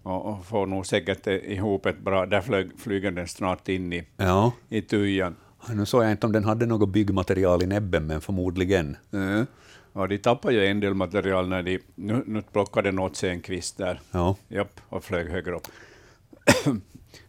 [0.03, 2.25] och, får nog säkert ihop ett bra...
[2.25, 4.51] Där flög, flyger den snart in i, ja.
[4.69, 5.35] i tujan.
[5.69, 8.97] Nu såg jag inte om den hade något byggmaterial i näbben, men förmodligen.
[9.11, 9.45] Mm.
[9.93, 11.79] Ja, de tappade ju en del material när de...
[11.95, 13.99] Nu, nu plockade den åt sig en kvist där.
[14.11, 14.35] Ja.
[14.47, 15.67] Japp, och flög högre upp.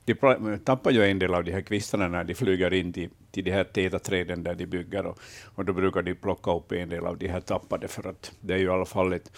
[0.05, 3.44] De tappar ju en del av de här kvistarna när de flyger in till, till
[3.44, 5.18] de här täta träden där de bygger, och,
[5.55, 8.55] och då brukar de plocka upp en del av de här tappade, för att det
[8.55, 9.32] är ju i alla fall ett,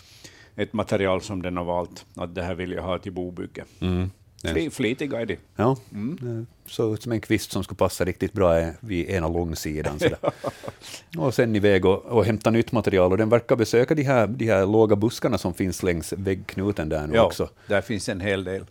[0.57, 3.65] ett material som den har valt, att det här vill jag ha till bobygge.
[3.81, 4.11] Mm.
[4.43, 5.37] Fli, flitiga är de.
[5.57, 6.47] Ja, mm.
[6.67, 9.99] så ut som en kvist som skulle passa riktigt bra vid ena långsidan.
[11.19, 13.13] och sen iväg och, och hämta nytt material.
[13.13, 17.07] Och den verkar besöka de här, de här låga buskarna som finns längs väggknuten där
[17.07, 17.49] nu ja, också.
[17.67, 18.65] där finns en hel del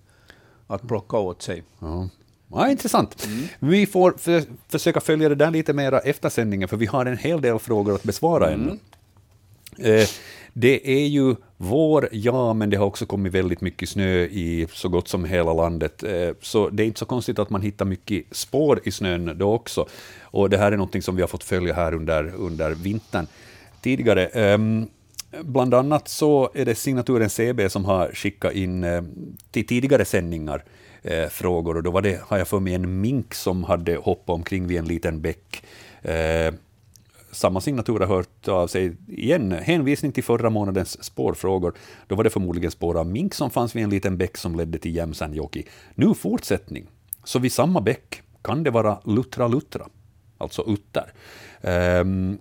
[0.68, 1.64] att plocka åt sig.
[1.80, 2.10] Ja.
[2.52, 3.26] Ja, intressant.
[3.26, 3.48] Mm.
[3.60, 7.18] Vi får för, försöka följa det där lite mera efter sändningen, för vi har en
[7.18, 8.62] hel del frågor att besvara mm.
[8.62, 8.80] ännu.
[9.78, 10.08] Eh,
[10.54, 14.90] det är ju vår, ja, men det har också kommit väldigt mycket snö i så
[14.90, 16.04] gott som hela landet.
[16.04, 19.54] Eh, så det är inte så konstigt att man hittar mycket spår i snön då
[19.54, 19.88] också.
[20.22, 23.28] Och det här är något som vi har fått följa här under, under vintern
[23.82, 24.28] tidigare.
[25.44, 29.04] Bland annat så är det signaturen CB som har skickat in eh,
[29.52, 30.64] till tidigare sändningar
[31.04, 34.34] eh, frågor och då var det, har jag för mig, en mink som hade hoppat
[34.34, 35.64] omkring vid en liten bäck.
[36.02, 36.54] Eh,
[37.32, 39.52] samma signatur har hört av sig igen.
[39.52, 41.74] Hänvisning till förra månadens spårfrågor.
[42.08, 44.78] Då var det förmodligen spår av mink som fanns vid en liten bäck som ledde
[44.78, 45.68] till Jämsänjoki.
[45.96, 46.88] Nu fortsättning.
[47.24, 49.88] Så vid samma bäck kan det vara Luttra Luttra.
[50.38, 51.14] alltså utter.
[51.62, 52.38] Um, ehm,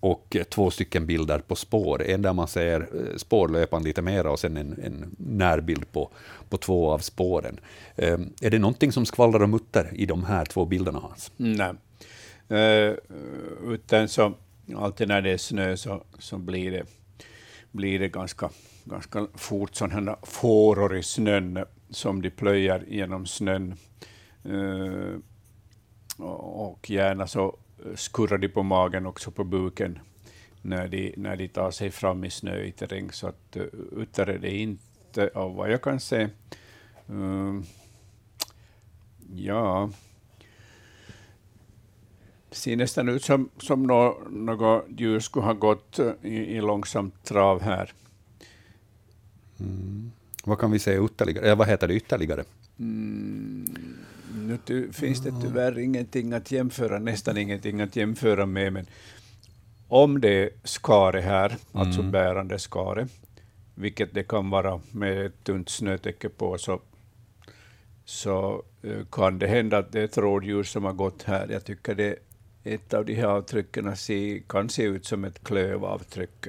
[0.00, 2.02] och eh, två stycken bilder på spår.
[2.02, 6.10] En där man ser eh, spårlöpan lite mera och sen en, en närbild på,
[6.48, 7.60] på två av spåren.
[7.96, 11.32] Um, är det någonting som skvallrar och utter i de här två bilderna, Hans?
[11.36, 11.72] Nej.
[12.50, 12.94] Uh,
[13.66, 14.34] utan så,
[14.76, 16.84] alltid när det är snö så, så blir, det,
[17.70, 18.50] blir det ganska,
[18.84, 23.74] ganska fort sådana fåror i snön som de plöjer genom snön.
[24.46, 25.16] Uh,
[26.18, 27.56] och gärna så
[27.94, 29.98] skurrar de på magen också på buken
[30.62, 33.12] när de, när de tar sig fram i snöig terräng.
[33.12, 33.62] Så att uh,
[33.96, 36.28] utter är det inte, av vad jag kan se.
[37.10, 37.60] Uh,
[39.34, 39.90] ja,
[42.48, 47.24] det ser nästan ut som, som något, något djur skulle ha gått i, i långsamt
[47.24, 47.92] trav här.
[49.60, 50.12] Mm.
[50.44, 51.54] Vad kan vi säga ytterligare?
[51.54, 52.44] vad heter det ytterligare?
[52.78, 53.64] Mm,
[54.46, 58.86] nu finns det tyvärr ingenting att jämföra, nästan ingenting att jämföra med, men
[59.88, 62.12] om det är skare här, alltså mm.
[62.12, 63.08] bärande skare,
[63.74, 66.80] vilket det kan vara med ett tunt snötäcke på, så,
[68.04, 71.48] så eh, kan det hända att det är ett rådjur som har gått här.
[71.50, 72.16] Jag tycker det
[72.66, 76.46] ett av de här avtrycken se, kan se ut som ett klövavtryck.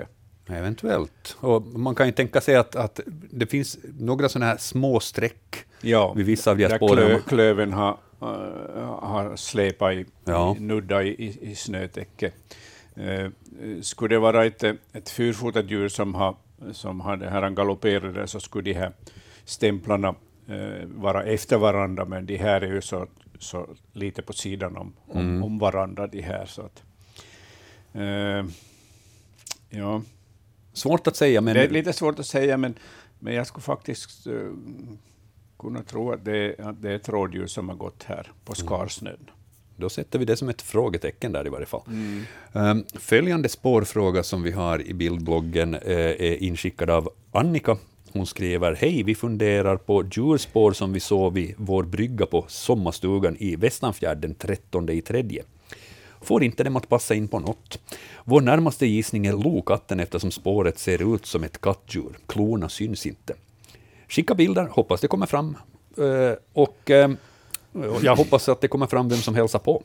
[0.50, 1.38] Eventuellt.
[1.40, 3.00] Och man kan ju tänka sig att, att
[3.32, 6.96] det finns några sådana här små streck ja, vid vissa av de här spåren.
[6.96, 8.28] Klö, klöven har, uh,
[9.02, 10.56] har släpat i, ja.
[10.60, 12.34] nudda i, i, i snötäcket.
[12.98, 13.30] Uh,
[13.82, 14.64] skulle det vara ett,
[14.94, 16.36] ett fyrfotat djur som har,
[16.72, 18.92] som har det här galopperade så skulle de här
[19.46, 20.16] stämplarna
[20.50, 23.08] uh, vara efter varandra, men de här är ju så,
[23.40, 25.44] så lite på sidan om, om, mm.
[25.44, 26.08] om varandra.
[26.08, 26.84] De här, så att,
[29.70, 30.02] ja.
[30.78, 31.42] Svårt att säga.
[31.42, 31.54] Men...
[31.54, 32.74] Det är lite svårt att säga, men,
[33.20, 34.54] men jag skulle faktiskt uh,
[35.60, 38.68] kunna tro att det, att det är ett rådjur som har gått här på mm.
[38.68, 39.14] Skarsnön.
[39.14, 39.32] Mm.
[39.76, 41.82] Då sätter vi det som ett frågetecken där i varje fall.
[41.88, 42.24] Mm.
[42.54, 47.78] Um, följande spårfråga som vi har i bildbloggen uh, är inskickad av Annika.
[48.12, 53.38] Hon skriver Hej, vi funderar på djurspår som vi såg vid vår brygga på sommarstugan
[53.40, 55.44] i Västanfjärd den 13 i tredje
[56.28, 57.80] får inte dem att passa in på något.
[58.24, 62.18] Vår närmaste gissning är lokatten eftersom spåret ser ut som ett kattdjur.
[62.28, 63.34] Klorna syns inte.
[64.08, 65.58] Skicka bilder, hoppas det kommer fram.
[65.98, 67.12] Eh, och eh,
[68.02, 69.84] jag hoppas att det kommer fram vem som hälsar på.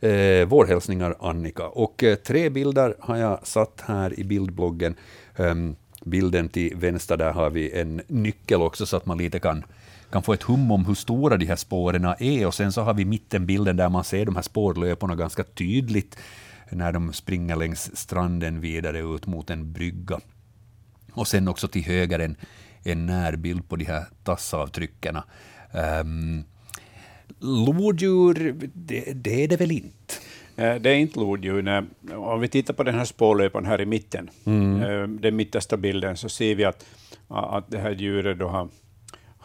[0.00, 1.66] Eh, vår hälsningar Annika.
[1.66, 4.94] Och eh, tre bilder har jag satt här i bildbloggen.
[5.36, 9.64] Ehm, bilden till vänster, där har vi en nyckel också så att man lite kan
[10.10, 12.46] kan få ett hum om hur stora de här spåren är.
[12.46, 16.18] Och sen så har vi mittenbilden där man ser de här spårlöporna ganska tydligt
[16.70, 20.20] när de springer längs stranden vidare ut mot en brygga.
[21.12, 22.36] Och sen också till höger en,
[22.82, 25.16] en närbild på de här tassavtrycken.
[26.00, 26.44] Um,
[27.40, 30.14] lodjur, det, det, är det väl inte?
[30.56, 31.86] Eh, det är inte lodjur.
[32.14, 34.82] Om vi tittar på den här spårlöparen här i mitten, mm.
[34.82, 36.86] Eh, den mittersta bilden, så ser vi att,
[37.28, 38.68] att det här djuret då har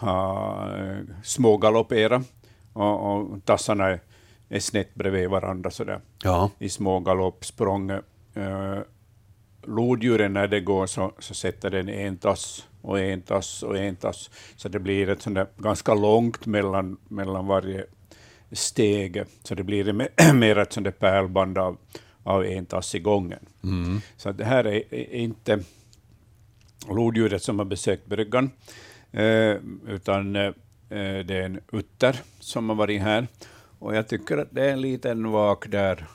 [0.04, 2.22] har eh, smågalopperat
[2.74, 4.00] och, och tassarna är,
[4.50, 6.50] är snett bredvid varandra sådär, ja.
[6.60, 7.92] i små galoppsprång.
[8.38, 8.80] Uh,
[9.66, 13.96] lodjuren när det går så, så sätter den en tass och en tass och en
[13.96, 17.86] tass, så det blir ett sånt ganska långt mellan, mellan varje
[18.52, 19.94] steg, så det blir
[20.34, 21.78] mer ett sånt pärlband av,
[22.24, 23.46] av en tass i gången.
[23.64, 24.02] Mm.
[24.18, 25.60] Så det här är, är inte
[26.90, 28.52] lodjuret som har besökt bryggan,
[29.88, 30.54] utan eh,
[30.90, 33.28] det är en utter som har varit här.
[33.80, 36.08] Och jag tycker att det är en liten vak där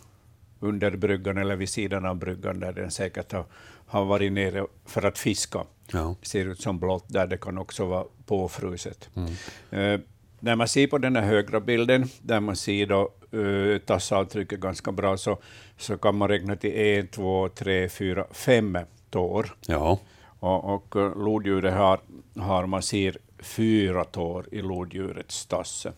[0.60, 3.44] under bryggan eller vid sidan av bryggan där den säkert har,
[3.86, 5.64] har varit nere för att fiska.
[5.92, 6.14] Ja.
[6.20, 9.08] Det ser ut som blått där, det kan också vara påfruset.
[9.14, 9.32] Mm.
[9.70, 10.00] Eh,
[10.40, 14.92] när man ser på den här högra bilden, där man ser då, uh, tassavtrycket ganska
[14.92, 15.38] bra, så,
[15.76, 18.78] så kan man räkna till en, två, tre, fyra, fem
[19.10, 19.54] tår.
[19.66, 19.98] Ja.
[20.40, 22.00] Och, och lodjuret har
[22.36, 25.92] har man ser fyra tår i lodjurets tasse.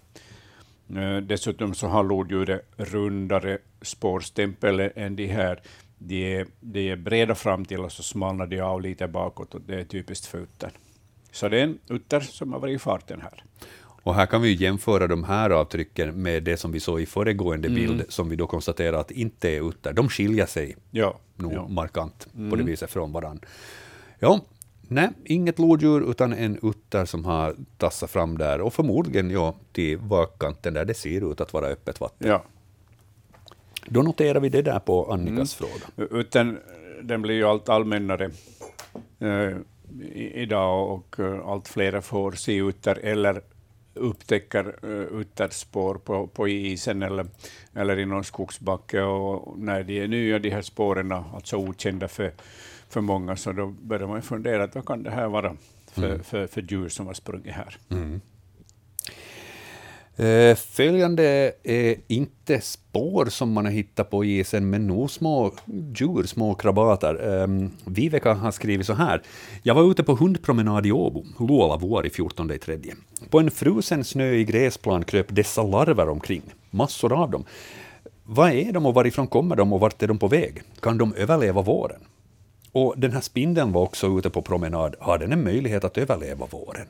[0.97, 5.61] Eh, dessutom så har lodjuret rundare spårstämpel än de här.
[5.99, 9.61] De är, de är breda fram till och så smalnar de av lite bakåt och
[9.61, 10.71] det är typiskt för uttern.
[11.33, 13.45] Så det är en utter som har varit i farten här.
[14.03, 17.69] Och här kan vi jämföra de här avtrycken med det som vi såg i föregående
[17.69, 17.81] mm.
[17.81, 19.93] bild, som vi då konstaterar att inte är utter.
[19.93, 21.69] De skiljer sig ja, nog ja.
[21.69, 22.67] markant på det mm.
[22.67, 23.49] viset från varandra.
[24.21, 24.41] Ja,
[24.93, 29.99] Nej, inget lodjur utan en utter som har tassat fram där och förmodligen ja, till
[29.99, 32.29] vakkanten där det ser ut att vara öppet vatten.
[32.29, 32.45] Ja.
[33.87, 35.73] Då noterar vi det där på Annikas mm.
[35.73, 36.09] fråga.
[36.21, 36.59] Utan,
[37.03, 38.31] den blir ju allt allmännare
[39.19, 39.57] eh,
[40.35, 43.43] idag och eh, allt fler får se utter eller
[43.95, 47.27] upptäcker uh, utterspår på, på isen eller,
[47.75, 49.03] eller i någon skogsbacke.
[49.03, 52.33] Och när de är nya, de här spåren, alltså okända för,
[52.91, 55.57] för många, så då börjar man fundera, vad kan det här vara
[55.93, 56.23] för, mm.
[56.23, 57.77] för, för djur som har sprungit här?
[57.91, 58.21] Mm.
[60.21, 65.53] Eh, följande är inte spår som man har hittat på isen, men nog små
[65.95, 67.43] djur, små krabater.
[67.43, 69.23] Um, Viveka har skrivit så här.
[69.63, 72.95] Jag var ute på hundpromenad i Åbo, Luola vår i 14 tredje.
[73.31, 77.45] På en frusen snöig gräsplan kröp dessa larver omkring, massor av dem.
[78.25, 80.63] Vad är de och varifrån kommer de och vart är de på väg?
[80.81, 82.01] Kan de överleva våren?
[82.73, 84.97] Och den här spindeln var också ute på promenad.
[85.01, 86.87] Har den en möjlighet att överleva våren?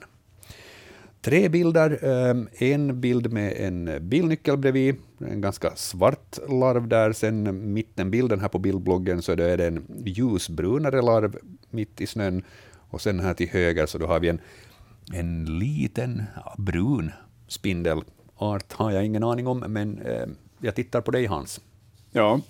[1.21, 1.99] tre bilder.
[2.03, 7.13] Eh, en bild med en bilnyckel bredvid, en ganska svart larv där.
[7.13, 11.37] Sen mittenbilden här på bildbloggen så är det en ljusbrunare larv
[11.71, 12.43] mitt i snön.
[12.91, 14.41] Och sen här till höger så då har vi en,
[15.13, 16.23] en liten
[16.59, 17.11] brun
[17.49, 20.27] spindelart, har jag ingen aning om, men eh,
[20.61, 21.61] jag tittar på dig Hans.
[22.13, 22.41] Ja.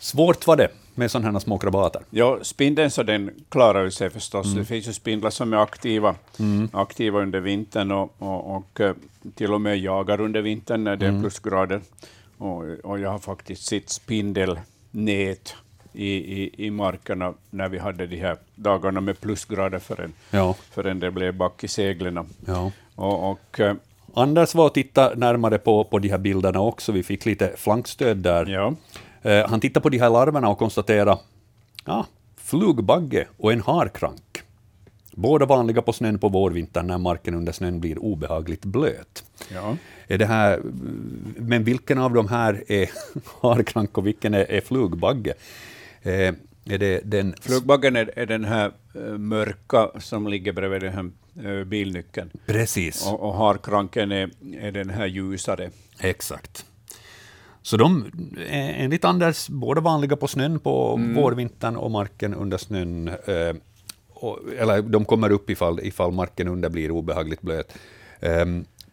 [0.00, 2.02] Svårt var det med sådana här små krabater?
[2.10, 4.46] Ja, spindeln så den klarar sig förstås.
[4.46, 4.58] Mm.
[4.58, 6.68] Det finns ju spindlar som är aktiva, mm.
[6.72, 8.94] aktiva under vintern och, och, och, eh,
[9.34, 11.22] till och med jagar under vintern när det är mm.
[11.22, 11.80] plusgrader.
[12.38, 15.54] Och, och jag har faktiskt sett spindelnät
[15.92, 20.54] i, i, i markerna när vi hade de här dagarna med plusgrader förrän, ja.
[20.70, 22.26] förrän det blev back i seglen.
[22.46, 22.72] Ja.
[22.94, 23.74] Och, och, eh,
[24.14, 26.92] Anders var och tittade närmare på, på de här bilderna också.
[26.92, 28.46] Vi fick lite flankstöd där.
[28.46, 28.74] Ja.
[29.22, 31.18] Eh, han tittade på de här larverna och konstaterade
[31.84, 32.06] ja,
[32.36, 34.42] flugbagge och en harkrank.
[35.12, 39.24] Båda vanliga på snön på vårvintern när marken under snön blir obehagligt blöt.
[39.52, 39.76] Ja.
[40.08, 40.60] Är det här,
[41.36, 42.90] men vilken av de här är
[43.40, 45.34] harkrank och vilken är, är flugbagge?
[46.02, 46.34] Eh,
[46.64, 47.34] är det den...
[47.40, 52.30] Flugbaggen är, är den här uh, mörka som ligger bredvid den här uh, bilnyckeln.
[52.46, 53.06] Precis.
[53.06, 54.30] Och, och harkranken är,
[54.60, 55.70] är den här ljusare.
[56.00, 56.66] Exakt.
[57.62, 58.04] Så de
[58.48, 61.14] är enligt Anders både vanliga på snön på mm.
[61.14, 63.08] vårvintern och marken under snön.
[63.08, 63.56] Eh,
[64.08, 67.72] och, eller de kommer upp ifall, ifall marken under blir obehagligt blöt.
[68.20, 68.46] Eh,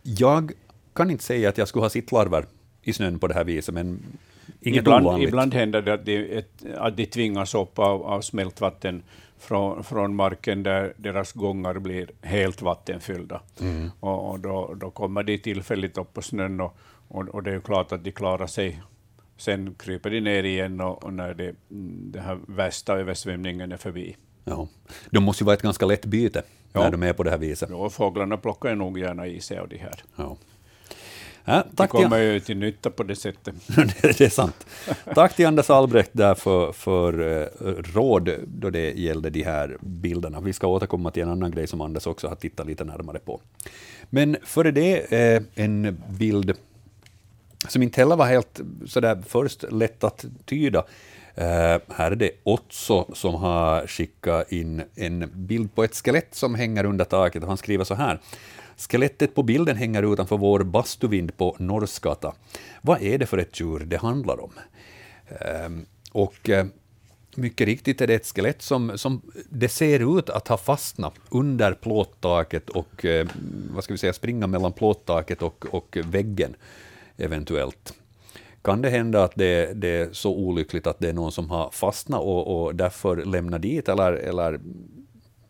[0.04, 0.52] jag
[0.94, 2.46] kan inte säga att jag skulle ha sett larver
[2.82, 4.00] i snön på det här viset, men
[4.62, 5.28] inget ibland, ovanligt.
[5.28, 9.04] Ibland händer det att de, ett, att de tvingas upp av, av smältvatten
[9.40, 13.42] från, från marken där deras gångar blir helt vattenfyllda.
[13.62, 13.92] Mm.
[14.00, 16.78] Och, och då, då kommer de tillfälligt upp på snön och,
[17.08, 18.82] och, och, det är ju klart att de klarar sig.
[19.38, 21.56] Sen kryper de ner igen och, och när det,
[22.12, 24.16] den här värsta översvämningen är förbi.
[24.44, 24.68] Ja.
[25.10, 26.44] De måste ju vara ett ganska lätt byte
[26.74, 26.82] ja.
[26.82, 27.70] när de är på det här viset.
[27.70, 30.04] Ja, fåglarna plockar nog gärna i sig av de här.
[30.16, 30.38] Ja.
[31.50, 33.56] Ja, tack de kommer ju till nytta på det sättet.
[34.02, 34.68] det är sant.
[35.16, 37.48] Tack till Anders Albrecht där för, för uh,
[37.94, 40.40] råd då det gällde de här bilderna.
[40.40, 43.42] Vi ska återkomma till en annan grej som Anders också har tittat lite närmare på.
[44.10, 46.54] Men före det uh, en bild
[47.68, 50.80] som inte heller var helt sådär först lätt att tyda.
[51.38, 51.44] Uh,
[51.88, 56.86] här är det Otso som har skickat in en bild på ett skelett som hänger
[56.86, 58.20] under taket och han skriver så här.
[58.78, 62.34] Skelettet på bilden hänger utanför vår bastuvind på Norrskata.
[62.82, 64.52] Vad är det för ett djur det handlar om?
[65.32, 65.80] Uh,
[66.12, 66.66] och uh,
[67.38, 71.74] mycket riktigt är det ett skelett som, som det ser ut att ha fastnat under
[71.74, 73.28] plåttaket och eh,
[73.74, 76.56] vad ska vi säga, springa mellan plåttaket och, och väggen
[77.18, 77.94] eventuellt.
[78.62, 81.70] Kan det hända att det, det, är så olyckligt att det är någon som har
[81.72, 84.60] fastnat och, och därför lämnar dit, eller, eller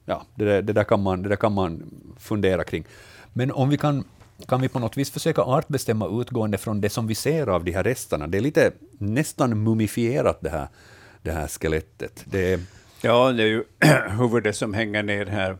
[0.05, 1.83] ja, det, där, det, där kan man, det där kan man
[2.19, 2.85] fundera kring.
[3.33, 4.03] Men om vi kan
[4.47, 7.71] kan vi på något vis försöka artbestämma utgående från det som vi ser av de
[7.71, 8.27] här resterna?
[8.27, 10.67] Det är lite nästan mumifierat det här,
[11.21, 12.23] det här skelettet.
[12.25, 12.59] Det är...
[13.01, 13.63] Ja, det är ju
[14.19, 15.57] huvudet som hänger ner här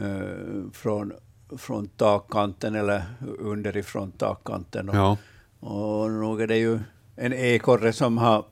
[0.00, 1.12] uh, från,
[1.58, 3.02] från takkanten eller
[3.38, 4.88] underifrån takkanten.
[4.88, 5.16] Och, ja.
[5.62, 6.78] Och nog är det ju
[7.16, 8.44] en ekorre som har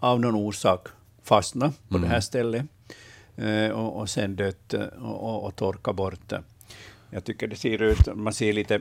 [0.00, 0.88] av någon orsak
[1.22, 2.08] fastnat på mm.
[2.08, 2.66] det här stället
[3.36, 6.32] eh, och, och sen dött eh, och, och torkat bort.
[7.10, 8.80] Jag tycker det ser ut, man ser lite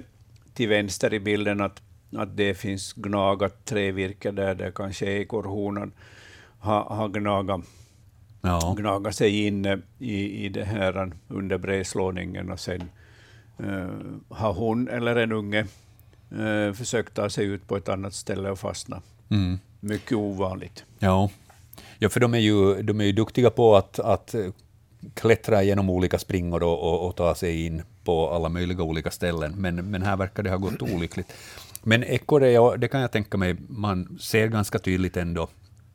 [0.54, 1.82] till vänster i bilden att,
[2.16, 5.92] att det finns gnagat trävirke där, där kanske ekorrhonan
[6.60, 7.62] har, har gnagat,
[8.42, 8.76] ja.
[8.78, 12.90] gnagat sig in i, i det här under bredslåningen och sen
[13.60, 13.88] uh,
[14.30, 15.66] har hon eller en unge
[16.40, 19.02] eh, försökt ta sig ut på ett annat ställe och fastna.
[19.30, 19.60] Mm.
[19.80, 20.84] Mycket ovanligt.
[21.00, 21.30] Ja.
[22.00, 24.36] ja, för de är ju, de är ju duktiga på att, att
[25.14, 29.54] klättra genom olika springor och, och, och, ta sig in på alla möjliga olika ställen,
[29.58, 31.34] men, men här verkar det ha gått olyckligt.
[31.84, 35.48] Men ekorre, ja, det kan jag tänka mig, man ser ganska tydligt ändå.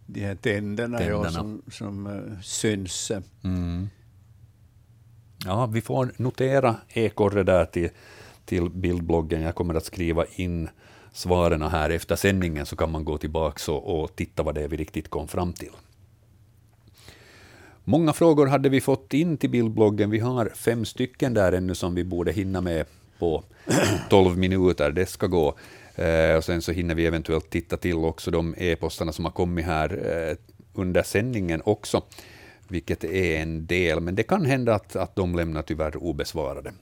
[0.06, 1.24] De här tänderna, tänderna.
[1.24, 3.12] Ja, som, som uh, syns.
[3.44, 3.88] Mm.
[5.44, 7.90] Ja, vi får notera ekorre där till,
[8.50, 9.42] till bildbloggen.
[9.42, 10.68] Jag kommer att skriva in
[11.12, 14.68] svaren här efter sändningen, så kan man gå tillbaka och, och titta vad det är
[14.68, 15.70] vi riktigt kom fram till.
[17.84, 20.10] Många frågor hade vi fått in till bildbloggen.
[20.10, 22.86] Vi har fem stycken där ännu som vi borde hinna med
[23.18, 23.44] på
[24.10, 24.90] 12 minuter.
[24.90, 25.54] Det ska gå.
[25.94, 29.64] Eh, och sen så hinner vi eventuellt titta till också de e-postarna som har kommit
[29.64, 30.36] här eh,
[30.74, 32.02] under sändningen också,
[32.68, 36.72] vilket är en del, men det kan hända att, att de lämnar tyvärr obesvarade.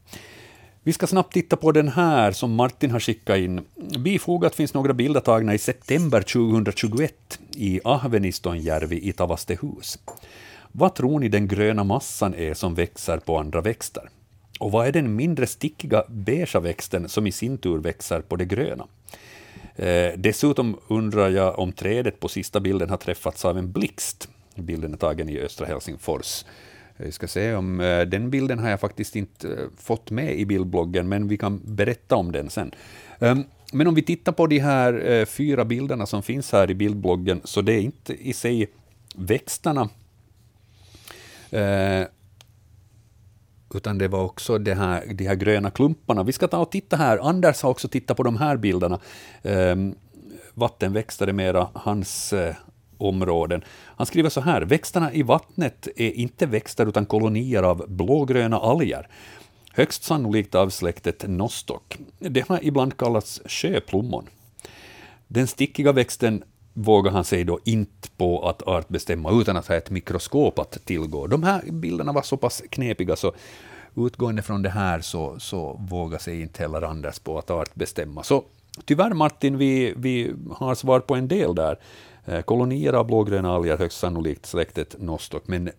[0.89, 3.65] Vi ska snabbt titta på den här som Martin har skickat in.
[3.99, 9.99] Bifogat finns några bilder tagna i september 2021 i Ahvenistonjärvi i Tavastehus.
[10.73, 14.11] Vad tror ni den gröna massan är som växer på andra växter?
[14.61, 18.45] Och vad är den mindre stickiga beigea växten som i sin tur växer på det
[18.45, 18.87] gröna?
[19.77, 24.29] Eh, dessutom undrar jag om trädet på sista bilden har träffats av en blixt.
[24.55, 26.45] Bilden är tagen i östra Helsingfors.
[27.01, 30.47] Vi ska se om eh, den bilden har jag faktiskt inte eh, fått med i
[30.47, 32.75] bildbloggen, men vi kan berätta om den sen.
[33.19, 36.75] Ehm, men om vi tittar på de här eh, fyra bilderna som finns här i
[36.75, 38.67] bildbloggen, så det är inte i sig
[39.15, 39.89] växterna
[43.75, 46.23] utan det var också det här, de här gröna klumparna.
[46.23, 47.19] Vi ska ta och titta här.
[47.19, 49.01] Anders har också tittat på de här bilderna.
[49.43, 49.95] Ehm,
[50.55, 52.35] vattenväxter är mera hans
[52.99, 53.65] områden.
[53.97, 59.09] Han skriver så här, växterna i vattnet är inte växter utan kolonier av blågröna alger.
[59.73, 61.99] Högst sannolikt av släktet nostock.
[62.19, 64.27] Det har ibland kallats sjöplommon.
[65.27, 66.43] Den stickiga växten
[66.73, 71.27] vågar han sig då inte på att artbestämma utan att ha ett mikroskop att tillgå.
[71.27, 73.33] De här bilderna var så pass knepiga så
[73.97, 78.23] utgående från det här så, så vågar sig inte heller Anders på att artbestämma.
[78.23, 78.45] Så
[78.85, 81.79] tyvärr Martin, vi, vi har svar på en del där.
[82.29, 85.71] Eh, kolonier av blågröna alger, högst sannolikt släktet nostock, men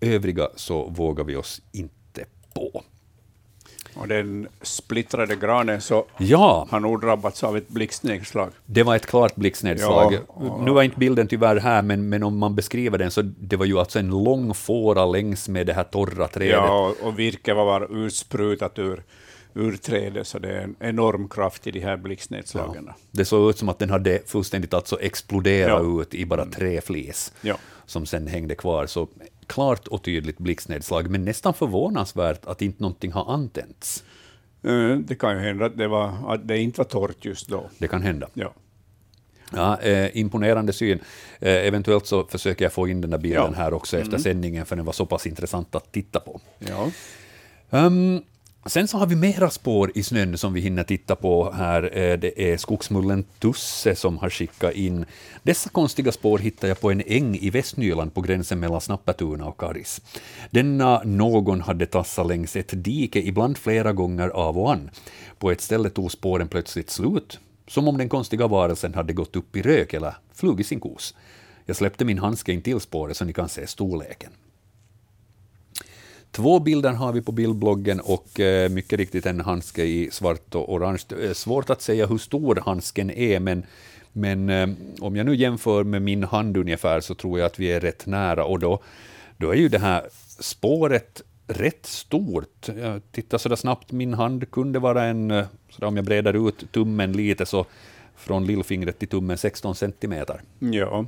[0.00, 2.24] övriga så vågar vi oss inte
[2.54, 2.82] på.
[3.94, 6.66] Och den splittrade granen så ja.
[6.70, 8.50] har nog drabbats av ett blixtnedslag.
[8.66, 10.12] Det var ett klart blixtnedslag.
[10.12, 13.56] Ja, nu var inte bilden tyvärr här, men, men om man beskriver den så det
[13.56, 16.54] var ju alltså en lång fåra längs med det här torra trädet.
[16.54, 19.02] Ja, och virket var utsprutat ur
[19.56, 22.84] ur trädet, så det är en enorm kraft i de här blixtnedslagen.
[22.86, 22.94] Ja.
[23.10, 26.02] Det såg ut som att den hade fullständigt alltså exploderat ja.
[26.02, 27.58] ut i bara träflis, ja.
[27.86, 28.86] som sen hängde kvar.
[28.86, 29.08] Så
[29.46, 34.04] klart och tydligt blixtnedslag, men nästan förvånansvärt att inte någonting har antänts.
[34.62, 37.70] Eh, det kan ju hända att det, var, att det inte var torrt just då.
[37.78, 38.28] Det kan hända.
[38.34, 38.52] Ja.
[39.52, 40.98] Ja, eh, imponerande syn.
[41.40, 43.62] Eh, eventuellt så försöker jag få in den där bilden ja.
[43.62, 44.22] här också efter mm.
[44.22, 46.40] sändningen, för den var så pass intressant att titta på.
[46.58, 46.90] Ja.
[47.70, 48.22] Um,
[48.68, 51.82] Sen så har vi mera spår i snön som vi hinner titta på här.
[51.82, 55.04] Eh, det är skogsmullen Tusse som har skickat in.
[55.42, 59.60] Dessa konstiga spår hittar jag på en äng i Västnyland på gränsen mellan Snappatuna och
[59.60, 60.00] Karis.
[60.50, 64.90] Denna någon hade tassat längs ett dike, ibland flera gånger av och an.
[65.38, 69.56] På ett ställe tog spåren plötsligt slut, som om den konstiga varelsen hade gått upp
[69.56, 71.14] i rök eller flugit sin kos.
[71.66, 74.30] Jag släppte min handske in till spåret så ni kan se storleken.
[76.36, 80.72] Två bilder har vi på bildbloggen och eh, mycket riktigt en handske i svart och
[80.72, 81.02] orange.
[81.08, 83.62] Det är svårt att säga hur stor handsken är, men,
[84.12, 84.68] men eh,
[85.00, 88.06] om jag nu jämför med min hand ungefär så tror jag att vi är rätt
[88.06, 88.82] nära och då,
[89.36, 90.08] då är ju det här
[90.38, 92.68] spåret rätt stort.
[92.80, 96.72] Jag tittar sådär snabbt, min hand kunde vara en, eh, sådär om jag breder ut
[96.72, 97.66] tummen lite, så
[98.16, 100.40] från lillfingret till tummen 16 centimeter.
[100.58, 101.06] Ja.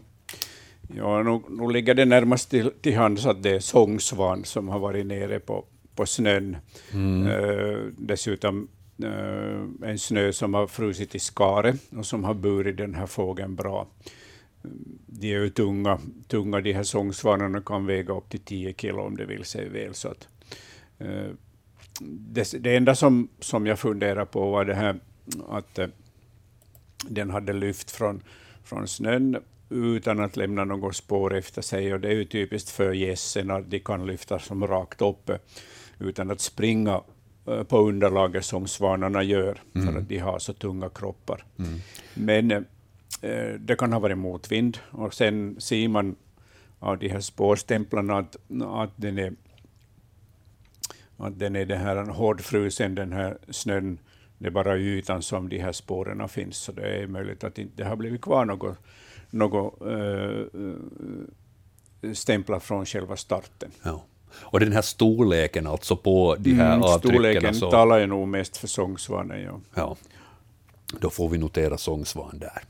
[0.97, 4.79] Ja, nog, nog ligger det närmast till, till hands att det är sångsvan som har
[4.79, 6.57] varit nere på, på snön.
[6.93, 7.27] Mm.
[7.27, 8.69] Uh, dessutom
[9.05, 13.55] uh, en snö som har frusit i skare och som har burit den här fågeln
[13.55, 13.87] bra.
[15.07, 15.99] De är ju tunga,
[16.29, 19.95] tunga de här sångsvanarna kan väga upp till 10 kilo om det vill sig väl.
[19.95, 20.29] Så att,
[21.01, 21.31] uh,
[22.01, 25.01] det, det enda som, som jag funderar på var det här
[25.49, 25.79] att
[27.09, 28.23] den hade lyft från,
[28.65, 29.37] från snön
[29.71, 31.95] utan att lämna något spår efter sig.
[31.95, 35.31] Och det är ju typiskt för gässen att de kan lyfta som rakt upp
[35.99, 37.01] utan att springa
[37.47, 39.87] eh, på underlaget som svanarna gör, mm.
[39.87, 41.45] för att de har så tunga kroppar.
[41.59, 41.81] Mm.
[42.15, 42.51] Men
[43.23, 46.17] eh, det kan ha varit motvind, och sen ser man
[46.79, 49.33] av de här spårstämplarna att, att den är
[51.21, 53.99] att den är det här hårdfrusen, den här snön,
[54.39, 57.63] det är bara ytan som de här spåren finns, så det är möjligt att det
[57.63, 58.79] inte har blivit kvar något
[59.31, 60.45] något äh,
[62.15, 63.71] stämplar från själva starten.
[63.83, 64.05] Ja.
[64.41, 67.15] Och den här storleken alltså på de här mm, avtrycken?
[67.15, 67.71] Storleken så...
[67.71, 69.43] talar ju nog mest för sångsvanen.
[69.43, 69.61] Ja.
[69.75, 69.97] ja.
[71.01, 72.63] Då får vi notera sångsvan där.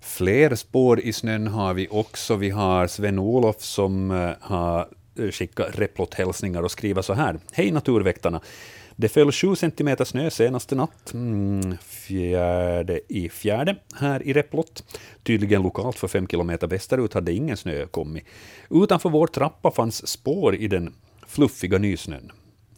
[0.00, 2.36] Fler spår i snön har vi också.
[2.36, 4.10] Vi har Sven-Olof som
[4.40, 4.88] har
[5.30, 7.38] skicka replot-hälsningar och skriva så här.
[7.52, 8.40] Hej naturväktarna!
[9.00, 14.84] Det föll 7 centimeter snö senaste natt, mm, fjärde i fjärde, här i Replot.
[15.22, 18.24] Tydligen lokalt för fem kilometer västerut hade ingen snö kommit.
[18.70, 20.94] Utanför vår trappa fanns spår i den
[21.26, 22.32] fluffiga nysnön.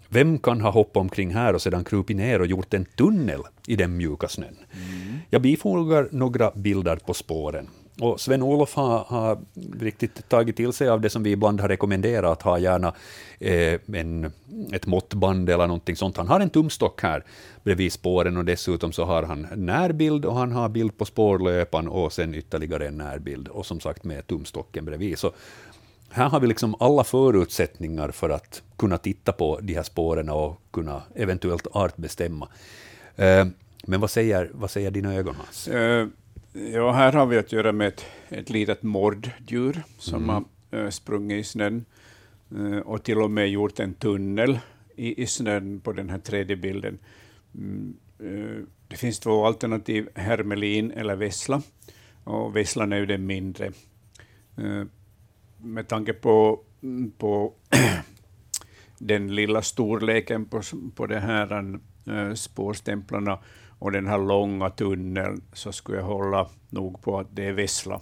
[0.08, 3.76] Vem kan ha hoppat omkring här och sedan krupit ner och gjort en tunnel i
[3.76, 4.56] den mjuka snön?
[4.72, 5.18] Mm.
[5.30, 7.68] Jag bifogar några bilder på spåren.
[8.02, 9.38] Och Sven-Olof har, har,
[9.80, 12.94] riktigt tagit till sig av det som vi ibland har rekommenderat, att ha gärna
[13.40, 14.32] eh, en,
[14.72, 16.16] ett måttband eller någonting sånt.
[16.16, 17.24] Han har en tumstock här
[17.62, 22.12] bredvid spåren och dessutom så har han närbild och han har bild på spårlöpan och
[22.12, 25.18] sen ytterligare en närbild och som sagt med tumstocken bredvid.
[25.18, 25.32] Så
[26.10, 30.60] här har vi liksom alla förutsättningar för att kunna titta på de här spåren och
[30.70, 32.48] kunna eventuellt artbestämma.
[33.16, 33.46] Eh,
[33.86, 35.68] men vad säger, vad säger dina ögon, Hans?
[35.68, 36.06] Eh,
[36.52, 40.44] Ja, här har vi att göra med ett, ett litet morddjur som mm.
[40.70, 41.84] har uh, sprungit i snön
[42.54, 44.58] uh, och till och med gjort en tunnel
[44.96, 46.98] i, i snön på den här tredje bilden.
[47.54, 47.96] Mm,
[48.88, 51.62] det finns två alternativ, hermelin eller vessla.
[52.24, 53.72] Och vesslan är ju den mindre
[55.58, 56.60] med tanke på,
[57.18, 57.52] på
[58.98, 60.62] den lilla storleken på,
[60.94, 61.78] på de här
[62.34, 63.38] spårstämplarna
[63.82, 68.00] och den här långa tunneln så skulle jag hålla nog på att det är Vessla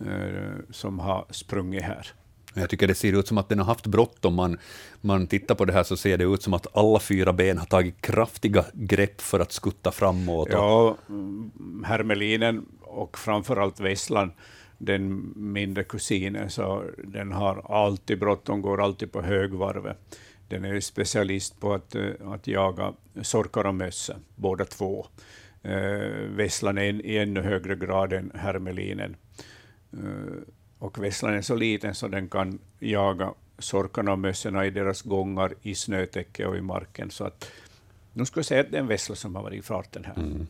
[0.00, 2.06] äh, som har sprungit här.
[2.54, 4.34] Jag tycker det ser ut som att den har haft bråttom.
[4.34, 4.58] Man,
[5.00, 7.66] man tittar på det här så ser det ut som att alla fyra ben har
[7.66, 10.48] tagit kraftiga grepp för att skutta framåt.
[10.50, 14.32] Ja, mm, hermelinen och framförallt Vesslan
[14.78, 19.98] den mindre kusinen, så den har alltid bråttom, går alltid på högvarvet.
[20.48, 22.92] Den är specialist på att, eh, att jaga
[23.22, 25.06] sorkar och möss, båda två.
[25.62, 29.16] Eh, Vesslan är i ännu högre grad än hermelinen.
[29.92, 30.42] Eh,
[30.78, 35.54] och Vesslan är så liten så den kan jaga sorkarna och mössorna i deras gångar
[35.62, 37.10] i snötäcke och i marken.
[37.10, 37.50] Så att,
[38.12, 40.16] nu ska jag säga att det är en vessla som har varit i farten här.
[40.16, 40.46] Mm.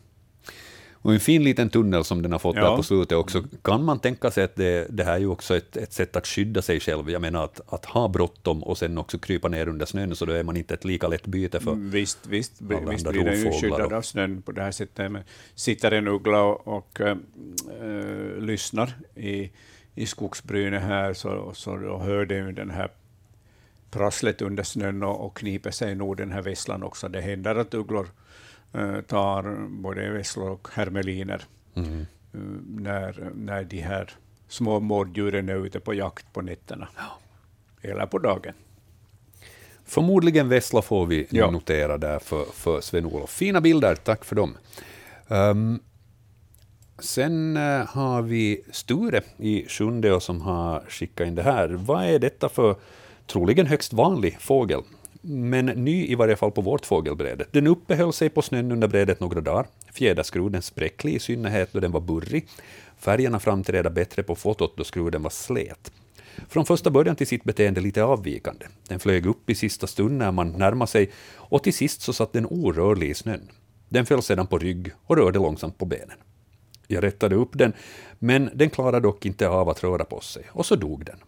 [1.02, 2.70] Och en fin liten tunnel som den har fått ja.
[2.70, 3.44] där på slutet också.
[3.62, 6.26] Kan man tänka sig att det, det här är ju också ett, ett sätt att
[6.26, 7.10] skydda sig själv?
[7.10, 10.32] Jag menar att, att ha bråttom och sen också krypa ner under snön, så då
[10.32, 13.92] är man inte ett lika lätt byte för Visst, visst, visst blir den ju skyddad
[13.92, 15.12] av snön på det här sättet.
[15.12, 15.22] Men
[15.54, 17.16] sitter en uggla och, och äh,
[18.38, 19.50] lyssnar i,
[19.94, 22.90] i skogsbrynet här, så, så då hör den ju den här
[23.90, 27.08] prasslet under snön och, och kniper sig nog den här vesslan också.
[27.08, 28.08] Det händer att ugglor
[29.06, 31.44] tar både vesslor och hermeliner
[31.74, 32.06] mm.
[32.34, 34.10] Eh, när, när de här
[34.48, 36.88] små mårddjuren är ute på jakt på nätterna.
[36.96, 37.18] Ja.
[37.90, 38.54] Eller på dagen.
[39.84, 41.50] Förmodligen vessla får vi ja.
[41.50, 43.30] notera där för, för Sven-Olof.
[43.30, 44.56] Fina bilder, tack för dem.
[45.28, 45.80] Um,
[46.98, 51.68] sen uh, har vi Sture i Sjunde som har skickat in det här.
[51.68, 52.76] Vad är detta för
[53.26, 54.82] troligen högst vanlig fågel?
[55.26, 57.44] Men ny i varje fall på vårt fågelbräde.
[57.50, 59.66] Den uppehöll sig på snön under brädet några dagar.
[59.92, 62.46] Fjäderskroden spräcklig i synnerhet då den var burrig.
[62.98, 65.92] Färgerna framträda bättre på fotot då skruden var slät.
[66.48, 68.66] Från första början till sitt beteende lite avvikande.
[68.88, 72.32] Den flög upp i sista stund när man närmade sig och till sist så satt
[72.32, 73.48] den orörlig i snön.
[73.88, 76.18] Den föll sedan på rygg och rörde långsamt på benen.
[76.86, 77.72] Jag rättade upp den,
[78.18, 81.18] men den klarade dock inte av att röra på sig, och så dog den.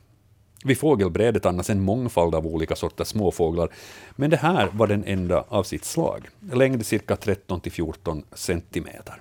[0.64, 3.68] Vid fågelbrädet annars en mångfald av olika sorters småfåglar,
[4.16, 6.28] men det här var den enda av sitt slag.
[6.52, 9.20] Längd cirka 13 till 14 centimeter.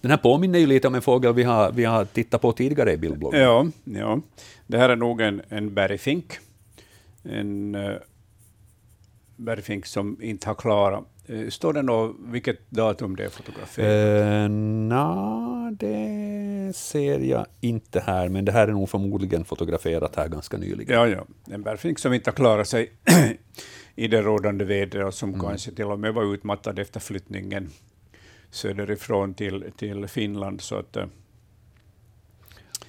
[0.00, 2.92] Den här påminner ju lite om en fågel vi har, vi har tittat på tidigare
[2.92, 3.40] i bildbloggen.
[3.40, 4.20] Ja, ja.
[4.66, 6.38] det här är nog en, en bergfink.
[7.22, 7.96] En uh,
[9.36, 11.04] bergfink som inte har klarat
[11.50, 13.88] står det något vilket datum det är fotograferat?
[13.88, 20.28] Uh, Nej, det ser jag inte här, men det här är nog förmodligen fotograferat här
[20.28, 20.94] ganska nyligen.
[20.94, 21.26] Ja, ja.
[21.54, 22.92] En bärfink som inte har klarat sig
[23.94, 25.40] i det rådande vädret och som mm.
[25.40, 27.70] kanske till och med var utmattad efter flyttningen
[28.50, 30.60] söderifrån till, till Finland.
[30.60, 31.04] Så att, uh,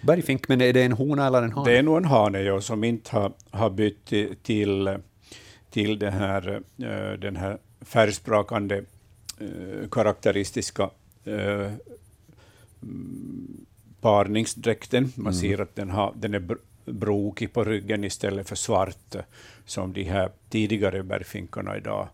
[0.02, 1.70] Bergfink, men är det en hona eller en hane?
[1.70, 4.14] Det är nog en hane, ja, som inte har, har bytt
[4.44, 4.98] till,
[5.72, 6.50] till det här,
[6.80, 8.84] uh, den här färgsprakande
[9.40, 10.90] eh, karaktäristiska
[11.26, 11.72] eh,
[14.02, 15.12] parningsdräkten.
[15.16, 15.34] Man mm.
[15.34, 19.16] ser att den, har, den är brokig på ryggen istället för svart,
[19.66, 22.08] som de här tidigare bärfinkarna idag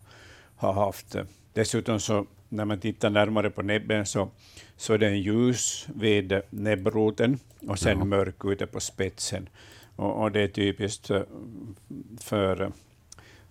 [0.56, 1.16] har haft.
[1.52, 4.30] Dessutom så när man tittar närmare på näbben så,
[4.76, 8.04] så är den ljus vid näbbroten och sen ja.
[8.04, 9.48] mörk ute på spetsen.
[9.96, 11.10] Och, och, det är typiskt
[12.20, 12.72] för,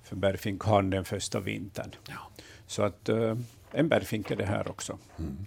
[0.08, 1.92] för bärfink den första vintern.
[2.08, 2.30] Ja.
[2.68, 3.36] Så att uh,
[3.72, 4.98] en bärfink är det här också.
[5.20, 5.46] Mm.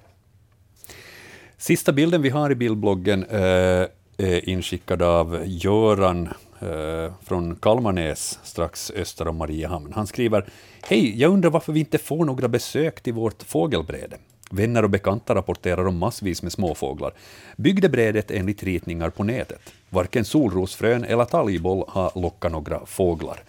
[1.56, 3.86] Sista bilden vi har i bildbloggen uh,
[4.20, 6.28] är inskickad av Göran
[6.60, 9.92] eh, från Kalmarnäs, strax öster om Mariehamn.
[9.92, 10.44] Han skriver
[10.82, 14.16] Hej, jag undrar varför vi inte får några besök till vårt fågelbräde.
[14.50, 17.12] Vänner och bekanta rapporterar om massvis med småfåglar.
[17.56, 19.72] Byggde brädet enligt ritningar på nätet.
[19.88, 23.42] Varken solrosfrön eller talgboll har lockat några fåglar.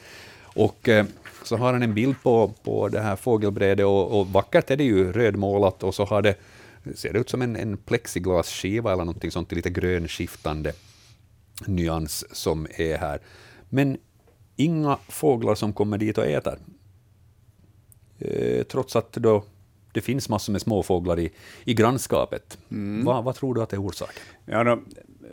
[0.55, 1.05] Och eh,
[1.43, 4.83] så har han en bild på, på det här fågelbrädet och, och vackert är det
[4.83, 6.35] ju, rödmålat och så har det,
[6.95, 10.73] ser det ut som en, en plexiglasskiva eller någonting sånt, lite grönskiftande
[11.67, 13.19] nyans som är här.
[13.69, 13.97] Men
[14.55, 16.57] inga fåglar som kommer dit och äter.
[18.19, 19.43] Eh, trots att då
[19.93, 21.31] det finns massor med småfåglar i,
[21.63, 22.57] i grannskapet.
[22.71, 23.05] Mm.
[23.05, 24.23] Va, vad tror du att det är orsaken?
[24.45, 24.83] Ja, no,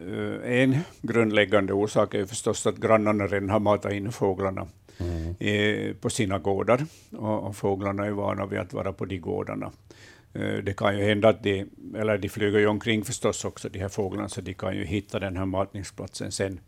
[0.07, 4.67] eh, en grundläggande orsak är förstås att grannarna redan har matat in fåglarna
[4.99, 5.95] mm.
[6.01, 9.73] på sina gårdar, och, och, fåglarna är vana vid att vara på de gårdarna.
[10.33, 11.67] Eh, det kan ju hända att de,
[11.97, 15.19] eller de flyger ju omkring förstås också, de här fåglarna, så de kan ju hitta
[15.19, 16.61] den här matningsplatsen sen,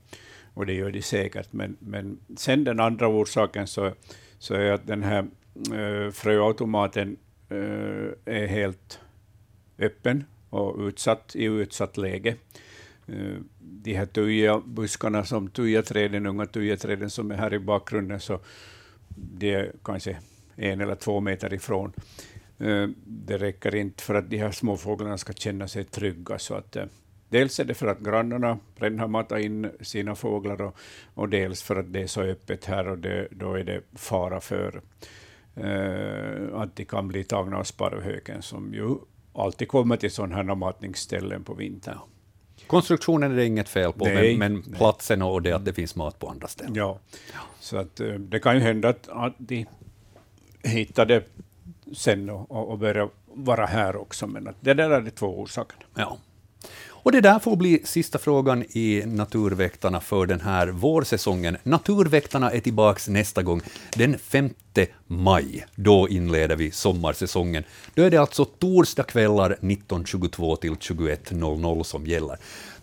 [0.55, 1.53] och det gör de säkert.
[1.53, 3.93] Men, men sen den andra orsaken så,
[4.39, 5.27] så är att den här
[5.73, 7.17] äh, fröautomaten
[7.49, 9.01] äh, är helt
[9.79, 12.37] öppen och utsatt, i utsatt läge.
[13.07, 13.15] Äh,
[13.71, 18.41] de här tujabuskarna, som tujaträden, unga tujaträden som är här i bakgrunden, så
[19.17, 20.19] det är kanske
[20.57, 21.93] en eller två meter ifrån.
[22.59, 26.39] Eh, det räcker inte för att de här småfåglarna ska känna sig trygga.
[26.39, 26.85] Så att, eh,
[27.29, 30.77] dels är det för att grannarna redan har matat in sina fåglar och,
[31.15, 34.41] och dels för att det är så öppet här och det, då är det fara
[34.41, 34.81] för
[35.55, 38.95] eh, att de kan bli tagna av sparvhöken som ju
[39.35, 41.99] alltid kommer till sådana här matningsställen på vintern.
[42.71, 45.97] Konstruktionen är det inget fel på, nej, men, men platsen och det att det finns
[45.97, 46.75] mat på andra ställen.
[46.75, 46.99] Ja,
[47.61, 49.67] så att, eh, det kan ju hända att, att de
[50.63, 51.23] hittade
[51.97, 54.27] sen och, och börja vara här också.
[54.27, 55.83] Men att det där är de två orsakerna.
[55.95, 56.19] Ja.
[57.03, 61.57] Och det där får bli sista frågan i Naturväktarna för den här vårsäsongen.
[61.63, 63.63] Naturväktarna är tillbaka nästa gång
[63.97, 64.51] den 5
[65.07, 65.67] maj.
[65.75, 67.65] Då inleder vi sommarsäsongen.
[67.95, 72.37] Då är det alltså torsdagskvällar 19.22 till 21.00 som gäller.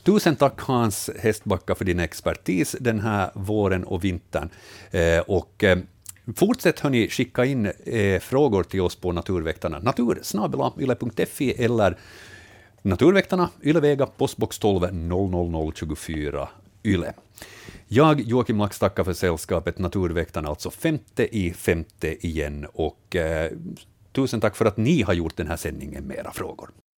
[0.04, 4.50] Tusen tack Hans Hästbacka för din expertis den här våren och vintern.
[4.92, 5.78] Eh, och eh,
[6.36, 11.98] Fortsätt hörni skicka in eh, frågor till oss på Naturväktarna, natursnabelayle.fi eller
[12.88, 16.50] Naturväktarna, Ylevega, postbox 12 00024
[16.84, 17.14] Yle.
[17.88, 23.52] Jag, Joakim Lax, tackar för sällskapet Naturväktarna, alltså femte i femte igen, och eh,
[24.12, 26.70] tusen tack för att ni har gjort den här sändningen med era frågor.